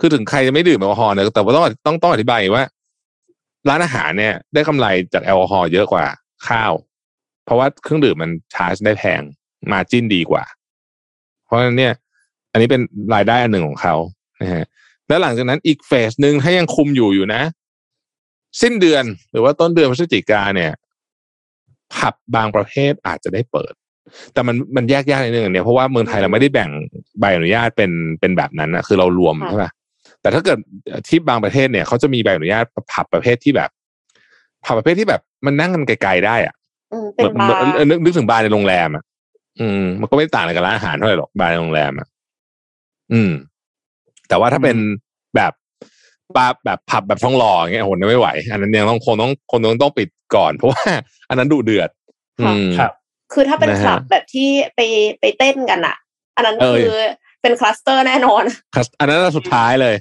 [0.00, 2.64] คือถึงใครจะไม่ดื่มแอลกอฮอล์เนี่ยแต่ว่าต้องต้องต้องอธิบายว่า
[3.68, 6.06] ร้านอาหารเนี่ย ได้กำไรจากแอลกอฮอล์เยอะกว่า
[6.48, 6.72] ข้าว
[7.44, 9.20] เพราะว่าเครื่องดื่มมันชาร์จได้แพง
[9.72, 10.44] มาจิ้นดีกว่า
[11.44, 11.92] เพราะฉะนั้นเนี่ย
[12.52, 12.80] อันนี้เป็น
[13.14, 13.94] รายได้อันหนึ่งของเขา
[14.42, 14.64] นะฮะ
[15.08, 17.42] แล้วหลังจากนั้นอีกเฟสหนึ่งถ้ายังคุมอยู่อยู่นะ
[18.60, 20.72] สิ้นเดือนหรือว่าต้นเดือนพฤศจิกาเนี่ย
[21.94, 23.72] ผับบางประเภทอาจจะได้เปิด
[24.34, 26.70] แต่มันมันแยกยากนิดนึงอันเนี่ยเพราะว่าเมืองไทยเราไม่ได้แบ่ง
[27.20, 27.90] ใบอนุญาตเป็น
[28.20, 29.70] เป็นแบบนั้นนะคือเรารวมค่ะใช่ป่ะ
[30.22, 30.58] แต่ถ้าเกิด
[31.08, 33.70] ที่บางประเทศเนี่ยเขาจะมีใบอนุญาตผับประเภทที่แบบ
[34.64, 36.54] ผับประเภทที่แบบมันนั่งกันไกลๆได้อะ
[36.92, 39.04] อืมเป็นบาร์เออนึกนึกถึงบาร์ในโรงแรมอะ
[39.60, 42.08] อืม มันก็ไม่ต่างอะไรกับร้านอาหารเท่าไหร่หรอกบาร์ในโรงแรมอะ
[43.12, 43.30] อืม
[44.28, 44.76] แต่ว่าถ้าเป็น
[45.36, 45.52] แบบ
[46.36, 50.82] บาร์แบบผับแบบทองหล่ออย่างเงี้ยโหไม่ไหว อันนั้นยังต้องคงต้องคนต้องต้องปิดก่อน เพราะว่า
[51.28, 51.90] อันนั้นดุเดือด
[52.40, 52.92] อืมครับ
[53.32, 54.80] คือถ้าเป็นนะฮะคลับแบบที่ไป
[55.20, 55.96] ไปเต้นกันอะ
[56.36, 56.98] อันนั้นเออคือ
[57.42, 58.44] เป็นคลัสเตอร์แน่นอน
[58.74, 59.96] คลัสเตอร์อันนั้นอันสุดท้ายเลย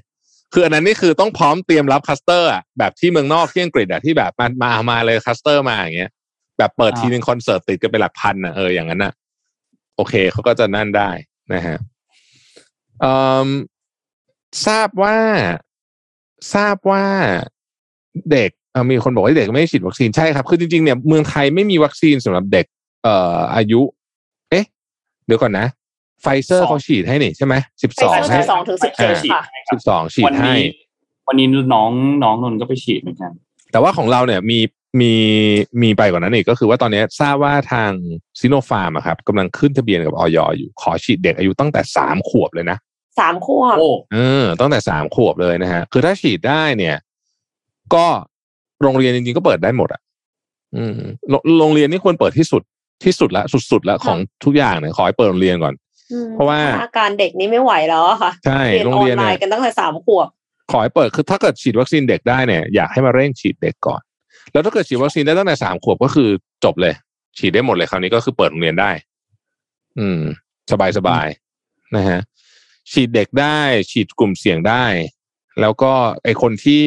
[0.54, 6.12] คืออันนั้นนี่คือต้องพร้อมเตรียมรับคัสเตอร์อะแบบที่เมืองนอกที่อังกฤษอะที่แบบมามามาเลยคัสเตอร์มาอย่างเงี้ย
[6.58, 9.14] แบบเปิดอ่าทีนึงคอนเสิร์ตติดกันเป็นหลักพันอะเอออย่างนั้นอะ
[9.96, 11.10] โอเคเขาก็จะนั่นได้
[11.54, 11.78] นะฮะ
[13.02, 13.14] เอ่
[13.46, 13.50] อ
[14.68, 15.18] ทราบว่า
[16.54, 17.06] ทราบว่า
[18.32, 22.66] เด็กเอ่อมีคนบอกว่าเด็กไม่ได้ฉีดวัคซีนใช่ครับ คือจริงๆเนี่ยเมืองไทยไม่มีวัคซีนสำหรับเด็ก
[23.06, 23.82] เอ่ออายุ
[24.52, 24.66] เอ๊ะ
[25.26, 25.68] เดี๋ยวก่อนนะ
[26.22, 30.64] ไฟเซอร์สองเขาฉีดให้นี่ใช่ไหมสิบไปสองเซอร์ให้สิบสองถึงสิบเจ็ดฉีดค่ะให้ครับสิบสองฉีดให้วันนี้
[31.28, 31.92] วันนี้น้อง
[32.24, 33.32] น้องนนท์ก็ไปฉีดเหมือนกัน
[33.72, 34.60] แต่ว่าของเราเนี่ยมี
[35.02, 35.14] มี
[35.82, 37.92] มีไปกว่านั้นอีกก็คือว่าตอนนี้ทราบว่าทาง
[38.40, 40.38] ซิโนฟาร์มอะครับกำลังขึ้นทะเบียนกับอย.
[40.58, 42.78] อยู่ขอฉีดเด็กอายุตั้งแต่สามขวบเลยนะ
[43.20, 46.96] สามขวบโอ้เออตั้งแต่สามขวบเลยนะฮะคือถ้าฉีดได้เนี่ย
[47.96, 48.06] ก็
[48.82, 50.02] โรงเรียนจริงๆก็เปิดได้หมดอะ
[50.76, 50.94] อืม
[51.30, 52.62] โรงโรงเรียนนี่ควรเปิดที่สุด
[53.04, 55.74] ที่สุดละสุดๆละของทุกอย่างเนี่ยขอให้เปิดโรงเรียนก่อน
[56.12, 60.28] อืมเพราะว่าอาการเด็กนี้ไม่ไหวแล้วอะค่ะใช่เรียนโรงออเรียนนไลเนี่ยน์กันตั้งแต่สามขวบ
[60.72, 64.02] ขอให้เปิดคือถ้าเกิดฉีดวัคซีนเด็กได้เนี่ยอยากให้มาเร่งฉีดเด็กก่อน
[64.52, 66.30] แล้วถ้าเกิดฉีดวัคซีนได้ตั้งแต่สามขวบก็คือ
[66.64, 66.94] จบเลย
[67.38, 68.92] ฉีดได้หมดเลยคราวนี้ก็คือเปิดโรงเรียนได้
[70.00, 70.22] อืม
[70.72, 72.20] สบายสบายๆนะฮะ
[72.92, 73.60] ฉีดเด็กได้
[73.92, 74.84] ฉีดกลุ่มเสี่ยงได้
[75.62, 75.94] แล้วก็
[76.24, 76.86] ไอคนที่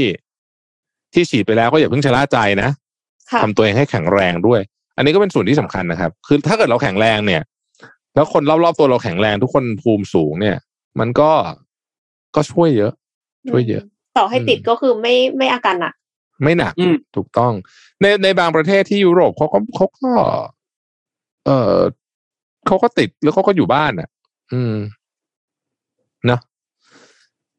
[1.15, 2.71] ที่ฉีดไปแล้วก็อย่าเพิ่งชะล่าใจนะ
[3.31, 4.61] ค่ะทำตัวเองให้แข็งแรงด้วย
[4.99, 7.43] อันนี้ก็เป็นส่วนที่สำคัญนะครับ คือถ้าเกิดเราแข็งแรงเนี่ย
[8.15, 10.57] แล้วคนรอบๆตัวเราแข็งแรงทุกคนภูมิสูงเนี่ย
[11.01, 11.31] มันก็
[12.37, 12.93] ก็ช่วยเยอะ
[13.51, 13.85] ช่วยเยอะ
[14.19, 15.95] ต่อให้ติดอืมก็คือไม่ไม่อาการหนัก
[16.43, 17.53] ไม่หนักอืมถูกต้อง
[18.01, 20.11] ในในบางประเทศที่ยุโรปเขาก็เขาก็
[21.47, 21.77] เออ
[22.67, 24.09] เขาก็ติดแล้วเขาก็อยู่บ้านอะ
[24.53, 24.77] อืม
[26.27, 26.41] เนอะ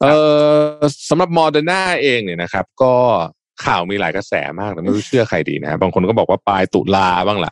[0.01, 0.07] เอ
[0.43, 0.77] อ
[1.09, 2.93] สำหรับมอร์เดนาเองเนี่ยนะครับ ก็
[3.65, 7.51] ข่าวมีหลายกระแสมากแต่ไม่รู้เชื่อใครดีนะฮะบางคนก็บอกว่าปลายตุลาบ้างล่ะ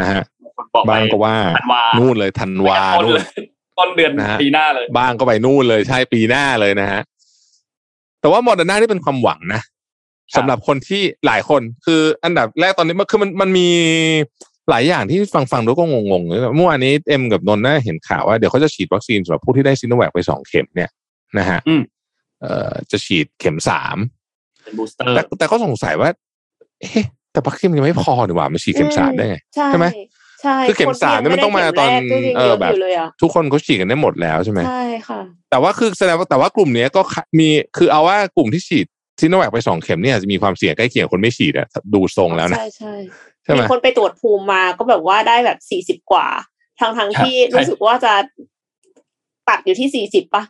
[0.00, 0.22] นะฮะ
[0.56, 3.26] คนบอกไปบางก็ว่าธันวานู่นเลยธันวาต้นนู่เลนย
[3.78, 7.00] ต้นเดือนนะฮะปีหน้าเลย บ้างก็ไปนู่นเลยใช่ปีหน้าเลยนะฮะ
[8.20, 9.62] แต่ว่าโมเดอร์นานี่เป็นความหวังนะ
[10.36, 13.68] สำหรับคนที่หลายคนคืออันดับแรกตอนนี้มันคือมันมันมี
[14.70, 20.90] หลายอย่างที่ฟังฟังดูก็งงๆเลยเมื่อวานนี้เอ็มกับนนท์น่าเห็นข่าวว่าเดี๋ยวเขาจะฉีดวัคซีนสำหรับผู้ที่ได้ซิโนแวคไปสองเข็มเนี่ย
[21.38, 21.82] นะฮะอืม
[22.40, 23.96] เอ่อจะฉีดเข็มสาม
[24.66, 26.08] เป็น booster แต่แต่ก็สงสัยว่า
[26.80, 29.86] เอ๊ะแต่วัคซีนมันยังไม่พอหรือว่ามันฉีดเข็มสามได้ไงใช่ใช่ไหม
[30.42, 37.48] ใช่คือเข็มสามเนี่ยมันต้องมาตอนเอเอออแบแบบบอยู่เลยอะทุกคนเขาฉีดกันได้หมดแล้วใช่ไหมใช่ค่ะ แต่ว่าคือแสดงว่าแต่ว่ากลุ่มเนี้ยก็ขะมี
[37.78, 38.86] คือเอาว่ากลุ่มที่ฉีด
[39.20, 42.94] ซิโนแวคไปสองเข็มเนี่ยอาจจะมีความเสี่ยงใกล้เคียงคนไม่ฉีดอะดูทรงแล้วนะ ใช่ใช่
[43.44, 46.26] ใช่ไหมมีคนไปตรวจภูมิมาก็แบบว่าได้แบบสี่สิบ40กว่า
[46.80, 48.12] ทั้งทั้งๆที่ใช่รู้สึกว่าจะ
[49.48, 50.42] ตัดอยู่ที่สี่สิบป่ะ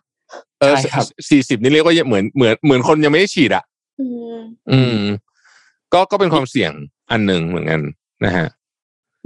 [0.61, 3.65] เออใช่ครับสี่สิบนี่เรียกว่าเหมือนเหมือนเหมือนคนยังไม่ได้ฉีดอะ
[4.01, 4.37] อืม
[4.73, 4.99] อืม
[5.93, 6.73] ก็ก็เป็นความเสี่ยง
[7.11, 7.81] อันหนึ่งเหมือนกัน
[8.25, 8.47] นะฮะ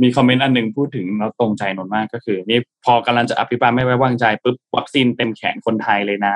[0.03, 6.35] มีคอมเมนต์อันหนึ่งพูดถึงแล้วตรงใจนนท์มากก็คือ นี่พอกำลังจะอภิปรายไม่ไว้วางใจปุ๊บวัคซีนเต็มแขนคนไทยเลยนะ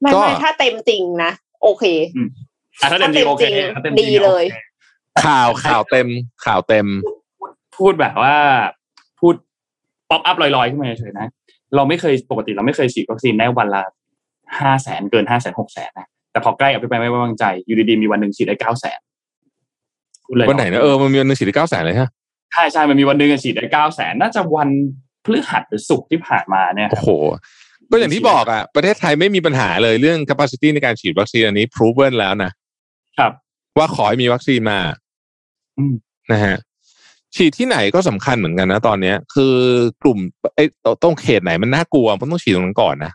[0.00, 1.32] ไม่ก็ไม่ถ้าเต็มจริงนะ
[1.62, 1.84] โอเค
[2.80, 3.44] อะถ้าเต็มจริงโอเค
[3.74, 4.44] ถ้าถ้าเต็เต็มจริงดีเลย
[5.14, 6.08] โอเคข่าวข่าวเต็ม
[6.44, 6.86] ข่าวเต็ม
[7.76, 8.36] พูดแบบว่า
[9.20, 9.34] พูด
[10.10, 11.26] pop up ลอยๆขึ้นมาเฉยๆนะ
[11.74, 13.82] เราไม่เคยปกติเราไม่เคยฉีดวัคซีนได้วันละ
[14.60, 19.00] ห้าแสนเกินห้าแสนหกแสนนะ แต่พอใกล้อภิปรายไม่ไว้วางใจอยู่ดีๆมีวันหนึ่งฉีดได้เก้าแสน
[20.48, 22.10] วันไหนนะเออมันมีวันหนึ่งฉีดได้เก้าแสนเลยฮะ
[22.52, 24.68] ใช่ใช่มันมีวันหนึ่งอะฉีดได้เก้าแสนน่าจะวัน
[25.24, 27.08] พฤหัสหรือศุกร์ที่ผ่านมาเนี่ยโอ้โห
[27.90, 32.50] ก็อย่างที่บอกอะประเทศไทยไม่มีปัญหาเลยเรื่อง capacity ในการฉีดวัคซีนอันนี้ proven แล้วนะ
[33.18, 33.32] ครับ
[33.78, 34.78] ว่าขอให้มีวัคซีนมา
[35.78, 35.94] อืม
[36.32, 36.56] นะฮะ
[37.36, 39.54] ฉีดที่ไหนก็สำคัญเหมือนกันนะตอนเนี้ย คือ
[40.02, 40.18] กลุ่ม
[40.54, 40.64] ไอ้
[41.02, 43.12] ตรงเขตไหนมันน่ากลัวมันต้องฉีดตรงนั้นก่อนนะ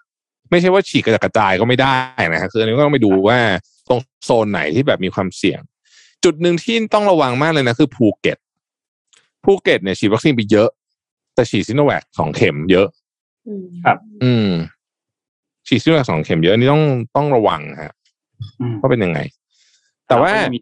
[0.52, 1.95] ไม่ใช่ว่าฉีดกระจัดกระจายก็ไม่ได้
[2.34, 3.40] นะฮะคืออันนี้ก็ต้องไปดูว่า
[3.90, 5.60] ตรงโซนไหนที่แบบมีความเสี่ยง
[6.24, 8.38] จุดหนึ่งที่ต้องระวังมากเลยนะคือภูเก็ต
[9.44, 10.69] ภูเก็ตเนี่ยฉีดวัคซีนไปเยอะ
[11.36, 12.88] แต่ฉีดซิโนแวคสองเข็มเยอะ
[13.48, 14.49] อืมครับ อืม
[15.68, 16.84] ฉีดซิโนแวคสองเข็มเยอะอันนี้ต้อง
[17.15, 17.94] ต้องระวังฮะ
[18.60, 19.19] อืมว่าเป็นยังไง
[20.07, 20.60] แต่ว่าก็จะมี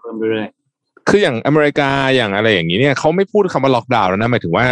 [0.00, 0.48] เพิ่มเรื่อย
[1.08, 4.64] คืออย่างอเมริกาอย่างอะไรอย่างนี้เนี่ยเขาไม่พูดคำว่าล็อกดาวน์แล้วนะหมายถึงว่า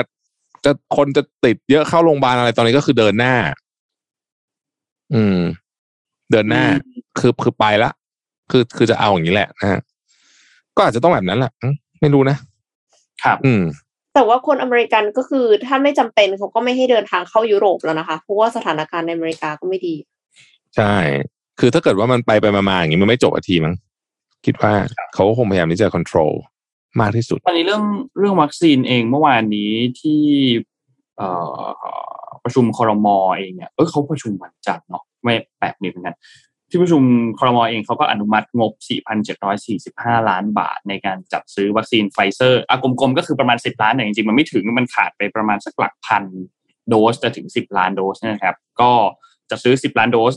[0.64, 3.34] จะคนจะติดเยอะเข้าโรงพยาบาลอะไรตอนนี้ก็คือเดินหน้า
[5.14, 5.38] อืม
[6.30, 6.64] เดินหน้า
[7.18, 7.90] คือคือไปละ
[8.50, 9.80] คือคือจะเอาอย่างนี้แหละนะฮะ
[10.76, 13.62] ก็อาจจะต้องแบบนั้นแหละอืมไม่รู้นะๆครับ อืม
[14.14, 19.94] แต่ว่าคนอเมริกันก็คือถ้าไม่จำเป็นเขาก็ไม่ให้เดินทางเข้ายุโรปแล้วนะคะเพราะว่าสถานการณ์ในอเมริกาก็ไม่ดี
[20.76, 20.94] ใช่
[21.60, 23.74] คือถ้าเกิดว่ามันไปไปมาๆอย่างนี้มันไม่จบอาทีมั้ง
[24.46, 24.72] คิดว่า
[25.14, 26.32] เขาก็คงพยายามที่จะ control
[27.00, 27.84] มากที่สุดตอนนี้เรื่อง
[28.18, 30.22] เรื่องวัคซีนเองเมื่อวานนี้ที่
[31.16, 31.62] เอ่อ
[32.46, 36.16] ประชุมคอรมอเองเนี่ยเออเขาประชุมวันจันทร์เนาะไม่แปลกเหมือนกัน
[36.70, 37.02] ที่ประชุม
[37.38, 38.72] คอรมอเองเขาก็อนุมัติงบ
[39.50, 46.24] 4,745 ล้านบาทในการจัดซื้อวัคซีนไฟเซอร์อะกลมๆก็คือประมาณ 10 ล้านแต่จริงๆ มันไม่ถึงมันขาดไปประมาณสักหลักพัน
[46.88, 48.92] โดสจะถึง 10 ล้านโดสนะครับ ก็
[49.50, 50.34] จะซื้อ 10 ล้านโดส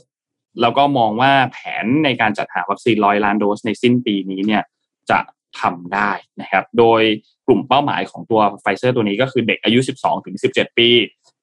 [0.62, 4.64] แล้วก็มองว่าแผนในการจัดหาวัคซีนร้อยล้านโดสในสิ้นปีนี้เนี่ย
[5.10, 5.20] จะ
[5.60, 6.12] ทำได้
[6.42, 7.02] นะครับ โดย
[7.48, 10.88] กลุ่มเป้าหมายของตัวไฟเซอร์ตัวนี้ก็คือเด็กอายุ 12ถึง17 ปี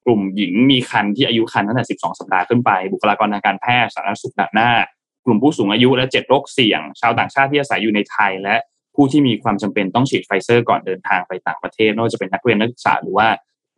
[0.07, 4.71] กลุ่มหญิงมีครรภ์ที่อายุครรภ์ตั้งแต่ 12 สัปดาห์ขึ้นไป บุคลากรทางการแพทย์สาธารณสุขด่านหน้า
[5.25, 8.55] กลุ่มผู้สูงอายุและ 7 โรคเสี่ยง ชาวต่างชาติที่อาศัยอยู่ในไทย และ
[8.95, 13.27] ผู้ที่มีความจำเป็นต้องฉีดไฟเซอร์ก่อนเดินทางไปต่างประเทศไม่ว่าจะเป็นนักเรียนนักศึกษาหรือว่า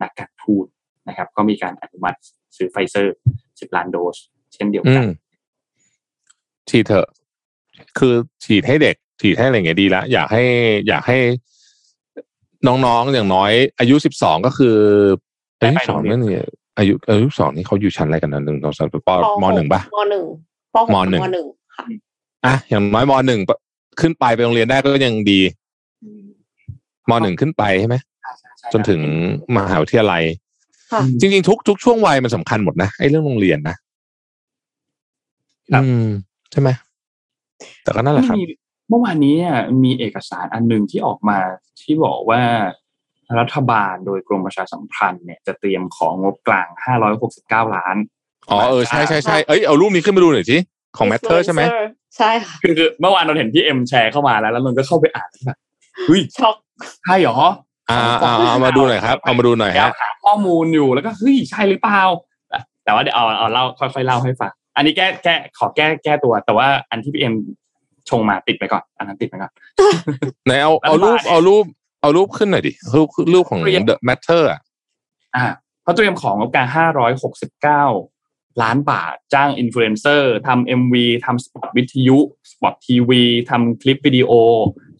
[0.02, 0.66] นักการทูต
[1.08, 2.18] นะครับ ก็มีการอนุมัติ
[2.56, 4.16] ซื้อไฟเซอร์ 10 ล้านโดส
[4.54, 5.02] เช่นเดียวกัน
[6.68, 7.08] ฉีดเถอะ
[7.98, 10.44] คือฉีดให้เด็ก ฉีดให้อะไรอย่างเงี้ยดีละอยากให้
[10.88, 11.18] อยากให้
[12.66, 14.76] น้องๆอย่างน้อย อายุสิบสองก็คือ
[15.60, 16.42] อายุสองนั่นนี่
[16.78, 19.10] อายุอายุสองนี่เขาอยู่ชั้นอะไรกันนะหนึ่งสองสามป
[19.42, 20.24] มหนึ่งปะมหนึ่ง
[20.74, 21.46] ปหกมหนึ่งมหนึ่ง
[21.76, 21.84] ค่ะ
[22.46, 23.40] อะอย่างน้อยมหนึ่ง
[24.00, 25.40] ขึ้นไปไปโรงเรียนได้ก็ยังดี
[27.10, 27.96] มหนึ่งขึ้นไปใช่ไหม
[28.72, 29.00] จนถึง
[29.56, 30.22] มหาวิทยาลัย
[30.92, 33.76] ค่ะจริง ๆ ทุกทุกช่วงวัยมันสำคัญหมดนะไอ้เรื่องโรงเรียนนะ
[35.72, 36.06] ครับอืม
[36.52, 36.68] ใช่ไหม
[37.82, 38.44] แต่ก็นั่นแหละครับมี
[38.88, 41.38] เมื่อวานนี้เนี่ยมีเอกสารอันหนึ่งที่ออกมา
[41.82, 42.40] ที่บอกว่า
[43.38, 46.68] รัฐบาลโดยกรมประชาสัมพันธ์เนี่ยจะเตรียมของงบกลาง
[47.20, 47.96] 569 ล้าน
[48.50, 50.56] อ๋อเออใช่ใช่ใช่เอ้ยเอารูปนี้ขึ้นมาดูหน่อยสิ
[50.96, 51.84] ของ Matter ใช่ไหม influencer
[52.16, 55.58] ใช่ค่ะคือคือเมื่อวานเราเห็นพี่เอ็มแชร์เข้ามาแล้วแล้วมันก็เข้าไปอ่านแล้วแบบ
[56.06, 56.56] เฮ้ยช็อก
[57.04, 57.38] ใช่เหรอ
[57.90, 62.02] อ่าอ่าเอามาดูหน่อยครับ เอามาดูหน่อยแล้วฮะหาข้อมูลอยู่แล้วก็เฮ้ยใช่หรือเปล่า
[62.48, 67.34] แต่แต่ว่าเดี๋ยวเอาเอาเล่าค่อยๆเล่าให้ฟังอันนี้แก้แก้ขอแก้แก้ตัว แต่ว่าอันที่พี่เอ็ม
[68.10, 69.52] ชงมาติดไปก่อน อันนั้นติดไปก่อน
[70.44, 71.64] ไหนเอาเอารูปเอารูป
[72.00, 74.60] เอารูปขึ้นหน่อยดิรูปรูปของเรียน The Matter อะ
[75.36, 75.46] อ่า
[75.82, 76.66] เขาเตรียมของงบกลาง
[77.84, 82.18] 569ล้านบาทจ้างอินฟลูเอนเซอร์ทำ MV ทำสปอตวิทยุ
[82.52, 84.30] สปอตทีวีทำคลิปวิดีโอ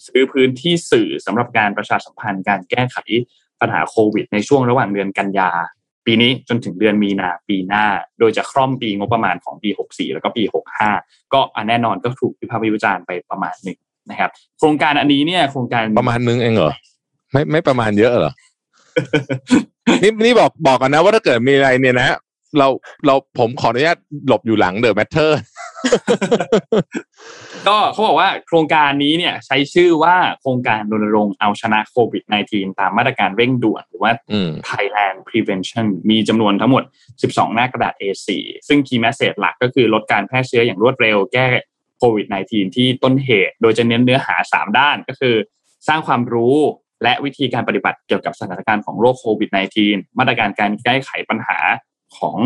[0.07, 2.97] ซื้อพื้นที่สื่อสำหรับการประชาสัมพันธ์การแก้ไข
[3.61, 5.51] ปัญหาโควิด ในช่วงระหว่างเดือนกันยา
[6.07, 7.85] ปีนี้จนถึงเดือนมีนาปีหน้า
[8.19, 10.43] โดยจะคร่อมปีงบประมาณของปี 64 แล้วก็ปี
[10.89, 13.79] 65 ก็อันแน่นอนก็ถูกวิพากษ์วิจารณ์ไปประมาณหนึ่ง
[14.11, 16.73] นะครับ โครงการอันนี้เนี่ยโครงการประมาณนึงเองเหรอ
[17.33, 18.33] ไม่ไม่ประมาณเยอะเหรอ
[20.03, 22.17] นี่นี่บอกบอกกันนะว่าถ้าเกิดมีอะไรเนี่ยนะ
[22.59, 22.69] เรา
[23.07, 25.33] เราผมขออนุญาตหลบอยู่หลัง The Matter
[27.67, 36.83] ก็เขาบอกว่าโครงการนี้เนี่ย ใช้ชื่อว่าโครงการรณรงค์เอาชนะโควิด -19 ตามมาตรการเร่งด่วนหรือว่าอืม Thailand Prevention มีจำนวนทั้งหมด
[37.19, 38.29] 12 หน้ากระดาษ A4
[38.69, 41.47] ซึ่ง Key Message หลักก็คือลดการแพร่เชื้ออย่างรวดเร็วแก้
[41.99, 45.35] โควิด -19 ที่ต้นเหตุ โดยจะเน้นเนื้อหา 3 ด้านก็คือ
[45.89, 46.57] สร้างความรู้
[47.03, 49.51] และวิธีการปฏิบัติเกี่ยวกับสถานการณ์ของโรคโควิด
[49.85, 51.59] -19 มาตรการการแก้ไขปัญหา
[52.19, 52.37] ของ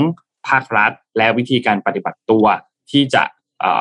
[0.48, 2.44] ภาครัฐ และวิธีการปฏิบัติตัว
[2.90, 3.22] ที่จะ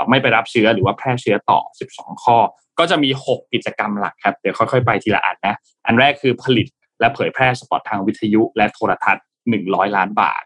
[0.10, 1.60] ไม่ไปรับเชื้อหรือว่าแพร่เชื้อต่อ
[1.92, 2.38] 12 ข้อ
[2.80, 5.56] ก็จะมี 6 กิจกรรมหลักครับ เดี๋ยวค่อย ๆ ไปทีละอันนะ
[5.86, 6.68] อันแรกคือผลิต
[7.00, 9.26] และเผยแพร่สปอตทางวิทยุ และโทรทัศน์
[9.60, 10.44] 100 ล้านบาท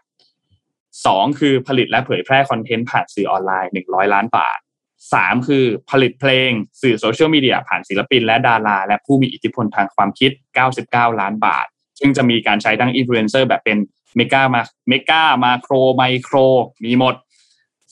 [0.68, 4.58] 2 คือผลิตและเผยแพร่คอนเทนต์ผ่านสื่อออนไลน์ 100 ล้านบาท
[5.06, 6.50] 3คือผลิตเพลง
[6.82, 10.30] สื่อโซเชียลมีเดียผ่านศิลปินและดารา และผู้มีอิทธิพลทางความคิด
[10.76, 11.66] 99 ล้านบาท
[12.00, 13.78] ซึ่งจะมีการใช้ทั้งอินฟลูเอนเซอร์แบบเป็น
[14.16, 16.36] mega มา mega macro micro
[16.84, 17.14] มีหมด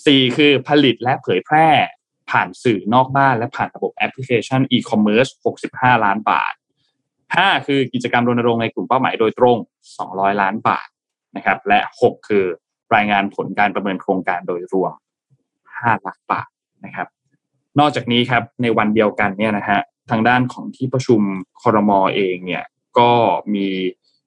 [0.07, 1.69] สี่คือผลิตและเผยแพร่
[2.31, 5.27] ผ่านสื่อนอกบ้านและผ่านระบบแอปพลิเคชันอีคอมเมิร์ซ
[5.67, 6.53] 65 ล้านบาท
[7.37, 9.57] ห้าคือกิจกรรมรณรงค์ในกลุ่มเป้าหมายโดยตรง
[9.99, 10.89] 200 ล้านบาท
[11.37, 12.45] นะครับ และหกคือ
[12.95, 14.93] รายงานผลการประเมินโครงการโดยรวม
[15.53, 16.49] 5 ล้านบาท
[16.87, 17.09] นะครับ
[17.81, 19.81] นอกจากนี้ครับในวันเดียวกันเนี่ยนะฮะ
[20.11, 21.21] ทางด้านของที่ประชุม
[21.63, 22.65] คอรมอเองเนี่ย
[22.99, 23.11] ก็
[23.55, 23.67] มี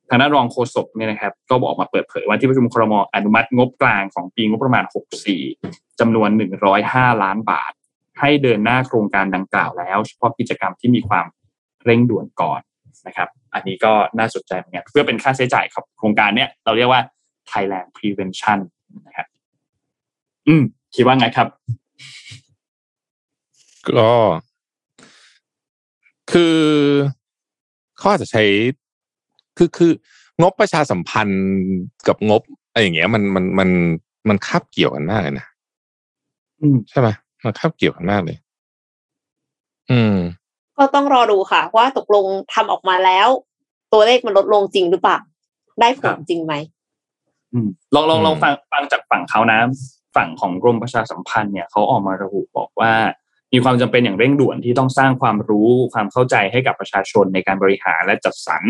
[0.10, 4.84] ทางด้านรองโฆษกเนี่ยนะครับ ก็บอกมาเปิดเผยว่าที่ประชุมคอรมออนุมัติงบกลางของปีงบประมาณ
[5.42, 6.30] 64จำนวน
[6.76, 7.72] 105 ล้านบาท
[8.20, 11.26] ให้เดินหน้าโครงการดังกล่าวแล้ว เฉพาะกิจกรรมที่มีความ
[11.86, 12.62] เร่งด่วนก่อน
[13.08, 17.02] นะครับ อันนี้ก็น่าสนใจเหมือนกันเพื่อเป็นค่าใช้จ่ายครับโครงการเนี้ยเราเรียกว่า
[17.52, 18.60] Thailand Prevention
[19.08, 19.28] นะครับ
[20.48, 20.64] อืม
[20.96, 21.48] คิดว่าไงครับ
[23.98, 24.12] ก็
[26.32, 26.58] คือ
[27.98, 28.44] เขาอาจจะใช้
[29.58, 29.92] คือคือ
[30.42, 31.44] งบประชาสัมพันธ์
[32.08, 32.42] กับงบ
[32.72, 33.70] อะไรอย่างเงี้ย มันมันมัน
[34.30, 35.48] มันคาบเกี่ยวกันมากเลยนะ
[36.62, 37.08] อืมใช่ไหม
[37.44, 38.38] มันคาบเกี่ยวกันมากเลย
[39.92, 40.16] อืม
[40.78, 43.28] ก็ต้องรอดูค่ะ ว่าตกลงทำออกมาแล้ว
[43.94, 45.18] ตัวเลขมันลดลงจริงหรือเปล่า
[45.80, 46.54] ได้ผครัลบจริงไหม
[47.54, 49.60] อืมลองลองอืมลองฟังฟังจากฝั่งเขานะ
[50.16, 52.94] ฝั่งของกรมประชาสัมพันธ์เนี่ยเขาออกมาระบุบอกว่า
[53.54, 58.64] มีความจำเป็นอย่างเร่งด่วนที่ต้องสร้างความรู้ความเข้าใจให้กับประชาชนในการบริหารและจัดสรร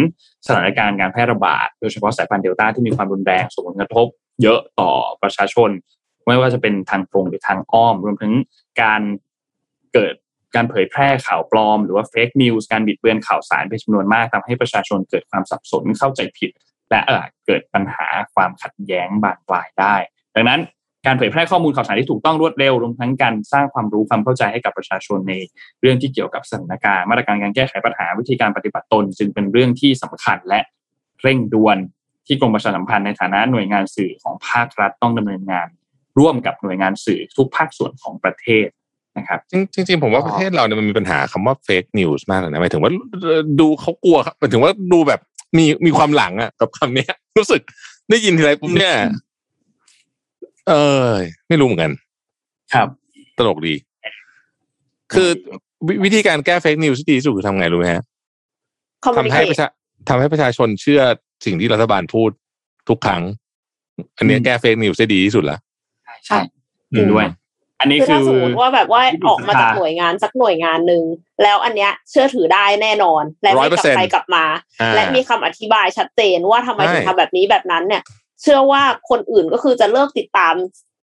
[0.46, 4.08] สถานการณ์การแพร่ระบาด โดยเฉพาะสายพันธุ์เดลต้าที่มีความรุนแรงส่งผลกระทบ
[4.42, 4.92] เยอะต่อ
[5.22, 5.70] ประชาชน
[6.28, 8.34] ไม่ว่าจะเป็นทางตรงหรือทางอ้อม รวมถึง
[8.82, 9.02] การ
[9.94, 10.14] เกิด
[10.56, 16.52] การเผยแพร่ข่าวปลอม หรือว่า fake news การบิดเบือนข่าวสารเป็นจำนวนมากทำให้ประชาชนเกิดความสับสนเข้าใจผิด
[16.90, 19.96] และอาจเกิดปัญหาความขัดแย้งบานปลายได้
[20.36, 20.60] ดังนั้น
[21.06, 25.34] การเผยแพร่ข้อมูลข่าวสารที่ถูกต้องรวดเร็วรวมทั้งการสร้างความรู้ความเข้าใจให้กับประชาชนใน
[25.82, 30.62] เรื่องที่เกี่ยวกับสถานการณ์มาตรการการแก้ไขปัญหาวิธีการปฏิบัติตน จึงเป็นเรื่องที่สำคัญและ
[31.22, 31.78] เร่งด่วน
[32.28, 35.68] ที่กรมประชาสัมพันธ์ในฐานะหน่วยงานสื่อของภาครัฐต้องดำเนินงาน
[36.20, 38.68] ร่วมกับหน่วยงานสื่อทุกภาคส่วนของประเทศ
[39.18, 39.40] นะครับ
[39.74, 42.92] จริงจริงๆผมว่าประเทศเราเนี่ยมันมีปัญหาคำว่าเฟกนิวส์มากเลยนะหมายถึงว่า
[43.60, 45.20] ดูเขากลัวครับหมายถึงว่าดูแบบ
[45.58, 47.62] มีมีความหลังอะกับคำเนี้ยรู้สึก
[48.10, 48.96] ได้ยินทีไรปุ๊บเนี่ย
[50.70, 50.74] เอ
[51.08, 51.10] อ
[51.50, 51.92] ไม่รู้เหมือนกัน
[52.74, 52.88] ครับ
[53.38, 53.76] ตลกดี
[55.14, 55.30] คือ
[55.88, 58.04] วิวิธีการแก้ fake news ที่ดีที่สุดคือทำไงรู้ไหมฮะ
[59.04, 59.68] communicate ทำให้ประชา
[60.10, 61.02] ทำให้ประชาชนเชื่อ
[61.46, 62.30] สิ่งที่รัฐบาลพูด
[62.90, 63.24] ทุกครั้ง
[64.18, 65.58] อันเนี้ยอืมแก้ fake news ได้ดีที่สุดละ
[66.26, 66.38] ใช่
[66.92, 67.28] เห็นด้วย
[67.82, 71.04] อันนี้คือคืถ้าสมมติว่าแบบว่าที่ปรึกษาออกมาจากหน่วยงานสักหน่วยงานหนึ่ง
[71.44, 74.46] แล้วอันเนี้ยเชื่อถือได้แน่นอน และไม่กลับ100%ไปกลับมา
[74.82, 78.02] อ่าและมีคำอธิบายชัดเจนว่าทำไมใช่ถึงทำแบบนี้แบบนั้นเนี่ย
[78.42, 80.56] เชื่อว่าคนอื่นก็คือจะเลิกติดตาม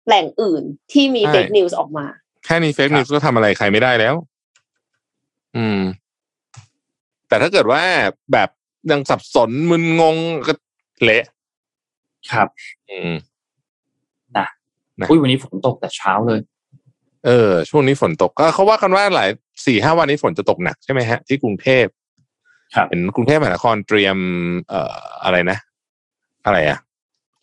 [0.06, 0.62] แหล่งอื่น
[0.92, 2.06] ที่มี fake news ออกมา
[2.44, 4.14] แค่นี้ fake news ก็ทำอะไรใครไม่ได้แล้ว
[5.56, 5.80] อืม
[7.28, 7.82] แต่ถ้าเกิดว่า
[8.32, 8.48] แบบ
[8.90, 10.16] ยังสับสนมึนงง
[10.46, 10.52] ก็
[11.02, 11.24] เละ
[12.32, 12.48] ครับ
[12.90, 13.12] อืม
[14.36, 14.46] นะ
[15.08, 16.40] อุ้ยวันนี้ฝนตกแต่เช้าเลย
[17.26, 19.28] เออ ช่วงนี้ฝนตกก็เขาว่ากันว่าหลาย
[19.66, 21.86] สี่ห้าวันนี้ฝนจะตกหนักใช่ไหมฮะ ที่กรุงเทพ
[22.74, 24.16] ครับเห็นกรุงเทพมหานครเตรียม
[24.68, 25.58] เอ่ออะไรนะ
[26.46, 26.78] อะไรอะ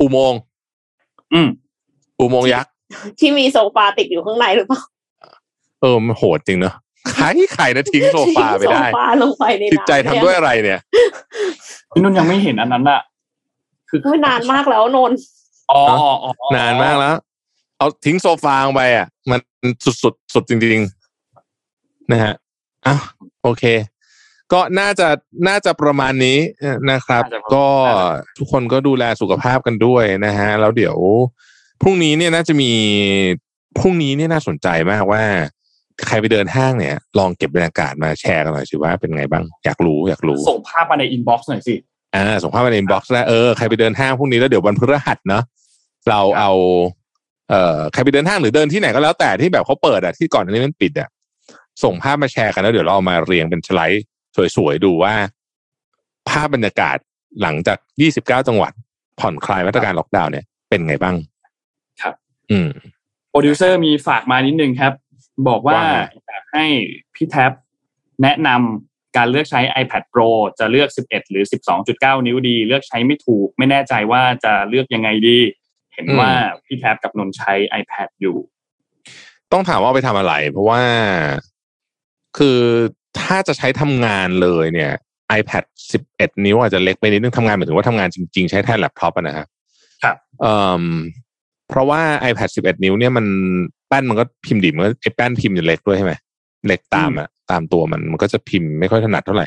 [0.04, 0.40] อุโมงค์
[1.34, 1.48] อืม
[2.20, 2.72] อุโมงค์ยักษ์
[3.20, 4.82] ที่มีโซฟาติดอยู่ข้างในหรือเปล่า
[5.82, 6.74] เออมันโหดจริงเนอะ
[7.16, 10.80] ใครใครนะทิ้งโซฟาไปได้ทิ้งโซฟาลงไปในจิตใจทำน้ำด้วยอะไรเนี่ย
[11.92, 13.02] พี่นุ่นยังไม่เห็นอันนั้นอะ
[13.90, 15.20] คือไม่นานมากแล้วนนท์
[15.72, 17.16] อ๋ออ๋ออ๋อนานมากแล้ว
[17.78, 19.40] เอาทิ้งโซฟาลงไปอะ มัน
[19.86, 22.34] สุดสุดสุดจริงๆนะฮะ
[22.86, 23.02] อ้าว
[23.44, 23.64] โอเค
[24.54, 25.08] ก็น่าจะ
[25.48, 26.38] น่าจะประมาณนี้
[26.92, 27.24] นะครับ
[27.54, 27.68] ก็
[28.38, 30.98] ทุกคนก็ดูแลสุขภาพกันด้วยนะฮะแล้วเดี๋ยว
[31.82, 32.72] พรุ่งนี้เนี่ยน่าจะมี
[33.80, 35.24] พรุ่งนี้เนี่ยน่าสนใจมากว่า
[36.08, 41.76] ใครไปเดินห้างเนี่ย ลองเก็บบรรยากาศมาแชร์กันหน่อยสิว่าเป็นไงบ้างอยากรู้อยากรู้ ส่งภาพมาใน inbox หน่อยสิ
[42.16, 45.44] อ่าส่งภาพมาใน inbox แล้วเออใครไปเดินห้างพรุ่งนี้แล้วเดี๋ยววันพฤหัสเนาะ
[46.10, 46.52] เราเอา
[47.50, 51.10] เอ่อใครไปเดินห้างหรือเดินที่ไหนก็แล้วแต่ที่แบบเขาเปิดอะที่ก่อนอันนี้มันปิดอะ
[51.84, 54.06] ส่งภาพมาแชร์กันแล้วเดี๋ยวเราเอามาเรียงเป็นสไลด์
[54.56, 55.14] สวยๆดูว่า
[56.30, 56.98] ภาพบรรยากาศ
[57.42, 57.78] หลังจาก
[58.14, 58.72] 29 จังหวัด
[59.20, 61.16] ผ่อนคลายมาตรการล็อกดาวน์เนี่ยเป็นไงบ้าง
[62.02, 62.16] ครับ
[62.52, 62.70] อืม
[63.30, 64.94] โปรดิวเซอร์มีฝากมานิดนึงครับ
[65.48, 65.98] บอกว่าว่าไง
[66.28, 66.66] อยากให้
[67.16, 67.52] พี่แท็บ
[68.24, 70.30] แนะนำการเลือกใช้ iPad Pro
[70.60, 71.44] จะเลือก 11 หรือ
[71.86, 75.40] 12.9 นิ้วดี เลือกใช้ไม่ถูก ไม่แน่ใจว่าจะเลือกยังไงดี
[75.94, 76.30] เห็นว่า
[76.66, 78.38] พี่แท็บกับนนท์ใช้ iPad อยู่
[79.52, 80.82] ต้องถามว่าเอาไปทำอะไร เพราะว่า
[82.38, 82.60] คือ
[83.20, 84.92] ถ้าจะใช้ทำงานเลยเนี่ย
[85.40, 85.64] iPad
[86.04, 89.48] 11 นิ้วอาจจะเล็กไปนิดนึงทำงานหมายถึงว่าทำงานจริง ๆ ใช้แทนแล็ปท็อปอะนะครับ
[90.04, 90.84] ครับเอ่อ
[91.70, 93.26] เพราะว่า iPad 11 นิ้วเนี่ยมัน
[93.88, 96.14] แป้นมันก็พิมพ์ดิมันก็ไอ้แป้นพิมพ์จะเล็กด้วยใช่ไหม
[96.68, 99.46] เล็กตามอะตามตัวมันมันก็จะพิมพ์ไม่ค่อยถนัดเท่าไหร่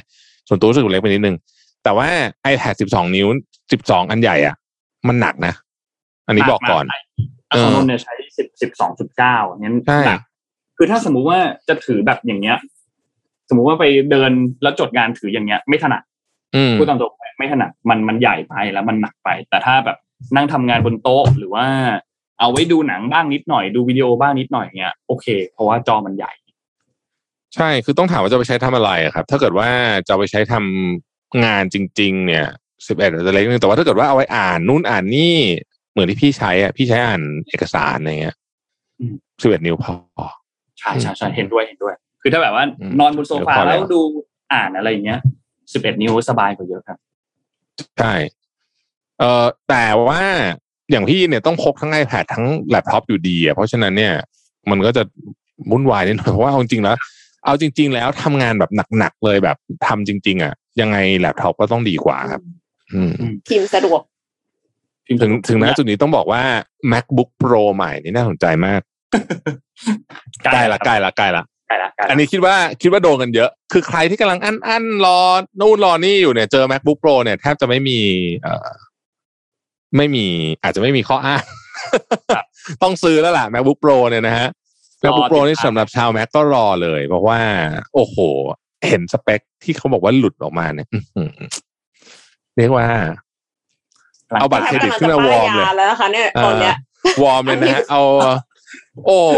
[0.48, 1.36] ส่วนตัวรู้สึกเล็กไปนิดนึง
[1.84, 2.08] แต่ว่า
[2.52, 3.26] iPad 12 นิ้ว
[3.68, 4.54] 12 อันใหญ่อะ
[5.08, 5.54] มันหนักนะ
[6.26, 6.98] อันนี้บอกก่อนอะ
[7.62, 10.20] ของนนท์เนี่ยใช้10 12.9งั้นใช่หนัก
[10.76, 11.38] คือถ้าสมมุติว่า
[11.68, 12.56] จะถือแบบอย่างเงี้ย
[13.48, 14.30] สมมุติว่าไปเดิน
[14.62, 16.02] แล้วจดงานถืออย่างเงี้ย ไม่ถนัด
[16.54, 19.96] อืมพูดตามตรงไม่ถนัดมันมันใหญ่ไปแล้วมันหนักไป แต่ถ้าแบบ
[20.36, 21.66] นั่งทำงานบนโต๊ะหรือว่า
[22.40, 26.32] เอาไว้ดูหนังบ้างนิดหน่อยดูวิดีโอบ้างนิดหน่อยเงี้ยโอเค เพราะว่าจอมันใหญ่
[27.54, 29.68] ใช่คือต้องถามว่าจะไปใช้ทำอะไรอะครับ ถ้าเกิดว่า
[30.06, 32.46] จะเอาไปใช้ทำงานจริง ๆ เนี่ย
[32.76, 35.36] 11อาจจะเล็กนึงแต่ว่าถ้าเกิดว่าเอาไว้อ่านนู่นอ่านนี่
[35.92, 38.36] เหมือนที่พี่ใช้อะพี่ใช้อ่านเอกสารอะไรเงี้ย
[39.00, 39.94] อืม11นิ้วพอ
[40.78, 41.94] ใช่ใช่ใช่เห็นด้วยเห็นด้วย
[42.26, 44.00] คือถ้าแบบว่าอืมนอนบนโซฟาเดี๋ยวพอแล้แล้ววดู
[44.52, 45.20] อ่านอะไรอย่างเงี้ย
[45.72, 46.98] สิบเอ็ดนิ้วสบายกว่าเยอะครับ
[47.98, 48.14] ใช่
[49.18, 50.22] เอ่อแต่ว่า
[50.90, 54.14] อย่างพี่เนี่ยต้องพกทั้ง iPad ทั้งแล็ปท็อปอยู่ดีอะเพราะฉะนั้นเนี่ย
[54.70, 55.02] มันก็จะ
[55.70, 56.96] วุ่นวายนิดหน่อยเพราะว่าเอาจริงๆแล้ว
[57.44, 62.42] เอาจริง ๆ แล้วทำงานแบบหนักๆเลยแบบทำจริง ๆ อะ ยังไงแล็ปท็อปก็ต้องดีกว่าครับ
[62.92, 63.12] อืม
[63.48, 64.00] พิมพ์สะดวก
[65.06, 66.42] ถึงถึงณจุดนี้ต้องบอกว่า
[66.92, 68.80] macbook pro ใหม่นี่น่าสนใจมาก
[70.52, 75.20] ใกล้ละใกล้ละใกล้ละ ใกล้ละใกล้ละอันนี้คิดว่าคิดว่าโดนกันเยอะ คือใครที่กำลังอันอันรอ
[75.60, 77.98] นู่นรอนี่อยู่เนี่ยเจอ macbook pro เนี่ยแทบจะไม่มี
[78.42, 78.70] เอ่อ
[79.96, 80.26] ไม่มี
[80.62, 81.42] อาจจะไม่มีข้ออ้าง
[82.82, 84.48] ต้องซื้อแล้วล่ะ macbook pro เนี่ยนะฮะ
[85.02, 87.40] macbook pro นี่สำหรับชาว mac ก็รอเลย เพราะว่า
[87.94, 88.16] โอ้โห
[88.88, 91.30] เห็นสเปคที่เขาบอกว่าหลุดออกมาเนี่ยอื้อหือ
[92.56, 92.86] เรียกว่า
[94.40, 96.74] เอาบัตรเครดิตขึ้นมาวอร์มเลยกำลังจะป้ายยาแล้วนะคะเนี่ยตอนเนี้ย
[97.22, 98.00] วอร์มเลยนะฮะเอา
[99.06, 99.36] โอ้ช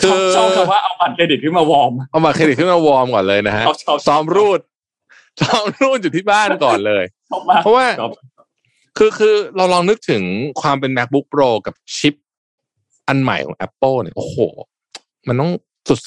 [0.00, 4.60] คือบอชอบคำว่าเอาบัตรเครดิตขึ้นมาวอร์มเอาบัตรเครดิตขึ้นมาวอร์มก่อนเลยนะฮะชอบชอบซ้อมรูด
[5.40, 8.10] ซ้อมรูดอยู่ที่บ้านก่อนเลยชอบมากเพราะว่าชอบ
[8.98, 10.22] คือคือเราลองนึกถึง
[10.60, 12.14] ความเป็น macbook pro กับชิป
[13.08, 14.36] อันใหม่ของ Apple เนี่ยโอ้โห
[15.28, 15.50] มันต้อง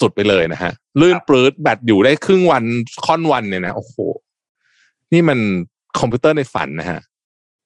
[0.01, 2.63] สุดๆไปเลยนะฮะ ลื่นปลื้ดแบตอยู่ได้ครึ่งวัน
[3.05, 3.95] ค่อนวันเนี่ยนะโอ้โห
[5.13, 5.39] นี่มัน
[5.99, 6.99] คอมพิวเตอร์ในฝันนะฮะ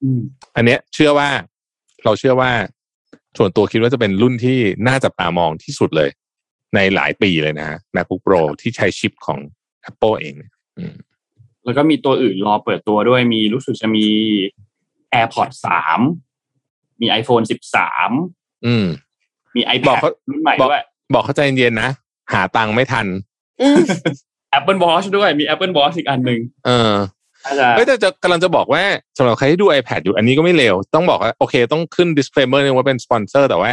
[0.04, 0.22] อืม
[0.56, 1.30] อันเนี้ย เชื่อว่า
[2.04, 2.52] เราเชื่อว่า
[3.38, 4.58] ส่วนตัวคิดว่าจะเป็นรุ่นที่
[4.88, 6.10] น่าจับตามองที่สุดเลย
[6.76, 9.40] ในหลายปีเลยนะฮะ MacBook Pro ที่ใช้ชิปของ
[9.90, 10.96] Apple เองเนี่ยอืม
[11.66, 14.08] แล้วก็มีตัวอื่นรอเปิดตัวด้วยมีรู้สึกจะมี
[15.14, 16.00] AirPods สาม
[17.02, 18.12] มี iPhone สิบสาม
[18.66, 18.86] อืม
[19.56, 20.84] มีบอก iPad เขารุ่นใหม่บอกด้วย
[21.14, 21.90] บอกเข้าใจเย็นๆนะ
[22.34, 23.06] หาตังค์ไม่ทัน
[23.62, 23.78] อืม
[24.58, 27.15] Apple Watch ด้วยมี Apple Watch อีกอันหนึ่งเออน่าจะ
[27.76, 28.84] เฮ้ยแต่จะกำลังจะบอกว่า
[29.18, 33.72] สำหรับใครที่ดู iPad อยู่อันนี้ก็ไม่เลวต้องบอกว่าโอเคต้องขึ้น disclaimer นึงว่าเป็นสปอนเซอร์แต่ว่า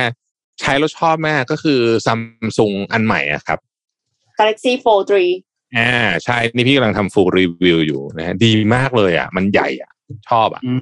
[0.60, 2.18] ใช้แล้วชอบมากก็คือซัม
[2.58, 3.58] ซุงอันใหม่อะครับ
[4.38, 5.04] Galaxy Fold
[5.42, 5.92] 3อ่า
[6.24, 9.90] ใช่นี่พี่กำลังทำ full review อยู่นะฮะดีมากเลยอะ มันใหญ่อะ
[10.30, 10.80] ชอบอะอืม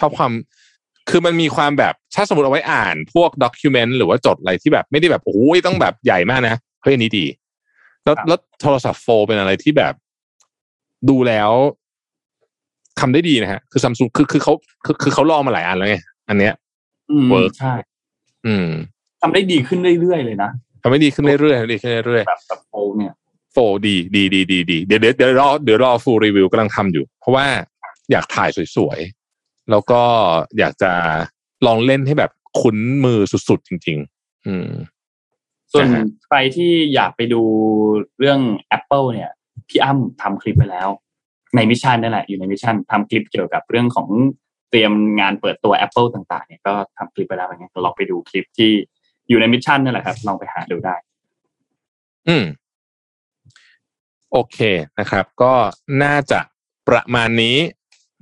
[0.00, 0.32] ชอบความ
[1.10, 7.26] คือมันมีความแบบถ้าสมมติเอาไว้อ่านพวกด็อกิเมนต์หรือว่าจดอะไรที่แบบไม่ได้แบบโอ้ยต้องแบบใหญ่มากนะเฮ้ยอันนี้ดี
[8.04, 9.94] แล้วแล้วโทรศัพท์ Fold เป็นอะไรที่แบบ
[11.08, 11.50] ดูแล้ว
[13.00, 14.52] ทำได้ดีนะฮะ คือซัมซุงคือคือเขา
[14.84, 15.96] คือคือเขาลองมาหลายอันแล้วไง
[16.28, 16.54] อันเนี้ย
[17.10, 17.74] อืม Work ใช่
[18.46, 18.68] อืม
[19.22, 20.50] ทำได้ดีขึ้นเรื่อยๆเลยนะ
[20.82, 23.12] ทำได้ดีขึ้นเรื่อยๆทำได้ดีขึ้นเรื่อยๆแบบแบบโฟเนี่ย
[23.52, 23.56] โฟ
[23.86, 27.46] ดีดีดีดีดีเดี๋ยวเดี๋ยวเดี๋ยวรอเดี๋ยวรอ full review กำลังทำอยู่ เพราะว่า
[28.10, 30.00] อยากถ่ายสวยๆ แล้วก็
[30.58, 30.92] อยากจะ
[31.66, 34.70] ลองเล่นให้แบบคุ้นมือสุดๆ จริง ๆ อืม
[35.72, 37.42] ส่วนนะฮะใครที่อยากไปดู
[38.18, 38.40] เรื่อง
[38.76, 39.30] Apple เนี่ย
[39.68, 40.88] พี่อ้ำทำคลิปไปแล้ว
[41.56, 44.08] ใน Mission นั่นแหละอยู่ใน Mission ทำคลิปเกี่ยวกับเรื่องของ
[44.70, 48.70] เตรียมงานเปิดตัว Apple ต่างๆเนี่ยก็ทำคลิปไปแล้วอย่างเงี้ยลองไปดูคลิปที่
[49.28, 50.94] อยู่ใน Mission นั่นแหละครับลองไปหาดูได้
[52.28, 52.44] อืม
[54.32, 54.58] โอเค
[54.98, 55.52] นะครับ ก็
[56.02, 56.40] น่าจะ
[56.88, 57.56] ประมาณนี้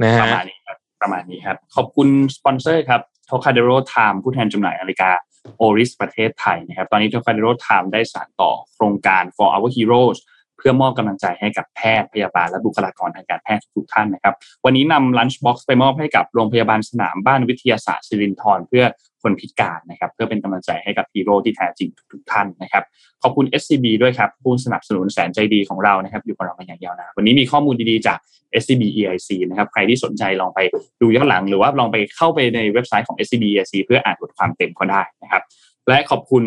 [0.03, 5.11] นะปฮะระมาณนี้ครับประมาณนี้ครับ ขอบคุณสปอนเซอร์ครับ Trocadero Time ผู้แทนจำหน่ายนาฬิกา
[5.59, 10.19] Oris ประเทศไทยนะครับ ตอนนี้ Trocadero Time ได้สานต่อโครงการ for our heroes
[10.61, 14.35] เพื่อมอบกำลังใจให้กับแพทย์พยาบาลและบุคลากรทางการแพทย์ทุกท่านนะครับ
[14.65, 18.85] วันนี้นำ lunch box ไปมอบให้กับโรงพยาบาลสนามบ้านวิทยาศาสตร์สิรินธรเพื่อ
[19.23, 22.85] คนพิการนะครับเพื่อเป็นกำลังใจให้กับฮีโร่ที่แท้จริงทุกๆท่านนะครับ
[23.23, 28.19] ขอบคุณ SCB ด้วยครับผู้สนับสนุนแสนใจดีของเรานะครับอยู่กับเรามาอย่างยาวนานวันนี้มีข้อมูลดีๆจาก
[28.63, 30.59] SCB EIC นะครับใครที่สนใจลองไป
[31.01, 35.43] ดูย้อนหลัง หรือว่าลองไปเข้าไปในเว็บไซต์ของ SCB EIC เพื่ออ่านบทความเต็มก็ได้นะครับ
[35.89, 36.45] และขอบคุณ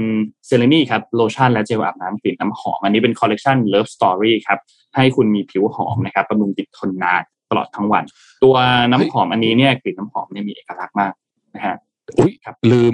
[0.48, 4.60] เซเลนีครับโลชั่นและเจลอาบน้ำกลิ่นน้ำหอม อันนี้เป็นคอลเลกชัน Love Story ครับ
[4.96, 8.04] ให้คุณมีผิวหอมนะครับบำรุงติดทนนานตลอดทั้งวัน
[8.44, 8.56] ตัว
[8.92, 11.14] น้ำหอมอันนี้เนี่ยกลิ่นน้ำหอมเนี่ยมีเอกลักษณ์มาก
[11.56, 11.76] นะฮะ
[12.18, 12.32] อุ้ย
[12.72, 12.94] ลืม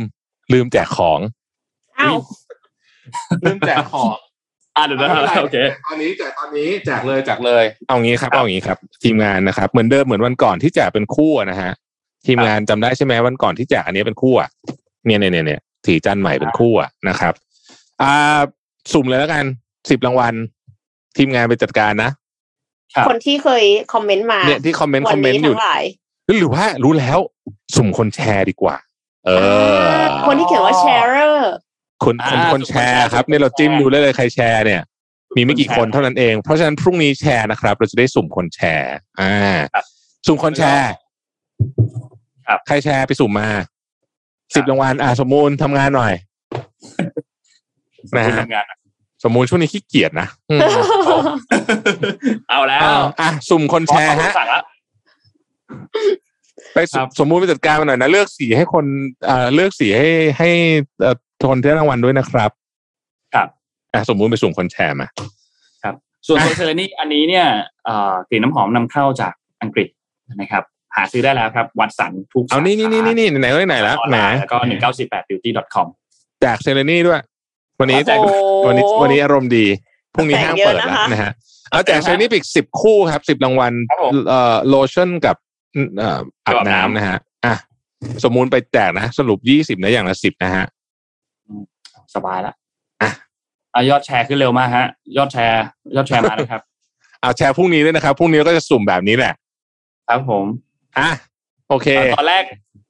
[0.53, 1.19] ลืมแจกของ
[1.99, 2.17] อ้าว
[3.43, 4.15] ลืมแจกของ
[4.75, 5.09] อ่าเดี๋ยวนะ
[5.43, 5.57] โอเค
[5.87, 11.71] ตอนนี้แจกตอนนี้แจกเลยแจกเลย เอางี้ครับเอางี้ครับ ทีมงานนะครับ เหมือนเดิมเหมือนวันก่อนที่แจกเป็นคู่อะนะฮะ
[12.27, 14.49] ทีมงานจำได้ใช่ไหมวันก่อนที่แจกอันนี้เป็นคู่อะ
[15.05, 17.33] เนี่ยเนี่ยเนี่ยเนี่ย สีจันใหม่เป็นคู่อะนะครับ
[18.01, 18.39] อ่า
[18.93, 19.43] สุ่มเลยแล้วกัน
[19.89, 20.33] สิบรางวัล
[21.17, 22.11] ทีมงานไปจัดการนะ
[22.95, 25.83] ครับคนที่เคยคอมเมนต์มาเนี่ยที่คอมเมนต์วัคอมเมนนี้ต์อยู่ทั้งหลาย
[26.39, 27.17] หรือว่ารู้แล้ว
[27.75, 28.75] สุ่มคนแชร์ดีกว่า
[29.25, 29.31] เอ
[29.73, 31.35] อ คนที่เขียนว่า sharer
[32.03, 34.81] คนคนอ่าคนแชร์สุ่มคนแชร์ครับเนี่ยเราจิ้มสุ่มคนแชร์ดูได้เลยใครแชร์เนี่ย
[35.35, 39.35] มีไม่กี่คนแชร์คนเท่านั้นเอง เพราะฉะนั้นพรุ่งนี้แชร์นะครับ เราจะได้สุ่มคนแชร์ อ่า
[39.73, 39.85] ครับ
[40.27, 40.91] สุ่มคนแชร์
[42.47, 43.49] ครับใครแชร์ไปสุ่มมา
[44.55, 46.13] สิบรางวัลอ่าสมมูลทำงานหน่อย
[48.15, 48.65] นะฮะทำงาน
[49.23, 50.59] สมมูลช่วงนี้ขี้เกียจนะอืม
[52.49, 54.63] เอาแล้วอ่าอะสุ่มคนแชร์ฮะสั่งแล้ว
[56.73, 58.85] ไปสครับสมมูลไปจัดการมาหน่อยนะเลือกสีให้คน
[59.29, 60.49] อ่าเลือกสีให้ให้
[61.01, 61.15] เอ่อ
[61.49, 62.51] คนที่ได้รางวัลด้วยนะครับ
[63.33, 63.47] ครับ
[63.93, 65.07] อะสมมูลไปสุ่มคนแชร์มา
[65.83, 65.95] ครับ
[66.27, 67.47] ส่วนอะโซเซอร์นี่อันนี้เนี่ย
[67.85, 69.87] เอ่อกลิ่นน้ำหอมนำเข้าจากอังกฤษ
[70.41, 70.63] นะครับ
[70.95, 75.87] หาซื้อได้แล้วครับ วัดสันทุกเอานี่นี่นี่นี่นี่ไหนก็ไหนแล้วออนแหมไลน์แล้วก็หนึ่งเก้าสี่แปด beauty com
[76.41, 77.21] แจกเซเลนี่ด้วย
[77.79, 78.31] วันนี้แจกโอ้
[78.67, 79.65] วันนี้วันนี้อารมณ์ดี
[80.15, 81.31] พรุ่งนี้แจกห้างเยอะเปิดแล้วนะคะนะฮะ
[81.71, 85.35] เอาแจกเซเลนี่ไปอีกสิบคู่ครับสิบรางวัลครับผมเอ่อโลชั่นกับ
[85.97, 87.55] เอ่ออาบน้ำนะฮะอะ
[88.23, 90.65] สมมูลไปแจกนะ สรุปยี่สิบนะอย่างละสิบนะฮะ
[92.15, 92.53] สบายละ
[93.01, 93.11] อะ
[93.73, 94.85] อะยอดแชร์ขึ้นเร็วมากฮะ
[95.17, 95.63] ยอดแชร์
[95.95, 96.61] ยอดแชร์มาเลยครับ
[97.21, 99.33] เอาแชร์พรุ่งนี้ด้วยนะครับพรุ่งนี้ก็จะสุ่มแบบนี้แหละ
[100.07, 100.45] ครับผม
[100.97, 101.09] อะ
[101.69, 101.87] โอเค
[102.17, 102.43] ตอนแรก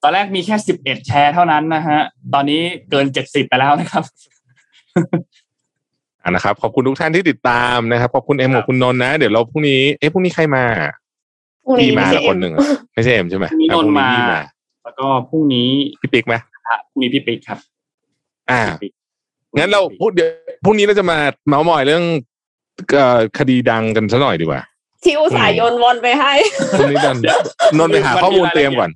[0.04, 2.00] ตอนแรกมีแค่สิบเอ็ดแชร์เท่านั้นนะฮะ
[2.34, 4.04] ตอนนี้เกินเจ็ดสิบไปแล้วนะครับ
[6.24, 10.64] อะนะครับ ขอบคุณทุกท่านที่ติดตามนะครับ ขอบคุณเอ็มครักับบคุณนนท์นะ เดี๋ยวเราพรุ่งนี้ เอ๊ะพรุ่งนี้ใครมา
[11.64, 12.60] พรุ่งพี่นี้มาไม่ใช่ละคนหนึ่งอะ
[12.94, 14.24] ไม่ใช่เอ็มใช่ไหมพรุ่งนี้อะนนท์มาพี่
[14.84, 15.70] แล้วก็พรุ่งนี้
[16.02, 16.36] พี่ปิ๊กไหม
[16.68, 17.60] อะพรุ่งนี้พี่ปิ๊กครับ
[18.52, 18.92] อ่าพี่ปิ๊ก
[19.58, 20.30] งั้นเราพูดเดี๋ยว
[20.64, 21.18] พรุ่งนี้เราจะมา
[21.48, 22.04] เมาส์มอยเรื่อง
[22.96, 24.62] เอ่อคดีดังกันซะหน่อยดีกว่า
[25.04, 26.34] ที่อุตส่าห์โยนวนไปให้
[26.80, 27.18] พรุ่งนี้ดัน
[27.78, 28.90] นนท์ไปหาข้อมูลเตรียมก่อน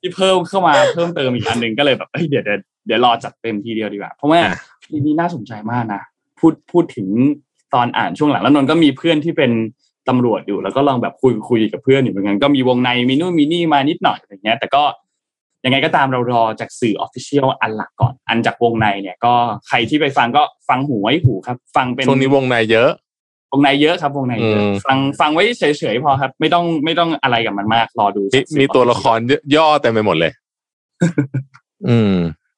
[0.00, 4.58] ที่เพิ่มเข้ามาเพิ่มเติมอีกอันหนึ่งก็เลยแบบเฮ้ยเดี๋ยวเดี๋ยวเดี๋ยวรอจัดเต็มทีเดียวดีกว่า เพราะว่าอะ
[4.90, 6.02] ทีนี้น่าสนใจมากนะ
[6.38, 7.08] พูดพูดถึง
[7.74, 9.50] ตอนอ่านช่วงหลังแล้วนนท์ก็มีเพื่อนที่เป็น
[10.08, 14.82] ตำรวจอยู่แล้วก็ลองแบบคุยคุยกับเพื่อนอยู่เหมือนกันก็มีวงในมีนู่นมีนี่มานิดหน่อยอะไรเงี้ย แต่ก็
[15.64, 19.34] ยังไงก็ตามเรารอจากสื่อออฟฟิเชียลอันหลักก่อน อันจากวงในเนี่ยก็
[19.68, 22.90] ใครที่ไปฟังก็ฟังหูไว้หูครับ ฟังเป็นช่วงนี้วงในเยอะ
[23.54, 25.64] วงในเยอะครับวงในเยอะอืมฟังฟังไว้เฉ
[25.94, 29.18] ยๆพอครับ ไม่ต้องไม่ต้องอะไรกับมันมากรอดูมีจากสื่อมีตัวละคร
[29.56, 30.32] ย่อเต็มไปหมดเลย
[31.88, 32.14] อืม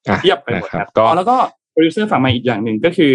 [0.07, 1.37] อะเทียบไปหมดนะครับก็อ๋อแล้วก็
[1.71, 3.13] โปรดิวเซอร์ฝากมาอีกอย่างหนึ่งก็คือ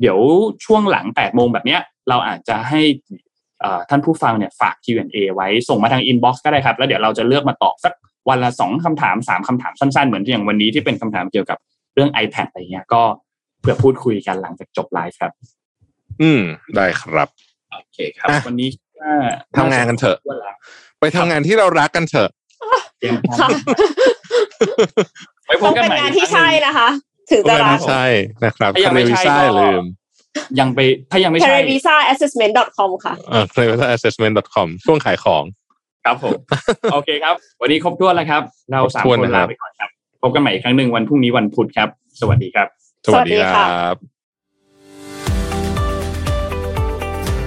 [0.00, 0.18] เดี๋ยว
[0.64, 2.80] ช่วงหลัง8โมงแบบเนี้ย เราอาจจะให้
[3.60, 7.92] เอ่อท่านผู้ฟังเนี่ยฝาก Q&A ไว้ส่งมาทาง inbox ก็ได้ครับ แล้วเดี๋ยวเราจะเลือกมาตอบสัก
[8.28, 11.58] วันละสองคำถามสามคำถามสั้นๆ เหมือนที่อย่างวันนี้ที่เป็นคำถามเกี่ยวกับ
[11.94, 13.02] เรื่อง iPad อะไรเงี้ยก็
[13.60, 15.32] เพื่อพูดคุยกันหลังจากจบไลฟ์ครับ
[16.22, 16.42] อืม
[16.76, 17.28] ได้ครับ
[17.72, 18.68] โอเคครับอะวันนี้
[19.00, 19.10] ก็
[19.56, 20.54] ทำงานกันเถอะว่าแล้ว
[21.00, 22.30] ไปทำงานที่เรารักกันเถอะ
[22.98, 23.48] เตรียมพร้อมค่ะ
[25.46, 26.88] ไว้พต้บองกันเป็นใหม่งานที่ใช่นะคะ
[27.30, 28.04] ถึงจะครัรักบใช่
[28.44, 29.84] นะครับถ้ายังคาไม่เรวิใช่ซ่าก็อย่าลืม
[30.60, 30.80] ยังไป
[31.10, 33.64] ถ้ายังไม่ t e ใช่ r e v i s a assessment com ค่ะเอ่อ c a r
[33.64, 35.44] e v i s a assessment com ช่วงขายของ
[36.04, 36.32] ครับผม
[36.92, 38.42] โอเคครับ วันนี้ครบถ้วนแล้วครับ
[38.72, 39.90] เราสามครบถ้วนคนนะครัลาบไปก่อนครับ
[40.22, 41.88] พบกันใหม่อีกครั้งหนึ่งวันพรุ่งนี้วันพุธครับ
[42.20, 42.68] สวัสดีครับ
[43.06, 44.17] สวัสดีสวัสดีคค่ะรับ